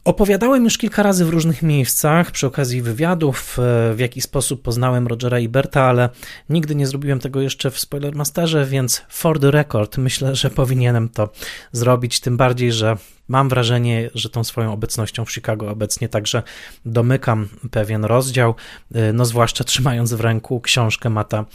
Opowiadałem 0.06 0.64
już 0.64 0.78
kilka 0.78 1.04
razy 1.04 1.26
w 1.26 1.30
różnych 1.30 1.64
miejscach 1.64 2.32
przy 2.32 2.48
okazji 2.48 2.82
wywiadów, 2.82 3.60
e, 3.60 3.94
w 3.94 4.00
jaki 4.00 4.22
sposób 4.22 4.62
poznałem 4.62 5.08
Rogera 5.08 5.40
Iberta, 5.40 5.84
ale 5.84 6.10
nigdy 6.50 6.76
nie 6.76 6.88
zrobiłem 6.88 7.20
tego 7.20 7.42
jeszcze 7.42 7.72
w 7.72 7.80
Spoilermasterze, 7.80 8.66
więc 8.66 9.02
for 9.10 9.40
the 9.40 9.52
record 9.52 9.98
myślę, 9.98 10.36
że 10.36 10.50
powinienem 10.50 11.10
to 11.10 11.30
zrobić, 11.72 12.20
tym 12.20 12.38
bardziej, 12.38 12.72
że 12.72 12.98
Mam 13.28 13.50
wrażenie, 13.50 14.10
że 14.16 14.30
tą 14.30 14.44
swoją 14.44 14.74
obecnością 14.74 15.26
w 15.26 15.32
Chicago 15.32 15.70
obecnie 15.70 16.10
także 16.10 16.44
domykam 16.86 17.48
pewien 17.72 18.06
rozdział, 18.06 18.56
e, 18.96 19.14
no 19.14 19.26
zwłaszcza 19.26 19.64
trzymając 19.64 20.14
w 20.14 20.22
ręku 20.22 20.62
książkę 20.62 21.10
Mata 21.10 21.46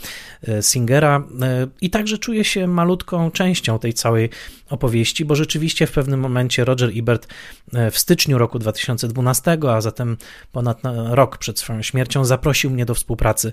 e, 0.47 0.61
Singera 0.61 1.23
e, 1.41 1.67
i 1.81 1.89
także 1.89 2.17
czuję 2.17 2.43
się 2.43 2.67
malutką 2.67 3.31
częścią 3.31 3.79
tej 3.79 3.93
całej 3.93 4.29
opowieści, 4.69 5.25
bo 5.25 5.35
rzeczywiście 5.35 5.87
w 5.87 5.91
pewnym 5.91 6.19
momencie 6.19 6.65
Roger 6.65 6.91
Ebert 6.95 7.27
w 7.91 7.97
styczniu 7.97 8.37
roku 8.37 8.59
2012, 8.59 9.57
a 9.69 9.81
zatem 9.81 10.17
ponad 10.51 10.81
rok 11.09 11.37
przed 11.37 11.59
swoją 11.59 11.81
śmiercią, 11.81 12.25
zaprosił 12.25 12.69
mnie 12.69 12.85
do 12.85 12.95
współpracy 12.95 13.51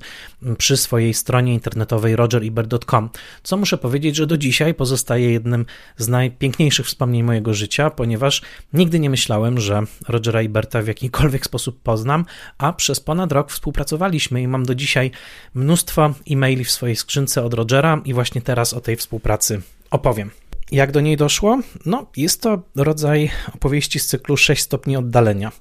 przy 0.58 0.76
swojej 0.76 1.14
stronie 1.14 1.54
internetowej 1.54 2.16
rogerebert.com, 2.16 3.10
co 3.42 3.56
muszę 3.56 3.78
powiedzieć, 3.78 4.16
że 4.16 4.26
do 4.26 4.38
dzisiaj 4.38 4.74
pozostaje 4.74 5.32
jednym 5.32 5.66
z 5.96 6.08
najpiękniejszych 6.08 6.86
wspomnień 6.86 7.22
mojego 7.22 7.54
życia, 7.54 7.90
ponieważ 8.04 8.42
nigdy 8.72 9.00
nie 9.00 9.10
myślałem, 9.10 9.60
że 9.60 9.82
Rogera 10.08 10.42
Iberta 10.42 10.82
w 10.82 10.86
jakikolwiek 10.86 11.44
sposób 11.44 11.82
poznam, 11.82 12.24
a 12.58 12.72
przez 12.72 13.00
ponad 13.00 13.32
rok 13.32 13.52
współpracowaliśmy 13.52 14.42
i 14.42 14.48
mam 14.48 14.64
do 14.66 14.74
dzisiaj 14.74 15.10
mnóstwo 15.54 16.14
e-maili 16.30 16.64
w 16.64 16.70
swojej 16.70 16.96
skrzynce 16.96 17.42
od 17.42 17.54
Rogera 17.54 18.00
i 18.04 18.14
właśnie 18.14 18.42
teraz 18.42 18.72
o 18.72 18.80
tej 18.80 18.96
współpracy 18.96 19.60
opowiem. 19.90 20.30
Jak 20.72 20.92
do 20.92 21.00
niej 21.00 21.16
doszło? 21.16 21.60
No, 21.86 22.06
jest 22.16 22.42
to 22.42 22.62
rodzaj 22.76 23.30
opowieści 23.54 23.98
z 23.98 24.06
cyklu 24.06 24.36
6 24.36 24.62
stopni 24.62 24.96
oddalenia. 24.96 25.52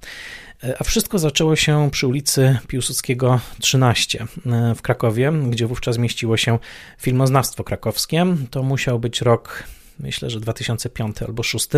A 0.79 0.83
wszystko 0.83 1.19
zaczęło 1.19 1.55
się 1.55 1.89
przy 1.91 2.07
ulicy 2.07 2.57
Piłsudskiego 2.67 3.39
13 3.59 4.25
w 4.75 4.81
Krakowie, 4.81 5.31
gdzie 5.49 5.67
wówczas 5.67 5.97
mieściło 5.97 6.37
się 6.37 6.59
filmoznawstwo 6.99 7.63
krakowskie. 7.63 8.25
To 8.51 8.63
musiał 8.63 8.99
być 8.99 9.21
rok 9.21 9.63
myślę, 9.99 10.29
że 10.29 10.39
2005 10.39 11.21
albo 11.21 11.33
2006, 11.33 11.69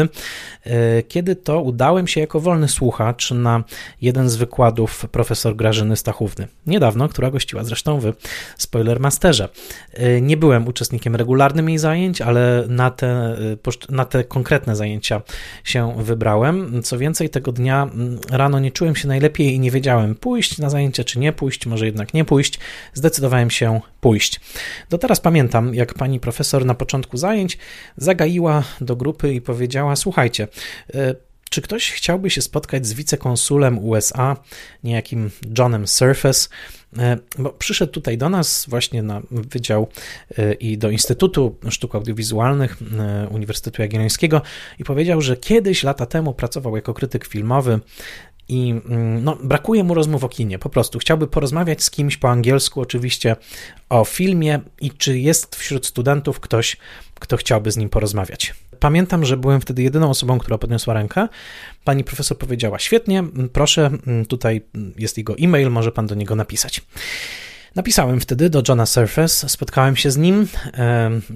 e, 0.63 1.03
kiedy 1.03 1.35
to 1.35 1.61
udałem 1.61 2.07
się 2.07 2.21
jako 2.21 2.39
wolny 2.39 2.67
słuchacz 2.67 3.31
na 3.31 3.63
jeden 4.01 4.29
z 4.29 4.35
wykładów 4.35 5.05
profesor 5.11 5.55
Grażyny 5.55 5.97
Stachówny. 5.97 6.47
Niedawno, 6.67 7.09
która 7.09 7.31
gościła 7.31 7.63
zresztą 7.63 7.99
w 7.99 8.13
Spoilermasterze. 8.57 9.49
E, 9.93 10.21
nie 10.21 10.37
byłem 10.37 10.67
uczestnikiem 10.67 11.15
regularnym 11.15 11.69
jej 11.69 11.77
zajęć, 11.77 12.21
ale 12.21 12.65
na 12.69 12.91
te, 12.91 13.07
e, 13.07 13.93
na 13.93 14.05
te 14.05 14.23
konkretne 14.23 14.75
zajęcia 14.75 15.21
się 15.63 15.95
wybrałem. 15.97 16.83
Co 16.83 16.97
więcej, 16.97 17.29
tego 17.29 17.51
dnia 17.51 17.89
rano 18.31 18.59
nie 18.59 18.71
czułem 18.71 18.95
się 18.95 19.07
najlepiej 19.07 19.53
i 19.53 19.59
nie 19.59 19.71
wiedziałem 19.71 20.15
pójść 20.15 20.57
na 20.57 20.69
zajęcia 20.69 21.03
czy 21.03 21.19
nie 21.19 21.33
pójść, 21.33 21.65
może 21.65 21.85
jednak 21.85 22.13
nie 22.13 22.25
pójść. 22.25 22.59
Zdecydowałem 22.93 23.51
się 23.51 23.81
pójść. 24.01 24.39
Do 24.89 24.97
teraz 24.97 25.19
pamiętam, 25.19 25.75
jak 25.75 25.93
pani 25.93 26.19
profesor 26.19 26.65
na 26.65 26.73
początku 26.73 27.17
zajęć 27.17 27.57
zagaiła 28.05 28.63
do 28.81 28.95
grupy 28.95 29.33
i 29.33 29.41
powiedziała: 29.41 29.95
Słuchajcie, 29.95 30.47
e, 30.93 31.15
czy 31.49 31.61
ktoś 31.61 31.91
chciałby 31.91 32.29
się 32.29 32.41
spotkać 32.41 32.87
z 32.87 32.93
wicekonsulem 32.93 33.79
USA, 33.79 34.37
niejakim 34.83 35.31
Johnem 35.57 35.87
Surface? 35.87 36.49
E, 36.97 37.17
bo 37.37 37.49
przyszedł 37.49 37.91
tutaj 37.91 38.17
do 38.17 38.29
nas 38.29 38.65
właśnie 38.69 39.03
na 39.03 39.21
wydział 39.31 39.87
e, 40.37 40.53
i 40.53 40.77
do 40.77 40.89
Instytutu 40.89 41.57
Sztuk 41.69 41.95
Audiowizualnych 41.95 42.77
Uniwersytetu 43.31 43.81
Jagiellońskiego 43.81 44.41
i 44.79 44.83
powiedział, 44.83 45.21
że 45.21 45.37
kiedyś 45.37 45.83
lata 45.83 46.05
temu 46.05 46.33
pracował 46.33 46.75
jako 46.75 46.93
krytyk 46.93 47.25
filmowy 47.27 47.79
i 48.47 48.69
mm, 48.69 49.23
no, 49.23 49.37
brakuje 49.43 49.83
mu 49.83 49.93
rozmów 49.93 50.23
o 50.23 50.29
kinie, 50.29 50.59
po 50.59 50.69
prostu. 50.69 50.99
Chciałby 50.99 51.27
porozmawiać 51.27 51.83
z 51.83 51.91
kimś 51.91 52.17
po 52.17 52.29
angielsku, 52.29 52.81
oczywiście, 52.81 53.35
o 53.89 54.05
filmie 54.05 54.59
i 54.81 54.91
czy 54.91 55.19
jest 55.19 55.55
wśród 55.55 55.85
studentów 55.85 56.39
ktoś, 56.39 56.77
kto 57.19 57.37
chciałby 57.37 57.71
z 57.71 57.77
nim 57.77 57.89
porozmawiać. 57.89 58.53
Pamiętam, 58.79 59.25
że 59.25 59.37
byłem 59.37 59.61
wtedy 59.61 59.83
jedyną 59.83 60.09
osobą, 60.09 60.39
która 60.39 60.57
podniosła 60.57 60.93
rękę. 60.93 61.27
Pani 61.83 62.03
profesor 62.03 62.37
powiedziała: 62.37 62.79
Świetnie, 62.79 63.23
proszę, 63.53 63.91
tutaj 64.27 64.61
jest 64.97 65.17
jego 65.17 65.35
e-mail, 65.39 65.71
może 65.71 65.91
pan 65.91 66.07
do 66.07 66.15
niego 66.15 66.35
napisać. 66.35 66.81
Napisałem 67.75 68.19
wtedy 68.19 68.49
do 68.49 68.63
Johna 68.67 68.85
Surface, 68.85 69.49
spotkałem 69.49 69.95
się 69.95 70.11
z 70.11 70.17
nim. 70.17 70.47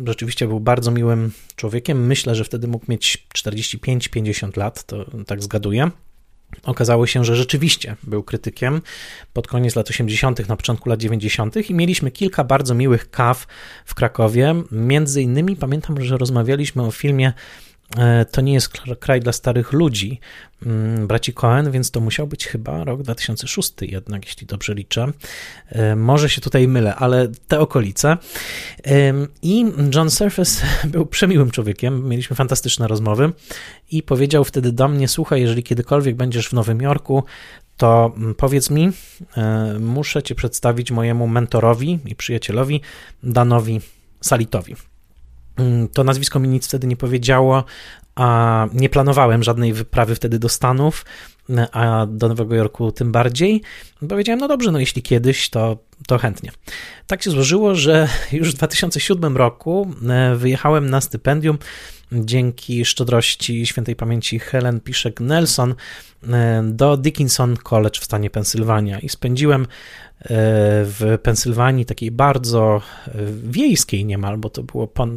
Rzeczywiście 0.05 0.47
był 0.47 0.59
bardzo 0.59 0.91
miłym 0.91 1.31
człowiekiem. 1.55 2.05
Myślę, 2.07 2.35
że 2.35 2.43
wtedy 2.43 2.67
mógł 2.67 2.85
mieć 2.89 3.27
45-50 3.37 4.57
lat, 4.57 4.83
to 4.83 5.05
tak 5.27 5.43
zgaduję. 5.43 5.91
Okazało 6.63 7.07
się, 7.07 7.25
że 7.25 7.35
rzeczywiście 7.35 7.95
był 8.03 8.23
krytykiem 8.23 8.81
pod 9.33 9.47
koniec 9.47 9.75
lat 9.75 9.89
80., 9.89 10.47
na 10.49 10.55
początku 10.55 10.89
lat 10.89 10.99
90. 10.99 11.69
i 11.69 11.73
mieliśmy 11.73 12.11
kilka 12.11 12.43
bardzo 12.43 12.75
miłych 12.75 13.11
kaw 13.11 13.47
w 13.85 13.95
Krakowie. 13.95 14.55
Między 14.71 15.21
innymi 15.21 15.55
pamiętam, 15.55 16.01
że 16.01 16.17
rozmawialiśmy 16.17 16.83
o 16.83 16.91
filmie 16.91 17.33
to 18.31 18.41
nie 18.41 18.53
jest 18.53 18.69
kraj 18.99 19.19
dla 19.19 19.31
starych 19.31 19.73
ludzi, 19.73 20.19
mm, 20.65 21.07
braci 21.07 21.33
Cohen, 21.33 21.71
więc 21.71 21.91
to 21.91 21.99
musiał 21.99 22.27
być 22.27 22.47
chyba 22.47 22.83
rok 22.83 23.01
2006 23.01 23.73
jednak, 23.81 24.25
jeśli 24.25 24.47
dobrze 24.47 24.73
liczę. 24.73 25.07
E, 25.69 25.95
może 25.95 26.29
się 26.29 26.41
tutaj 26.41 26.67
mylę, 26.67 26.95
ale 26.95 27.27
te 27.47 27.59
okolice. 27.59 28.17
I 29.41 29.65
John 29.95 30.09
Surface 30.09 30.65
był 30.91 31.05
przemiłym 31.05 31.51
człowiekiem, 31.51 32.09
mieliśmy 32.09 32.35
fantastyczne 32.35 32.87
rozmowy 32.87 33.31
i 33.91 34.03
powiedział 34.03 34.43
wtedy 34.43 34.71
do 34.71 34.87
mnie, 34.87 35.07
słuchaj, 35.07 35.41
jeżeli 35.41 35.63
kiedykolwiek 35.63 36.15
będziesz 36.15 36.49
w 36.49 36.53
Nowym 36.53 36.81
Jorku, 36.81 37.23
to 37.77 38.13
mm, 38.17 38.35
powiedz 38.35 38.69
mi, 38.69 38.91
e, 39.37 39.75
muszę 39.79 40.23
cię 40.23 40.35
przedstawić 40.35 40.91
mojemu 40.91 41.27
mentorowi 41.27 41.99
i 42.05 42.15
przyjacielowi, 42.15 42.81
Danowi 43.23 43.81
Salitowi. 44.21 44.75
Mm, 45.59 45.87
to 45.87 46.03
nazwisko 46.03 46.39
mi 46.39 46.47
nic 46.47 46.67
wtedy 46.67 46.87
nie 46.87 46.97
powiedziało, 46.97 47.63
a 48.15 48.67
nie 48.73 48.89
planowałem 48.89 49.43
żadnej 49.43 49.73
wyprawy 49.73 50.15
wtedy 50.15 50.39
do 50.39 50.49
Stanów, 50.49 51.05
a 51.71 52.05
do 52.09 52.27
Nowego 52.27 52.55
Jorku 52.55 52.91
tym 52.91 53.11
bardziej. 53.11 53.61
Powiedziałem, 54.09 54.39
no 54.39 54.47
dobrze, 54.47 54.71
no 54.71 54.79
jeśli 54.79 55.01
kiedyś, 55.01 55.49
to, 55.49 55.77
to 56.07 56.17
chętnie. 56.17 56.51
Tak 57.07 57.23
się 57.23 57.31
złożyło, 57.31 57.75
że 57.75 58.07
już 58.31 58.51
w 58.51 58.57
2007 58.57 59.37
roku 59.37 59.93
e, 60.09 60.35
wyjechałem 60.35 60.89
na 60.89 61.01
stypendium 61.01 61.57
dzięki 62.11 62.85
szczodrości 62.85 63.65
świętej 63.65 63.95
pamięci 63.95 64.39
Helen 64.39 64.79
Piszek-Nelson 64.79 65.73
do 66.63 66.97
Dickinson 66.97 67.57
College 67.57 67.99
w 67.99 68.03
stanie 68.03 68.29
Pensylwania. 68.29 68.99
I 68.99 69.09
spędziłem 69.09 69.67
w 70.83 71.17
Pensylwanii, 71.23 71.85
takiej 71.85 72.11
bardzo 72.11 72.81
e, 73.07 73.11
wiejskiej 73.43 74.05
niemal, 74.05 74.37
bo 74.37 74.49
to 74.49 74.63
było 74.63 74.87
po, 74.87 75.07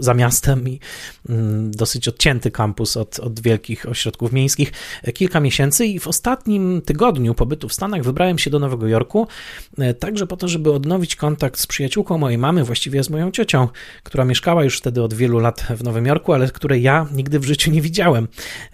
za 0.00 0.14
miastem 0.14 0.68
i 0.68 0.80
mm, 1.28 1.70
dosyć 1.70 2.08
odcięty 2.08 2.50
kampus 2.50 2.96
od, 2.96 3.18
od 3.18 3.40
wielkich 3.40 3.88
ośrodków 3.88 4.32
miejskich, 4.32 4.72
e, 5.02 5.12
kilka 5.12 5.40
miesięcy 5.40 5.86
i 5.86 5.98
w 5.98 6.08
ostatnim 6.08 6.82
tygodniu 6.82 7.34
pobytu 7.34 7.68
w 7.68 7.72
Stanach 7.72 8.02
wybrałem 8.02 8.38
się 8.38 8.50
do 8.50 8.58
Nowego 8.58 8.86
Jorku, 8.88 9.28
e, 9.78 9.94
także 9.94 10.26
po 10.26 10.36
to, 10.36 10.48
żeby 10.48 10.72
odnowić 10.72 11.16
kontakt 11.16 11.60
z 11.60 11.66
przyjaciółką 11.66 12.18
mojej 12.18 12.38
mamy, 12.38 12.64
właściwie 12.64 13.04
z 13.04 13.10
moją 13.10 13.30
ciocią, 13.30 13.68
która 14.02 14.24
mieszkała 14.24 14.64
już 14.64 14.78
wtedy 14.78 15.02
od 15.02 15.14
wielu 15.14 15.38
lat 15.38 15.60
w 15.60 15.84
Nowym 15.84 16.06
Jorku, 16.06 16.32
ale 16.32 16.39
której 16.52 16.82
ja 16.82 17.06
nigdy 17.12 17.38
w 17.38 17.44
życiu 17.44 17.70
nie 17.70 17.82
widziałem. 17.82 18.28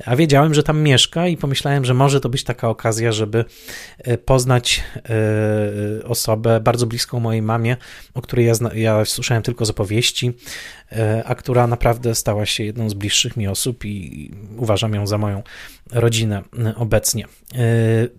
A 0.04 0.16
wiedziałem, 0.16 0.54
że 0.54 0.62
tam 0.62 0.82
mieszka 0.82 1.26
i 1.28 1.36
pomyślałem, 1.36 1.84
że 1.84 1.94
może 1.94 2.20
to 2.20 2.28
być 2.28 2.44
taka 2.44 2.68
okazja, 2.68 3.12
żeby 3.12 3.44
poznać 4.24 4.82
Y, 6.00 6.04
osobę 6.04 6.60
bardzo 6.60 6.86
bliską 6.86 7.20
mojej 7.20 7.42
mamie, 7.42 7.76
o 8.14 8.22
której 8.22 8.46
ja, 8.46 8.54
ja 8.74 9.04
słyszałem 9.04 9.42
tylko 9.42 9.64
z 9.64 9.70
opowieści, 9.70 10.32
a 11.24 11.34
która 11.34 11.66
naprawdę 11.66 12.14
stała 12.14 12.46
się 12.46 12.64
jedną 12.64 12.90
z 12.90 12.94
bliższych 12.94 13.36
mi 13.36 13.48
osób 13.48 13.84
i 13.84 14.30
uważam 14.56 14.94
ją 14.94 15.06
za 15.06 15.18
moją 15.18 15.42
rodzinę 15.92 16.42
y, 16.58 16.74
obecnie. 16.76 17.24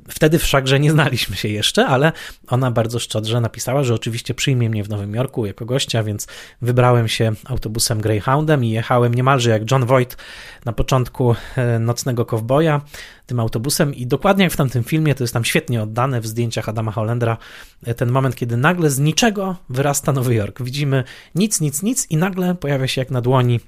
Wtedy 0.10 0.40
wszakże 0.40 0.80
nie 0.80 0.92
znaliśmy 0.92 1.36
się 1.36 1.48
jeszcze, 1.48 1.86
ale 1.86 2.12
ona 2.48 2.72
bardzo 2.72 3.00
szczodrze 3.00 3.42
napisała, 3.42 3.84
że 3.84 3.94
oczywiście 3.94 4.34
przyjmie 4.34 4.70
mnie 4.70 4.84
w 4.84 4.90
Nowym 4.90 5.16
Jorku 5.16 5.46
jako 5.46 5.66
gościa, 5.66 6.04
więc 6.04 6.28
wybrałem 6.62 7.08
się 7.08 7.32
autobusem 7.46 8.02
Greyhoundem 8.02 8.64
i 8.64 8.70
jechałem 8.70 9.14
niemalże 9.14 9.50
jak 9.50 9.72
John 9.72 9.86
Voight 9.86 10.18
na 10.66 10.74
początku 10.74 11.36
Nocnego 11.80 12.26
Kowboja 12.26 12.82
tym 13.28 13.40
autobusem 13.40 13.96
i 13.96 14.08
dokładnie 14.08 14.44
jak 14.44 14.54
w 14.54 14.58
tamtym 14.58 14.84
filmie, 14.84 15.16
to 15.16 15.24
jest 15.24 15.34
tam 15.34 15.46
świetnie 15.46 15.84
oddane 15.84 16.22
w 16.22 16.28
zdjęciach 16.28 16.70
Adama 16.70 16.92
Hollendra, 16.92 17.38
e, 17.84 17.94
ten 17.94 18.12
moment, 18.12 18.36
kiedy 18.36 18.58
nagle 18.58 18.90
z 18.90 19.00
niczego 19.00 19.56
wyrasta 19.70 20.12
Nowy 20.12 20.36
Jork. 20.36 20.62
Widzimy 20.62 21.04
nic, 21.36 21.62
nic, 21.62 21.84
nic 21.84 22.08
i 22.10 22.18
nagle 22.18 22.56
pojawia 22.56 22.88
się 22.88 23.02
jak 23.02 23.12
na 23.12 23.22
dłoni 23.22 23.60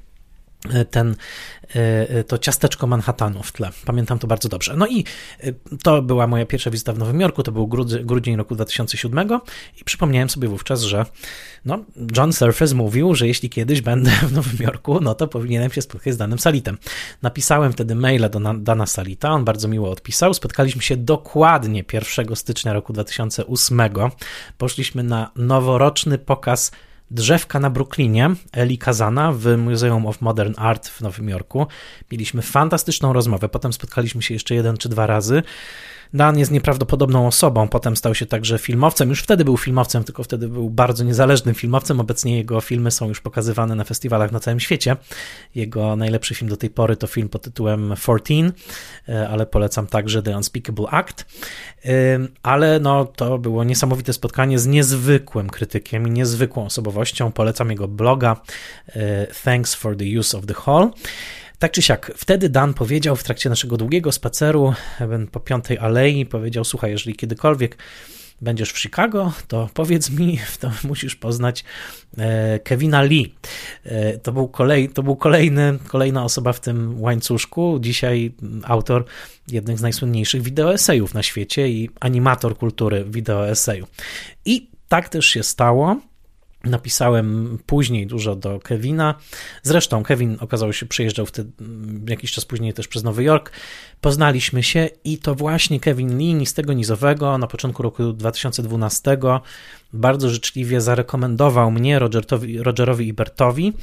ten, 0.92 1.16
e, 1.76 2.10
e, 2.10 2.24
to 2.24 2.38
ciasteczko 2.38 2.88
Manhattanu 2.88 3.44
w 3.44 3.52
tle. 3.52 3.70
Pamiętam 3.86 4.20
to 4.20 4.28
bardzo 4.28 4.50
dobrze. 4.50 4.76
No 4.78 4.88
i 4.88 5.04
to 5.84 6.02
była 6.02 6.28
moja 6.28 6.46
pierwsza 6.46 6.72
wizyta 6.72 6.94
w 6.94 6.98
Nowym 6.98 7.22
Jorku, 7.22 7.44
to 7.44 7.52
był 7.52 7.68
grudzień 8.04 8.36
roku 8.36 8.56
2007 8.56 9.30
i 9.82 9.84
przypomniałem 9.84 10.30
sobie 10.30 10.48
wówczas, 10.48 10.82
że 10.82 11.06
no, 11.66 11.86
John 12.18 12.34
Surface 12.34 12.76
mówił, 12.76 13.16
że 13.16 13.28
jeśli 13.28 13.50
kiedyś 13.50 13.82
będę 13.82 14.12
w 14.12 14.32
Nowym 14.32 14.58
Jorku, 14.60 15.00
no 15.02 15.16
to 15.16 15.28
powinienem 15.28 15.72
się 15.72 15.82
spotkać 15.82 16.14
z 16.14 16.18
Danem 16.18 16.40
Salitem. 16.40 16.78
Napisałem 17.22 17.74
wtedy 17.74 17.96
maila 17.96 18.30
do 18.30 18.40
Dana 18.54 18.86
Salita, 18.86 19.30
on 19.30 19.46
bardzo 19.46 19.68
miło 19.68 19.92
odpisał. 19.92 20.34
Spotkaliśmy 20.34 20.82
się 20.82 20.98
dokładnie 20.98 21.84
1 21.94 22.36
stycznia 22.36 22.74
roku 22.74 22.94
2008. 22.94 23.82
Poszliśmy 24.58 25.04
na 25.04 25.32
noworoczny 25.36 26.18
pokaz 26.18 26.72
Drzewka 27.12 27.60
na 27.60 27.70
Brooklynie, 27.70 28.30
Eli 28.52 28.78
Kazana 28.78 29.32
w 29.32 29.58
Museum 29.58 30.06
of 30.06 30.22
Modern 30.22 30.54
Art 30.58 30.88
w 30.88 31.02
Nowym 31.02 31.30
Jorku. 31.30 31.68
Mieliśmy 32.12 32.42
fantastyczną 32.42 33.14
rozmowę, 33.14 33.50
potem 33.50 33.74
spotkaliśmy 33.74 34.22
się 34.22 34.34
jeszcze 34.34 34.56
jeden 34.56 34.78
czy 34.78 34.90
dwa 34.90 35.08
razy. 35.08 35.44
Dan 36.14 36.38
jest 36.40 36.52
nieprawdopodobną 36.52 37.28
osobą, 37.28 37.68
potem 37.68 37.98
stał 37.98 38.16
się 38.16 38.26
także 38.26 38.58
filmowcem. 38.58 39.10
Już 39.10 39.22
wtedy 39.22 39.46
był 39.46 39.58
filmowcem, 39.58 40.04
tylko 40.04 40.24
wtedy 40.24 40.48
był 40.48 40.70
bardzo 40.70 41.04
niezależnym 41.04 41.56
filmowcem. 41.56 42.00
Obecnie 42.00 42.38
jego 42.38 42.62
filmy 42.62 42.92
są 42.92 43.08
już 43.08 43.22
pokazywane 43.22 43.76
na 43.76 43.84
festiwalach 43.84 44.32
na 44.32 44.40
całym 44.40 44.60
świecie. 44.60 44.96
Jego 45.56 45.96
najlepszy 45.96 46.36
film 46.36 46.50
do 46.50 46.58
tej 46.58 46.70
pory 46.70 46.98
to 46.98 47.08
film 47.08 47.30
pod 47.30 47.42
tytułem 47.42 47.94
14, 48.02 48.52
e, 49.10 49.30
ale 49.30 49.46
polecam 49.46 49.88
także 49.88 50.24
The 50.24 50.38
Unspeakable 50.38 50.88
Act. 50.90 51.26
E, 51.86 51.92
ale 52.44 52.80
no, 52.80 53.06
to 53.06 53.38
było 53.38 53.64
niesamowite 53.64 54.14
spotkanie 54.14 54.60
z 54.60 54.68
niezwykłym 54.68 55.50
krytykiem 55.50 56.08
i 56.08 56.12
niezwykłą 56.12 56.66
osobowością. 56.66 57.32
Polecam 57.32 57.70
jego 57.70 57.88
bloga 57.88 58.42
e, 58.88 59.28
Thanks 59.44 59.76
for 59.76 59.98
the 59.98 60.20
Use 60.20 60.38
of 60.38 60.46
the 60.46 60.54
Hall. 60.54 60.92
Tak 61.60 61.72
czy 61.72 61.82
siak, 61.82 62.12
wtedy 62.18 62.50
Dan 62.50 62.74
powiedział 62.74 63.16
w 63.16 63.24
trakcie 63.24 63.50
naszego 63.50 63.78
długiego 63.78 64.12
spaceru 64.12 64.74
po 65.32 65.40
Piątej 65.40 65.78
Alei, 65.78 66.26
powiedział, 66.26 66.64
słuchaj, 66.64 66.92
jeżeli 66.92 67.16
kiedykolwiek 67.16 67.78
będziesz 68.42 68.72
w 68.72 68.80
Chicago, 68.80 69.34
to 69.48 69.70
powiedz 69.74 70.10
mi, 70.10 70.40
to 70.62 70.72
musisz 70.84 71.16
poznać 71.16 71.64
e, 72.18 72.60
Kevina 72.60 73.02
Lee. 73.02 73.36
E, 73.84 74.18
to 74.18 74.32
był, 74.32 74.48
kolej, 74.48 74.90
to 74.90 75.04
był 75.04 75.16
kolejny, 75.16 75.80
kolejna 75.88 76.24
osoba 76.24 76.54
w 76.54 76.60
tym 76.60 77.02
łańcuszku, 77.02 77.78
dzisiaj 77.80 78.32
autor 78.64 79.06
jednych 79.48 79.80
z 79.80 79.82
najsłynniejszych 79.82 80.42
wideoesejów 80.42 81.14
na 81.14 81.24
świecie 81.24 81.70
i 81.70 81.90
animator 82.00 82.58
kultury 82.58 83.06
wideoeseju. 83.10 83.88
I 84.46 84.70
tak 84.88 85.10
też 85.10 85.26
się 85.26 85.44
stało. 85.44 85.98
Napisałem 86.64 87.60
później 87.66 88.08
dużo 88.08 88.36
do 88.36 88.60
Kevina. 88.60 89.16
Zresztą 89.64 90.04
Kevin 90.04 90.38
okazało 90.40 90.74
się, 90.74 90.86
przyjeżdżał 90.86 91.26
wtedy 91.26 91.52
jakiś 92.08 92.32
czas 92.32 92.46
później 92.46 92.74
też 92.74 92.88
przez 92.88 93.04
Nowy 93.04 93.24
Jork. 93.24 93.52
Poznaliśmy 94.02 94.64
się 94.64 94.90
i 95.04 95.18
to 95.18 95.36
właśnie 95.36 95.80
Kevin 95.80 96.18
Lee 96.18 96.46
z 96.46 96.54
tego 96.54 96.74
nizowego 96.74 97.38
na 97.38 97.48
początku 97.48 97.84
roku 97.84 98.14
2012 98.14 99.18
bardzo 99.94 100.30
życzliwie 100.30 100.82
zarekomendował 100.82 101.72
mnie 101.72 102.00
Rogerowi, 102.00 102.64
Rogerowi 102.64 103.08
i 103.08 103.14
Bertowi. 103.14 103.74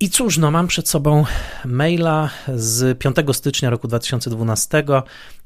I 0.00 0.10
cóż, 0.10 0.38
no 0.38 0.50
mam 0.50 0.66
przed 0.66 0.88
sobą 0.88 1.24
maila 1.64 2.30
z 2.54 2.98
5 2.98 3.16
stycznia 3.32 3.70
roku 3.70 3.88
2012, 3.88 4.84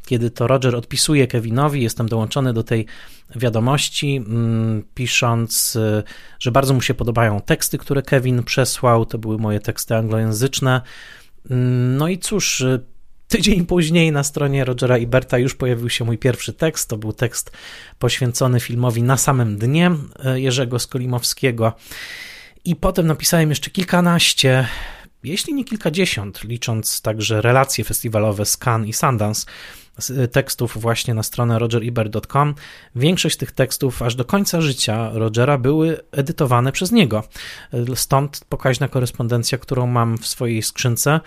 kiedy 0.06 0.30
to 0.30 0.46
Roger 0.46 0.76
odpisuje 0.76 1.26
Kevinowi, 1.26 1.82
jestem 1.82 2.08
dołączony 2.08 2.52
do 2.52 2.62
tej 2.62 2.86
wiadomości, 3.36 4.16
mm, 4.16 4.82
pisząc, 4.94 5.76
y, 5.76 6.02
że 6.38 6.50
bardzo 6.50 6.74
mu 6.74 6.80
się 6.80 6.94
podobają 6.94 7.40
teksty, 7.40 7.78
które 7.78 8.02
Kevin 8.02 8.42
przesłał, 8.42 9.06
to 9.06 9.18
były 9.18 9.38
moje 9.38 9.60
teksty 9.60 9.96
anglojęzyczne. 9.96 10.80
Mm, 11.50 11.96
no 11.96 12.08
i 12.08 12.18
cóż, 12.18 12.60
y, 12.60 12.80
Tydzień 13.30 13.66
później 13.66 14.12
na 14.12 14.24
stronie 14.24 14.64
Rogera 14.64 14.98
i 14.98 15.06
Berta 15.06 15.38
już 15.38 15.54
pojawił 15.54 15.88
się 15.88 16.04
mój 16.04 16.18
pierwszy 16.18 16.52
tekst. 16.52 16.88
To 16.88 16.96
był 16.96 17.12
tekst 17.12 17.52
poświęcony 17.98 18.60
filmowi 18.60 19.02
Na 19.02 19.16
samym 19.16 19.58
dnie 19.58 19.90
y, 20.34 20.40
Jerzego 20.40 20.78
Skolimowskiego. 20.78 21.72
I 22.64 22.76
potem 22.76 23.06
napisałem 23.06 23.50
jeszcze 23.50 23.70
kilkanaście, 23.70 24.68
jeśli 25.24 25.54
nie 25.54 25.64
kilkadziesiąt, 25.64 26.44
licząc 26.44 27.00
także 27.00 27.42
relacje 27.42 27.84
festiwalowe 27.84 28.46
z 28.46 28.56
Cannes 28.56 28.88
i 28.88 28.92
Sundance, 28.92 29.46
tekstów 30.32 30.80
właśnie 30.80 31.14
na 31.14 31.22
stronę 31.22 31.58
rogeribert.com. 31.58 32.54
Większość 32.96 33.36
tych 33.36 33.52
tekstów 33.52 34.02
aż 34.02 34.14
do 34.14 34.24
końca 34.24 34.60
życia 34.60 35.10
Rogera 35.12 35.58
były 35.58 35.98
edytowane 36.12 36.72
przez 36.72 36.92
niego. 36.92 37.24
Stąd 37.94 38.44
pokaźna 38.48 38.88
korespondencja, 38.88 39.58
którą 39.58 39.86
mam 39.86 40.18
w 40.18 40.26
swojej 40.26 40.62
skrzynce 40.62 41.20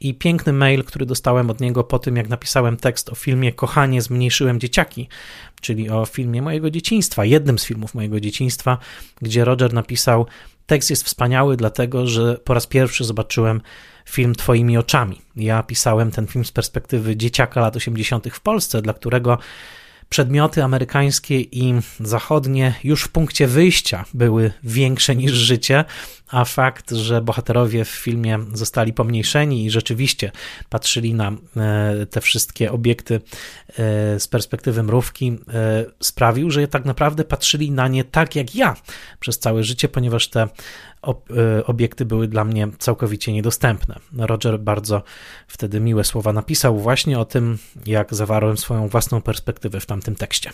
i 0.00 0.14
piękny 0.14 0.52
mail, 0.52 0.84
który 0.84 1.06
dostałem 1.06 1.50
od 1.50 1.60
niego 1.60 1.84
po 1.84 1.98
tym, 1.98 2.16
jak 2.16 2.28
napisałem 2.28 2.76
tekst 2.76 3.10
o 3.10 3.14
filmie 3.14 3.52
Kochanie, 3.52 4.02
zmniejszyłem 4.02 4.60
dzieciaki, 4.60 5.08
czyli 5.60 5.90
o 5.90 6.06
filmie 6.06 6.42
mojego 6.42 6.70
dzieciństwa, 6.70 7.24
jednym 7.24 7.58
z 7.58 7.64
filmów 7.64 7.94
mojego 7.94 8.20
dzieciństwa, 8.20 8.78
gdzie 9.22 9.44
Roger 9.44 9.72
napisał: 9.72 10.26
Tekst 10.66 10.90
jest 10.90 11.04
wspaniały, 11.04 11.56
dlatego 11.56 12.06
że 12.06 12.38
po 12.38 12.54
raz 12.54 12.66
pierwszy 12.66 13.04
zobaczyłem 13.04 13.60
film 14.08 14.34
Twoimi 14.34 14.78
oczami. 14.78 15.22
Ja 15.36 15.62
pisałem 15.62 16.10
ten 16.10 16.26
film 16.26 16.44
z 16.44 16.52
perspektywy 16.52 17.16
dzieciaka 17.16 17.60
lat 17.60 17.76
80. 17.76 18.28
w 18.32 18.40
Polsce, 18.40 18.82
dla 18.82 18.92
którego 18.92 19.38
przedmioty 20.14 20.62
amerykańskie 20.64 21.40
i 21.40 21.74
zachodnie 22.00 22.74
już 22.84 23.02
w 23.02 23.08
punkcie 23.08 23.46
wyjścia 23.46 24.04
były 24.14 24.52
większe 24.62 25.16
niż 25.16 25.32
życie, 25.32 25.84
a 26.28 26.44
fakt, 26.44 26.90
że 26.90 27.20
bohaterowie 27.20 27.84
w 27.84 27.88
filmie 27.88 28.38
zostali 28.52 28.92
pomniejszeni 28.92 29.64
i 29.64 29.70
rzeczywiście 29.70 30.32
patrzyli 30.68 31.14
na 31.14 31.32
e, 31.56 32.06
te 32.06 32.20
wszystkie 32.20 32.72
obiekty 32.72 33.14
e, 33.14 33.20
z 34.20 34.28
perspektywy 34.28 34.82
mrówki, 34.82 35.38
e, 35.54 35.84
sprawił, 36.00 36.50
że 36.50 36.68
tak 36.68 36.84
naprawdę 36.84 37.24
patrzyli 37.24 37.70
na 37.70 37.88
nie 37.88 38.04
tak 38.04 38.36
jak 38.36 38.54
ja 38.54 38.76
przez 39.20 39.38
całe 39.38 39.64
życie, 39.64 39.88
ponieważ 39.88 40.28
te 40.28 40.48
obiekty 41.66 42.04
były 42.04 42.28
dla 42.28 42.44
mnie 42.44 42.68
całkowicie 42.78 43.32
niedostępne. 43.32 43.98
Roger 44.18 44.60
bardzo 44.60 45.02
wtedy 45.48 45.80
miłe 45.80 46.04
słowa 46.04 46.32
napisał 46.32 46.78
właśnie 46.78 47.18
o 47.18 47.24
tym, 47.24 47.58
jak 47.86 48.14
zawarłem 48.14 48.56
swoją 48.56 48.88
własną 48.88 49.22
perspektywę 49.22 49.80
w 49.80 49.86
tamtym 49.86 50.14
tekście. 50.14 50.50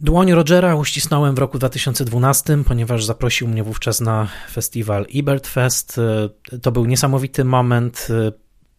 Dłoń 0.00 0.32
Rogera 0.32 0.74
uścisnąłem 0.74 1.34
w 1.34 1.38
roku 1.38 1.58
2012, 1.58 2.64
ponieważ 2.66 3.04
zaprosił 3.04 3.48
mnie 3.48 3.64
wówczas 3.64 4.00
na 4.00 4.28
festiwal 4.52 5.06
Ebert 5.14 5.46
Fest. 5.46 6.00
To 6.62 6.72
był 6.72 6.84
niesamowity 6.86 7.44
moment. 7.44 8.08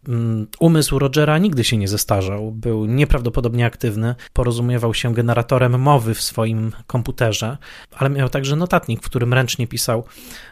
Mm, 0.08 0.46
umysł 0.60 0.98
Rogera 0.98 1.38
nigdy 1.38 1.64
się 1.64 1.76
nie 1.76 1.88
zestarzał. 1.88 2.52
Był 2.52 2.84
nieprawdopodobnie 2.84 3.66
aktywny, 3.66 4.14
porozumiewał 4.32 4.94
się 4.94 5.14
generatorem 5.14 5.80
mowy 5.80 6.14
w 6.14 6.22
swoim 6.22 6.72
komputerze, 6.86 7.58
ale 7.92 8.10
miał 8.10 8.28
także 8.28 8.56
notatnik, 8.56 9.02
w 9.02 9.06
którym 9.06 9.34
ręcznie 9.34 9.66
pisał 9.66 10.04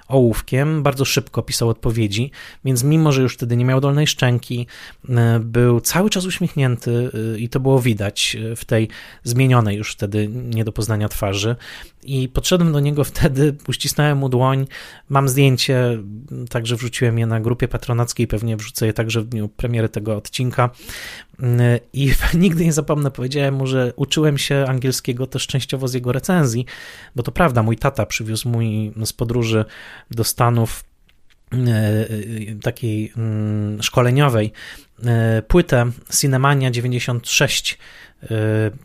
ołówkiem, 0.08 0.82
bardzo 0.82 1.04
szybko 1.04 1.42
pisał 1.42 1.68
odpowiedzi, 1.68 2.30
więc 2.64 2.84
mimo, 2.84 3.12
że 3.12 3.22
już 3.22 3.34
wtedy 3.34 3.56
nie 3.56 3.64
miał 3.64 3.80
dolnej 3.80 4.06
szczęki, 4.06 4.66
e, 5.08 5.40
był 5.40 5.80
cały 5.80 6.10
czas 6.10 6.24
uśmiechnięty 6.24 7.10
e, 7.34 7.38
i 7.38 7.48
to 7.48 7.60
było 7.60 7.80
widać 7.80 8.36
e, 8.52 8.56
w 8.56 8.64
tej 8.64 8.88
zmienionej 9.22 9.76
już 9.76 9.92
wtedy 9.92 10.28
nie 10.28 10.64
do 10.64 10.72
poznania 10.72 11.08
twarzy. 11.08 11.56
I 12.04 12.28
podszedłem 12.28 12.72
do 12.72 12.80
niego 12.80 13.04
wtedy, 13.04 13.56
uścisnąłem 13.68 14.18
mu 14.18 14.28
dłoń, 14.28 14.66
mam 15.08 15.28
zdjęcie, 15.28 15.98
także 16.50 16.76
wrzuciłem 16.76 17.18
je 17.18 17.26
na 17.26 17.40
grupie 17.40 17.68
patronackiej, 17.68 18.26
pewnie 18.26 18.56
wrzucę 18.56 18.86
je 18.86 18.92
także 18.92 19.20
w 19.20 19.28
dniu 19.28 19.48
premiery 19.48 19.88
tego 19.88 20.16
odcinka. 20.16 20.70
I 21.92 22.12
nigdy 22.34 22.64
nie 22.64 22.72
zapomnę, 22.72 23.10
powiedziałem 23.10 23.54
mu, 23.54 23.66
że 23.66 23.92
uczyłem 23.96 24.38
się 24.38 24.64
angielskiego 24.68 25.26
też 25.26 25.46
częściowo 25.46 25.88
z 25.88 25.94
jego 25.94 26.12
recenzji, 26.12 26.66
bo 27.16 27.22
to 27.22 27.32
prawda, 27.32 27.62
mój 27.62 27.76
tata 27.76 28.06
przywiózł 28.06 28.48
mój 28.48 28.92
z 29.04 29.12
podróży 29.12 29.64
do 30.10 30.24
Stanów 30.24 30.84
takiej 32.62 33.12
mm, 33.16 33.82
szkoleniowej 33.82 34.52
e, 35.04 35.42
płytę 35.42 35.90
Cinemania 36.20 36.70
96 36.70 37.78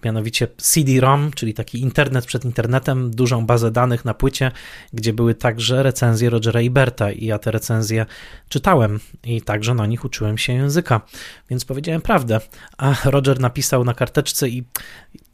mianowicie 0.06 0.48
CD-ROM, 0.58 1.32
czyli 1.36 1.54
taki 1.54 1.82
internet 1.82 2.26
przed 2.26 2.46
internetem, 2.46 3.12
dużą 3.12 3.46
bazę 3.46 3.72
danych 3.72 4.06
na 4.06 4.14
płycie, 4.14 4.52
gdzie 4.94 5.14
były 5.14 5.36
także 5.36 5.84
recenzje 5.84 6.30
Rogera 6.30 6.62
Iberta 6.62 7.12
i 7.12 7.26
ja 7.26 7.40
te 7.40 7.52
recenzje 7.52 8.06
czytałem 8.50 9.00
i 9.24 9.42
także 9.42 9.74
na 9.74 9.86
nich 9.86 10.06
uczyłem 10.06 10.38
się 10.38 10.54
języka, 10.54 11.02
więc 11.50 11.66
powiedziałem 11.66 12.02
prawdę, 12.02 12.40
a 12.78 12.96
Roger 13.06 13.40
napisał 13.40 13.84
na 13.84 13.94
karteczce 13.94 14.50
i 14.50 14.64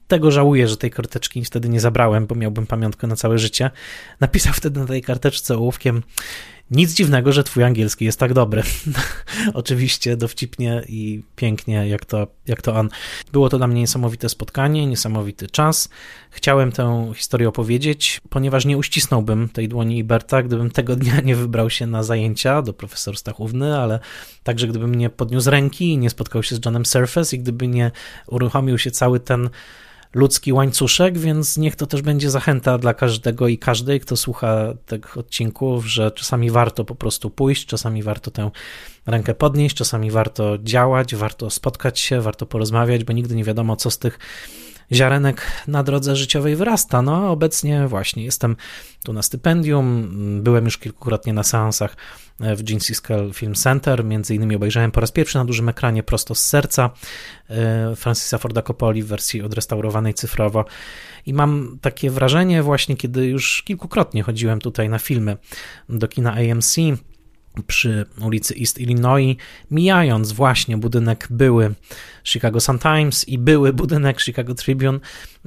tego 0.08 0.32
żałuję, 0.32 0.68
że 0.68 0.78
tej 0.78 0.92
karteczki 0.92 1.46
wtedy 1.46 1.70
nie 1.70 1.80
zabrałem, 1.80 2.28
bo 2.28 2.36
miałbym 2.36 2.68
pamiątkę 2.68 3.08
na 3.08 3.16
całe 3.16 3.40
życie. 3.40 3.72
Napisał 4.20 4.54
wtedy 4.54 4.80
na 4.80 4.86
tej 4.86 5.02
karteczce 5.02 5.58
ołówkiem 5.58 6.04
nic 6.72 6.94
dziwnego, 6.94 7.32
że 7.32 7.44
twój 7.44 7.64
angielski 7.64 8.06
jest 8.06 8.20
tak 8.20 8.34
dobry. 8.34 8.64
Oczywiście 9.54 10.18
dowcipnie 10.18 10.84
i 10.88 11.24
pięknie, 11.36 11.88
jak 11.88 12.06
to, 12.06 12.28
jak 12.48 12.62
to 12.62 12.76
on. 12.76 12.90
Było 13.32 13.50
to 13.50 13.58
dla 13.58 13.68
mnie 13.68 13.82
niesamowite 13.82 14.30
spotkanie, 14.30 14.88
niesamowity 14.88 15.48
czas. 15.48 15.90
Chciałem 16.30 16.72
tę 16.72 17.12
historię 17.16 17.50
opowiedzieć, 17.50 18.22
ponieważ 18.30 18.66
nie 18.66 18.78
uścisnąłbym 18.78 19.50
tej 19.50 19.68
dłoni 19.68 19.98
Iberta, 19.98 20.44
gdybym 20.44 20.72
tego 20.72 20.96
dnia 20.96 21.22
nie 21.22 21.36
wybrał 21.36 21.70
się 21.70 21.88
na 21.88 22.04
zajęcia 22.04 22.62
do 22.62 22.74
profesor 22.74 23.18
Stachówny, 23.18 23.78
ale 23.78 24.00
także 24.44 24.68
gdybym 24.68 24.96
nie 24.96 25.10
podniósł 25.10 25.50
ręki 25.50 25.90
i 25.90 25.98
nie 25.98 26.10
spotkał 26.10 26.44
się 26.44 26.56
z 26.56 26.66
Johnem 26.66 26.86
Surface 26.86 27.36
i 27.36 27.40
gdyby 27.40 27.68
nie 27.68 27.92
uruchomił 28.28 28.78
się 28.78 28.92
cały 28.92 29.20
ten 29.20 29.50
ludzki 30.16 30.54
łańcuszek, 30.54 31.18
więc 31.18 31.58
niech 31.58 31.76
to 31.76 31.88
też 31.88 32.02
będzie 32.02 32.30
zachęta 32.30 32.78
dla 32.78 32.94
każdego 32.94 33.48
i 33.48 33.58
każdej, 33.58 34.00
kto 34.00 34.18
słucha 34.18 34.74
tych 34.86 35.18
odcinków, 35.18 35.86
że 35.86 36.12
czasami 36.12 36.52
warto 36.52 36.86
po 36.86 36.96
prostu 36.96 37.30
pójść, 37.30 37.66
czasami 37.66 38.04
warto 38.04 38.32
tę 38.32 38.52
rękę 39.06 39.34
podnieść, 39.34 39.76
czasami 39.76 40.12
warto 40.12 40.58
działać, 40.64 41.16
warto 41.16 41.50
spotkać 41.50 42.00
się, 42.00 42.22
warto 42.22 42.46
porozmawiać, 42.46 43.04
bo 43.04 43.14
nigdy 43.14 43.36
nie 43.36 43.44
wiadomo, 43.44 43.76
co 43.76 43.92
z 43.92 43.98
tych 43.98 44.20
ziarenek 44.94 45.52
na 45.68 45.84
drodze 45.84 46.16
życiowej 46.16 46.56
wyrasta. 46.56 47.02
No, 47.02 47.32
obecnie 47.32 47.88
właśnie 47.88 48.24
jestem 48.24 48.56
tu 49.04 49.14
na 49.14 49.22
stypendium, 49.22 50.10
byłem 50.44 50.66
już 50.66 50.78
kilkukrotnie 50.78 51.34
na 51.34 51.44
seansach 51.44 51.96
w 52.40 52.64
Gene 52.64 52.80
Siskel 52.80 53.34
Film 53.34 53.54
Center, 53.54 54.06
między 54.06 54.36
innymi 54.36 54.56
obejrzałem 54.56 54.92
po 54.92 55.02
raz 55.02 55.12
pierwszy 55.12 55.38
na 55.38 55.46
dużym 55.46 55.70
ekranie 55.70 56.04
prosto 56.04 56.36
z 56.36 56.46
serca 56.46 56.90
e, 57.50 57.96
Francisa 57.96 58.38
Forda 58.38 58.62
Coppoli 58.62 59.04
w 59.04 59.08
wersji 59.08 59.42
odrestaurowanej 59.42 60.14
cyfrowo. 60.14 60.66
I 61.26 61.34
mam 61.34 61.78
takie 61.82 62.10
wrażenie 62.10 62.64
właśnie, 62.64 62.98
kiedy 62.98 63.26
już 63.26 63.64
kilkukrotnie 63.64 64.24
chodziłem 64.24 64.60
tutaj 64.60 64.90
na 64.90 65.00
filmy 65.00 65.38
do 65.90 66.08
kina 66.08 66.34
AMC, 66.34 66.76
przy 67.64 68.06
ulicy 68.22 68.56
East 68.60 68.80
Illinois, 68.80 69.38
mijając 69.72 70.32
właśnie 70.32 70.78
budynek 70.78 71.28
były 71.30 71.74
Chicago 72.24 72.60
Sun-Times 72.60 73.28
i 73.28 73.38
były 73.38 73.74
budynek 73.74 74.22
Chicago 74.22 74.56
Tribune, 74.56 75.00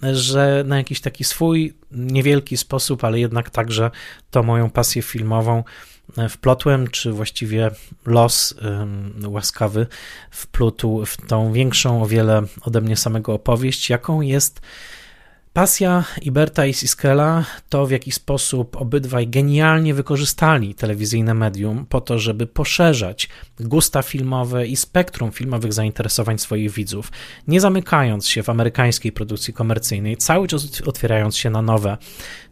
że 0.02 0.64
na 0.66 0.76
jakiś 0.76 1.00
taki 1.00 1.24
swój 1.24 1.74
niewielki 1.90 2.56
sposób, 2.56 3.04
ale 3.04 3.20
jednak 3.20 3.50
także 3.50 3.90
to 4.30 4.42
moją 4.42 4.70
pasję 4.70 5.02
filmową 5.02 5.64
wplotłem, 6.28 6.88
czy 6.90 7.12
właściwie 7.12 7.70
los 8.06 8.54
łaskawy 9.26 9.86
wplótł 10.30 11.04
w 11.06 11.16
tą 11.16 11.52
większą 11.52 12.02
o 12.02 12.06
wiele 12.06 12.42
ode 12.62 12.80
mnie 12.80 12.96
samego 12.96 13.32
opowieść, 13.32 13.90
jaką 13.90 14.20
jest 14.20 14.60
Pasja 15.58 16.04
Iberta 16.22 16.66
i 16.66 16.74
Siskela 16.74 17.44
to, 17.68 17.86
w 17.86 17.90
jaki 17.90 18.12
sposób 18.12 18.76
obydwaj 18.76 19.28
genialnie 19.28 19.94
wykorzystali 19.94 20.74
telewizyjne 20.74 21.34
medium 21.34 21.86
po 21.86 22.00
to, 22.00 22.18
żeby 22.18 22.46
poszerzać 22.46 23.28
gusta 23.60 24.02
filmowe 24.02 24.66
i 24.66 24.76
spektrum 24.76 25.32
filmowych 25.32 25.72
zainteresowań 25.72 26.38
swoich 26.38 26.70
widzów, 26.70 27.12
nie 27.48 27.60
zamykając 27.60 28.28
się 28.28 28.42
w 28.42 28.48
amerykańskiej 28.48 29.12
produkcji 29.12 29.54
komercyjnej, 29.54 30.16
cały 30.16 30.48
czas 30.48 30.80
otwierając 30.86 31.36
się 31.36 31.50
na 31.50 31.62
nowe 31.62 31.96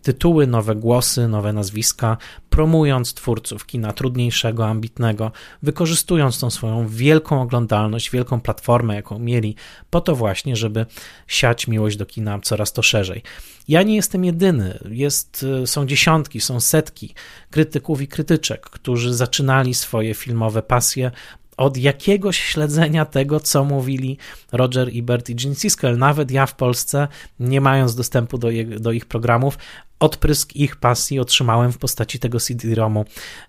tytuły, 0.07 0.47
nowe 0.47 0.75
głosy, 0.75 1.29
nowe 1.29 1.53
nazwiska, 1.53 2.17
promując 2.51 3.15
twórców 3.15 3.67
kina 3.67 3.93
trudniejszego, 3.93 4.67
ambitnego, 4.67 5.33
wykorzystując 5.63 6.41
tą 6.41 6.51
swoją 6.51 6.89
wielką 6.89 7.43
oglądalność, 7.43 8.11
wielką 8.11 8.41
platformę, 8.41 8.95
jaką 8.95 9.19
mieli, 9.19 9.57
po 9.91 10.01
to 10.01 10.17
właśnie, 10.17 10.57
żeby 10.57 10.87
siać 11.27 11.69
miłość 11.69 11.97
do 11.97 12.07
kina 12.07 12.41
coraz 12.41 12.73
to 12.73 12.83
szerzej. 12.83 13.23
Ja 13.69 13.83
nie 13.83 13.95
jestem 13.97 14.25
jedyny, 14.25 14.79
jest, 14.91 15.47
są 15.65 15.87
dziesiątki, 15.87 16.41
są 16.41 16.61
setki 16.61 17.15
krytyków 17.51 18.01
i 18.03 18.09
krytyczek, 18.09 18.71
którzy 18.71 19.15
zaczynali 19.15 19.75
swoje 19.75 20.15
filmowe 20.15 20.63
pasje 20.63 21.11
od 21.57 21.77
jakiegoś 21.77 22.39
śledzenia 22.39 23.05
tego, 23.05 23.41
co 23.41 23.65
mówili 23.65 24.19
Roger 24.53 24.91
Ebert 24.95 25.31
i 25.31 25.35
Gene 25.35 25.55
Siskel. 25.55 25.99
Nawet 25.99 26.31
ja 26.31 26.47
w 26.47 26.55
Polsce, 26.55 27.09
nie 27.41 27.61
mając 27.61 27.95
dostępu 27.95 28.39
do, 28.39 28.51
je, 28.51 28.65
do 28.65 28.93
ich 28.93 29.07
programów, 29.07 29.59
odprysk 30.01 30.57
ich 30.57 30.77
pasji 30.77 31.21
otrzymałem 31.21 31.73
w 31.73 31.79
postaci 31.79 32.19
tego 32.19 32.41
CD-ROMu 32.41 33.05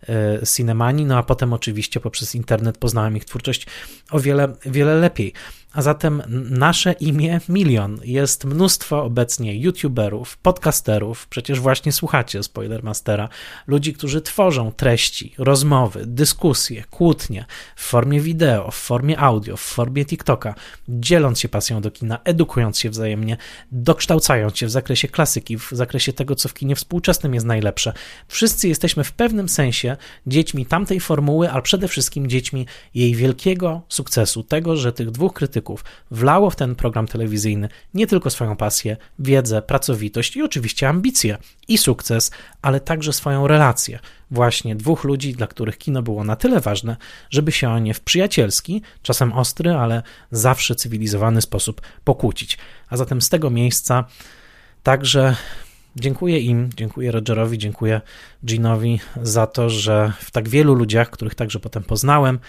e, 0.09 0.39
Cinemani, 0.55 1.05
no 1.05 1.17
a 1.17 1.23
potem 1.23 1.53
oczywiście 1.53 1.99
poprzez 1.99 2.35
internet 2.35 2.77
poznałem 2.77 3.17
ich 3.17 3.25
twórczość 3.25 3.67
o 4.11 4.19
wiele, 4.19 4.53
wiele 4.65 4.95
lepiej. 4.95 5.33
A 5.77 5.81
zatem 5.81 6.23
nasze 6.49 6.91
imię 6.91 7.41
milion. 7.49 7.99
Jest 8.03 8.45
mnóstwo 8.45 9.03
obecnie 9.03 9.55
youtuberów, 9.59 10.37
podcasterów, 10.37 11.27
przecież 11.27 11.59
właśnie 11.59 11.91
słuchacie 11.91 12.43
Spoilermastera, 12.43 13.29
ludzi, 13.67 13.93
którzy 13.93 14.21
tworzą 14.21 14.71
treści, 14.71 15.33
rozmowy, 15.37 16.05
dyskusje, 16.05 16.83
kłótnie 16.89 17.45
w 17.75 17.83
formie 17.83 18.21
wideo, 18.21 18.71
w 18.71 18.75
formie 18.75 19.19
audio, 19.19 19.57
w 19.57 19.61
formie 19.61 20.05
TikToka, 20.05 20.55
dzieląc 20.89 21.39
się 21.39 21.49
pasją 21.49 21.81
do 21.81 21.91
kina, 21.91 22.19
edukując 22.23 22.79
się 22.79 22.89
wzajemnie, 22.89 23.37
dokształcając 23.71 24.57
się 24.57 24.65
w 24.65 24.71
zakresie 24.71 25.07
klasyki, 25.07 25.57
w 25.57 25.69
zakresie 25.71 26.13
tego, 26.13 26.35
co 26.35 26.49
w 26.49 26.53
kinie 26.53 26.75
współczesnym 26.75 27.33
jest 27.33 27.45
najlepsze. 27.45 27.93
Wszyscy 28.27 28.67
jesteśmy 28.67 29.03
w 29.03 29.11
pewnym 29.11 29.49
sensie 29.49 29.97
dziećmi 30.27 30.65
tamtej 30.65 30.99
formuły, 30.99 31.51
ale 31.51 31.61
przede 31.61 31.87
wszystkim 31.87 32.29
dziećmi 32.29 32.65
jej 32.95 33.15
wielkiego 33.15 33.81
sukcesu, 33.89 34.43
tego, 34.43 34.75
że 34.75 34.93
tych 34.93 35.11
dwóch 35.11 35.33
krytyków 35.33 35.66
wlało 36.11 36.49
w 36.49 36.55
ten 36.55 36.75
program 36.75 37.07
telewizyjny 37.07 37.69
nie 37.93 38.07
tylko 38.07 38.29
swoją 38.29 38.55
pasję, 38.55 38.97
wiedzę, 39.19 39.61
pracowitość 39.61 40.35
i 40.35 40.43
oczywiście 40.43 40.89
ambicje 40.89 41.37
i 41.67 41.77
sukces, 41.77 42.31
ale 42.61 42.79
także 42.79 43.13
swoją 43.13 43.47
relację. 43.47 43.99
Właśnie 44.31 44.75
dwóch 44.75 45.03
ludzi, 45.03 45.33
dla 45.33 45.47
których 45.47 45.77
kino 45.77 46.01
było 46.01 46.23
na 46.23 46.35
tyle 46.35 46.59
ważne, 46.59 46.97
żeby 47.29 47.51
się 47.51 47.69
o 47.69 47.79
nie 47.79 47.93
w 47.93 48.01
przyjacielski, 48.01 48.81
czasem 49.01 49.33
ostry, 49.33 49.73
ale 49.73 50.03
zawsze 50.31 50.75
cywilizowany 50.75 51.41
sposób 51.41 51.81
pokłócić. 52.03 52.57
A 52.89 52.97
zatem 52.97 53.21
z 53.21 53.29
tego 53.29 53.49
miejsca 53.49 54.05
także 54.83 55.35
Dziękuję 55.99 56.39
im, 56.39 56.69
dziękuję 56.75 57.11
Rogerowi, 57.11 57.57
dziękuję 57.57 58.01
Ginowi 58.45 58.99
za 59.21 59.47
to, 59.47 59.69
że 59.69 60.13
w 60.19 60.31
tak 60.31 60.49
wielu 60.49 60.73
ludziach, 60.73 61.09
których 61.09 61.35
także 61.35 61.59
potem 61.59 61.83
poznałem, 61.83 62.39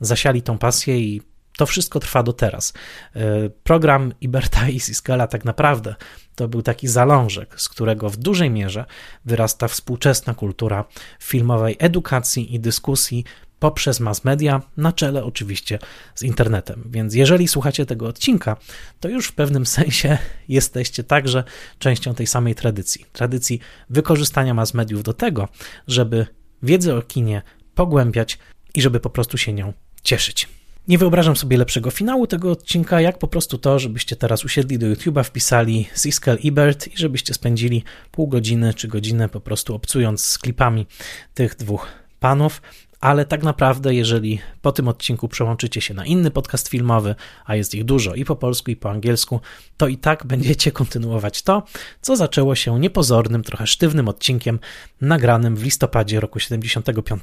zasiali 0.00 0.42
tą 0.42 0.58
pasję 0.58 1.00
i 1.00 1.22
to 1.58 1.66
wszystko 1.66 2.00
trwa 2.00 2.22
do 2.22 2.32
teraz. 2.32 2.72
E, 3.14 3.50
program 3.50 4.12
Iberta 4.20 4.68
i 4.68 4.80
Siskala 4.80 5.26
tak 5.26 5.44
naprawdę 5.44 5.94
to 6.34 6.48
był 6.48 6.62
taki 6.62 6.88
zalążek, 6.88 7.60
z 7.60 7.68
którego 7.68 8.10
w 8.10 8.16
dużej 8.16 8.50
mierze 8.50 8.84
wyrasta 9.24 9.68
współczesna 9.68 10.34
kultura 10.34 10.84
filmowej 11.20 11.76
edukacji 11.78 12.54
i 12.54 12.60
dyskusji 12.60 13.24
poprzez 13.58 14.00
mass 14.00 14.24
media, 14.24 14.62
na 14.76 14.92
czele 14.92 15.24
oczywiście 15.24 15.78
z 16.14 16.22
internetem. 16.22 16.82
Więc 16.90 17.14
jeżeli 17.14 17.48
słuchacie 17.48 17.86
tego 17.86 18.06
odcinka, 18.06 18.56
to 19.00 19.08
już 19.08 19.28
w 19.28 19.32
pewnym 19.32 19.66
sensie 19.76 20.18
jesteście 20.48 21.04
także 21.04 21.44
częścią 21.78 22.14
tej 22.14 22.26
samej 22.26 22.54
tradycji. 22.54 23.04
Tradycji 23.12 23.60
wykorzystania 23.90 24.54
mass 24.54 24.74
mediów 24.74 25.02
do 25.02 25.14
tego, 25.14 25.48
żeby 25.86 26.26
wiedzę 26.62 26.96
o 26.96 27.02
kinie 27.02 27.42
pogłębiać 27.74 28.38
i 28.74 28.82
żeby 28.82 29.00
po 29.00 29.10
prostu 29.10 29.38
się 29.38 29.52
nią 29.52 29.72
cieszyć. 30.02 30.57
Nie 30.88 30.98
wyobrażam 30.98 31.36
sobie 31.36 31.56
lepszego 31.56 31.90
finału 31.90 32.26
tego 32.26 32.50
odcinka, 32.50 33.00
jak 33.00 33.18
po 33.18 33.28
prostu 33.28 33.58
to, 33.58 33.78
żebyście 33.78 34.16
teraz 34.16 34.44
usiedli 34.44 34.78
do 34.78 34.86
YouTube'a, 34.86 35.24
wpisali 35.24 35.88
Siskel 35.96 36.38
Ebert 36.44 36.88
i 36.88 36.96
żebyście 36.96 37.34
spędzili 37.34 37.84
pół 38.10 38.28
godziny 38.28 38.74
czy 38.74 38.88
godzinę 38.88 39.28
po 39.28 39.40
prostu 39.40 39.74
obcując 39.74 40.24
z 40.24 40.38
klipami 40.38 40.86
tych 41.34 41.56
dwóch 41.56 41.86
panów. 42.20 42.62
Ale 43.00 43.24
tak 43.24 43.42
naprawdę, 43.42 43.94
jeżeli 43.94 44.40
po 44.62 44.72
tym 44.72 44.88
odcinku 44.88 45.28
przełączycie 45.28 45.80
się 45.80 45.94
na 45.94 46.06
inny 46.06 46.30
podcast 46.30 46.68
filmowy, 46.68 47.14
a 47.44 47.56
jest 47.56 47.74
ich 47.74 47.84
dużo 47.84 48.14
i 48.14 48.24
po 48.24 48.36
polsku, 48.36 48.70
i 48.70 48.76
po 48.76 48.90
angielsku, 48.90 49.40
to 49.76 49.88
i 49.88 49.96
tak 49.98 50.26
będziecie 50.26 50.72
kontynuować 50.72 51.42
to, 51.42 51.62
co 52.00 52.16
zaczęło 52.16 52.54
się 52.54 52.80
niepozornym, 52.80 53.42
trochę 53.42 53.66
sztywnym 53.66 54.08
odcinkiem 54.08 54.58
nagranym 55.00 55.56
w 55.56 55.64
listopadzie 55.64 56.20
roku 56.20 56.40
75 56.40 57.22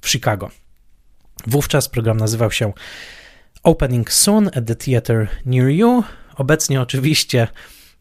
w 0.00 0.08
Chicago. 0.08 0.67
Wówczas 1.46 1.88
program 1.88 2.16
nazywał 2.16 2.50
się 2.52 2.72
Opening 3.62 4.12
Soon 4.12 4.46
at 4.46 4.66
the 4.66 4.76
Theater 4.76 5.28
Near 5.46 5.68
You. 5.68 6.04
Obecnie 6.36 6.80
oczywiście 6.80 7.48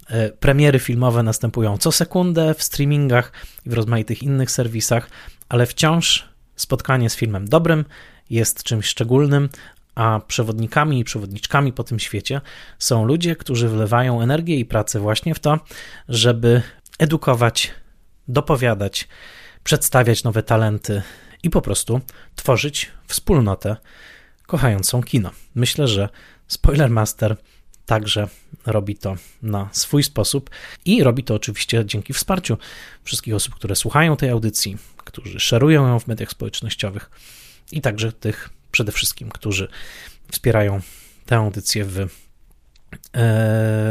e, 0.10 0.30
premiery 0.30 0.80
filmowe 0.80 1.24
następują 1.24 1.78
co 1.78 1.92
sekundę 1.92 2.54
w 2.54 2.64
streamingach 2.64 3.32
i 3.66 3.70
w 3.70 3.74
rozmaitych 3.74 4.24
innych 4.24 4.52
serwisach, 4.52 5.10
ale 5.50 5.66
wciąż 5.66 6.30
spotkanie 6.56 7.10
z 7.10 7.16
filmem 7.16 7.48
dobrym 7.48 7.86
jest 8.30 8.64
czymś 8.64 8.86
szczególnym, 8.86 9.50
a 9.96 10.20
przewodnikami 10.28 11.00
i 11.00 11.04
przewodniczkami 11.04 11.74
po 11.74 11.84
tym 11.84 12.00
świecie 12.00 12.42
są 12.80 13.06
ludzie, 13.06 13.36
którzy 13.36 13.70
wlewają 13.70 14.22
energię 14.22 14.56
i 14.56 14.66
pracę 14.66 15.00
właśnie 15.00 15.36
w 15.36 15.40
to, 15.40 15.60
żeby 16.10 16.62
edukować, 17.00 17.72
dopowiadać, 18.28 19.08
przedstawiać 19.64 20.24
nowe 20.24 20.44
talenty 20.44 21.02
i 21.44 21.50
po 21.50 21.62
prostu 21.62 22.02
tworzyć 22.36 22.92
wspólnotę 23.08 23.76
kochającą 24.48 25.04
kino. 25.04 25.32
Myślę, 25.56 25.88
że 25.88 26.10
Spoilermaster 26.48 27.38
także 27.86 28.28
robi 28.66 28.96
to 28.96 29.16
na 29.42 29.70
swój 29.72 30.04
sposób 30.04 30.50
i 30.86 31.04
robi 31.04 31.24
to 31.24 31.36
oczywiście 31.36 31.86
dzięki 31.86 32.14
wsparciu 32.14 32.58
wszystkich 33.04 33.36
osób, 33.36 33.56
które 33.56 33.76
słuchają 33.76 34.18
tej 34.18 34.30
audycji, 34.30 34.78
którzy 34.98 35.40
szerują 35.40 35.88
ją 35.88 36.00
w 36.00 36.08
mediach 36.08 36.32
społecznościowych 36.32 37.10
i 37.72 37.82
także 37.82 38.12
tych 38.12 38.50
przede 38.72 38.92
wszystkim, 38.92 39.30
którzy 39.30 39.68
wspierają 40.32 40.82
tę 41.26 41.36
audycję 41.36 41.86
w 41.86 42.08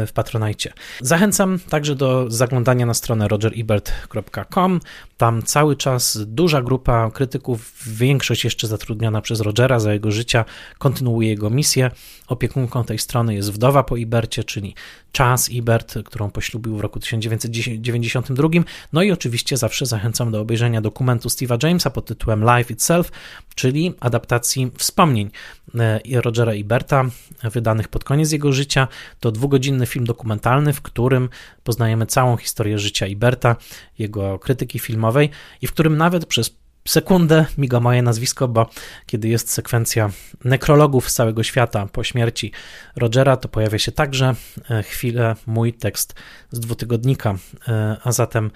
w 0.07 0.09
Patronajcie. 0.13 0.73
Zachęcam 1.01 1.59
także 1.69 1.95
do 1.95 2.25
zaglądania 2.31 2.85
na 2.85 2.93
stronę 2.93 3.27
rogerebert.com. 3.27 4.79
Tam 5.17 5.43
cały 5.43 5.75
czas 5.75 6.17
duża 6.25 6.61
grupa 6.61 7.11
krytyków, 7.11 7.73
większość 7.87 8.43
jeszcze 8.43 8.67
zatrudniona 8.67 9.21
przez 9.21 9.39
Rogera 9.41 9.79
za 9.79 9.93
jego 9.93 10.11
życia, 10.11 10.45
kontynuuje 10.77 11.29
jego 11.29 11.49
misję. 11.49 11.91
Opiekunką 12.27 12.83
tej 12.83 12.99
strony 12.99 13.35
jest 13.35 13.51
wdowa 13.51 13.83
po 13.83 13.97
Ibercie, 13.97 14.43
czyli 14.43 14.75
Chas 15.17 15.49
Ibert, 15.49 15.95
którą 16.05 16.31
poślubił 16.31 16.77
w 16.77 16.79
roku 16.79 16.99
1992. 16.99 18.49
No 18.93 19.03
i 19.03 19.11
oczywiście 19.11 19.57
zawsze 19.57 19.85
zachęcam 19.85 20.31
do 20.31 20.41
obejrzenia 20.41 20.81
dokumentu 20.81 21.29
Steve'a 21.29 21.67
Jamesa 21.67 21.89
pod 21.89 22.05
tytułem 22.05 22.43
Life 22.43 22.73
Itself, 22.73 23.11
czyli 23.55 23.93
adaptacji 23.99 24.71
wspomnień 24.77 25.31
e, 25.75 26.21
Rogera 26.21 26.53
Iberta, 26.53 27.05
wydanych 27.43 27.87
pod 27.87 28.03
koniec 28.03 28.31
jego 28.31 28.51
życia. 28.51 28.87
To 29.19 29.31
dwugodzinny 29.31 29.85
film 29.85 30.05
dokumentalny, 30.05 30.73
w 30.73 30.81
którym 30.81 31.29
poznajemy 31.63 32.05
całą 32.05 32.37
historię 32.37 32.79
życia 32.79 33.07
Iberta, 33.07 33.55
jego 33.99 34.39
krytyki 34.39 34.79
filmowej 34.79 35.29
i 35.61 35.67
w 35.67 35.73
którym 35.73 35.97
nawet 35.97 36.25
przez 36.25 36.57
sekundę 36.87 37.45
miga 37.57 37.79
moje 37.79 38.01
nazwisko, 38.01 38.47
bo 38.47 38.69
kiedy 39.05 39.27
jest 39.27 39.51
sekwencja 39.51 40.09
nekrologów 40.43 41.09
z 41.09 41.13
całego 41.13 41.43
świata 41.43 41.87
po 41.91 42.03
śmierci 42.03 42.51
Rogera, 42.95 43.37
to 43.37 43.49
pojawia 43.49 43.79
się 43.79 43.91
także 43.91 44.35
e, 44.69 44.83
chwilę 44.83 45.35
mój 45.45 45.73
tekst 45.73 46.13
z 46.51 46.59
dwutygodnika, 46.59 47.35
e, 47.67 47.97
a 48.03 48.11
zatem 48.11 48.51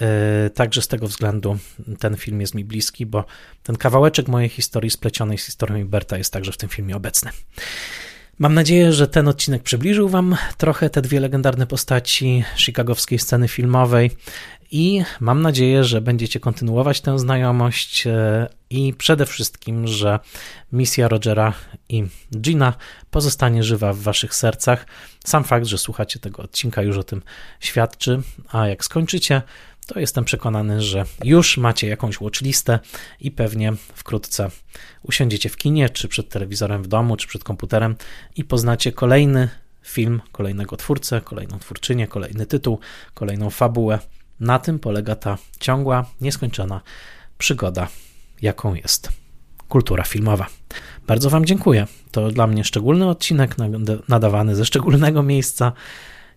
e, 0.00 0.50
także 0.50 0.82
z 0.82 0.88
tego 0.88 1.06
względu 1.06 1.58
ten 1.98 2.16
film 2.16 2.40
jest 2.40 2.54
mi 2.54 2.64
bliski, 2.64 3.06
bo 3.06 3.24
ten 3.62 3.76
kawałeczek 3.76 4.28
mojej 4.28 4.48
historii 4.48 4.90
splecionej 4.90 5.38
z 5.38 5.44
historią 5.44 5.76
Iberta 5.76 6.18
jest 6.18 6.32
także 6.32 6.52
w 6.52 6.56
tym 6.56 6.68
filmie 6.68 6.96
obecny. 6.96 7.30
Mam 8.38 8.54
nadzieję, 8.54 8.92
że 8.92 9.08
ten 9.08 9.28
odcinek 9.28 9.62
przybliżył 9.62 10.08
Wam 10.08 10.36
trochę 10.56 10.90
te 10.90 11.02
dwie 11.02 11.20
legendarne 11.20 11.66
postaci 11.66 12.44
chicagowskiej 12.56 13.18
sceny 13.18 13.48
filmowej 13.48 14.10
i 14.70 15.02
mam 15.20 15.42
nadzieję, 15.42 15.84
że 15.84 16.00
będziecie 16.00 16.40
kontynuować 16.40 17.00
tę 17.00 17.18
znajomość 17.18 18.06
e, 18.06 18.48
i 18.70 18.94
przede 18.98 19.26
wszystkim, 19.26 19.86
że 19.86 20.18
misja 20.72 21.08
Rogera 21.08 21.52
i 21.88 22.04
Gina 22.36 22.74
pozostanie 23.10 23.62
żywa 23.62 23.92
w 23.92 23.98
Waszych 23.98 24.34
sercach. 24.34 24.86
Sam 25.24 25.44
fakt, 25.44 25.66
że 25.66 25.78
słuchacie 25.78 26.18
tego 26.18 26.42
odcinka 26.42 26.82
już 26.82 26.98
o 26.98 27.02
tym 27.02 27.22
świadczy, 27.60 28.22
a 28.48 28.68
jak 28.68 28.84
skończycie, 28.84 29.42
to 29.86 30.00
jestem 30.00 30.24
przekonany, 30.24 30.82
że 30.82 31.04
już 31.24 31.56
macie 31.56 31.88
jakąś 31.88 32.18
watchlistę 32.18 32.78
i 33.20 33.30
pewnie 33.30 33.72
wkrótce 33.94 34.50
usiądziecie 35.02 35.48
w 35.48 35.56
kinie, 35.56 35.88
czy 35.88 36.08
przed 36.08 36.28
telewizorem 36.28 36.82
w 36.82 36.86
domu, 36.86 37.16
czy 37.16 37.28
przed 37.28 37.44
komputerem 37.44 37.96
i 38.36 38.44
poznacie 38.44 38.92
kolejny 38.92 39.48
film, 39.82 40.20
kolejnego 40.32 40.76
twórcę, 40.76 41.20
kolejną 41.20 41.58
twórczynię, 41.58 42.06
kolejny 42.06 42.46
tytuł, 42.46 42.78
kolejną 43.14 43.50
fabułę. 43.50 43.98
Na 44.40 44.58
tym 44.58 44.78
polega 44.78 45.16
ta 45.16 45.38
ciągła, 45.60 46.06
nieskończona 46.20 46.80
przygoda, 47.38 47.88
jaką 48.42 48.74
jest 48.74 49.08
kultura 49.68 50.04
filmowa. 50.04 50.46
Bardzo 51.06 51.30
Wam 51.30 51.44
dziękuję. 51.44 51.86
To 52.10 52.30
dla 52.30 52.46
mnie 52.46 52.64
szczególny 52.64 53.08
odcinek 53.08 53.56
nadawany 54.08 54.56
ze 54.56 54.64
szczególnego 54.64 55.22
miejsca. 55.22 55.72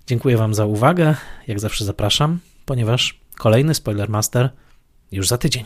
Dziękuję 0.08 0.38
Wam 0.38 0.54
za 0.54 0.66
uwagę. 0.66 1.16
Jak 1.48 1.60
zawsze 1.60 1.86
zapraszam, 1.86 2.40
ponieważ 2.66 3.20
Kolejny 3.38 3.76
Spoilermaster 3.76 4.50
już 5.12 5.28
za 5.28 5.38
tydzień. 5.38 5.64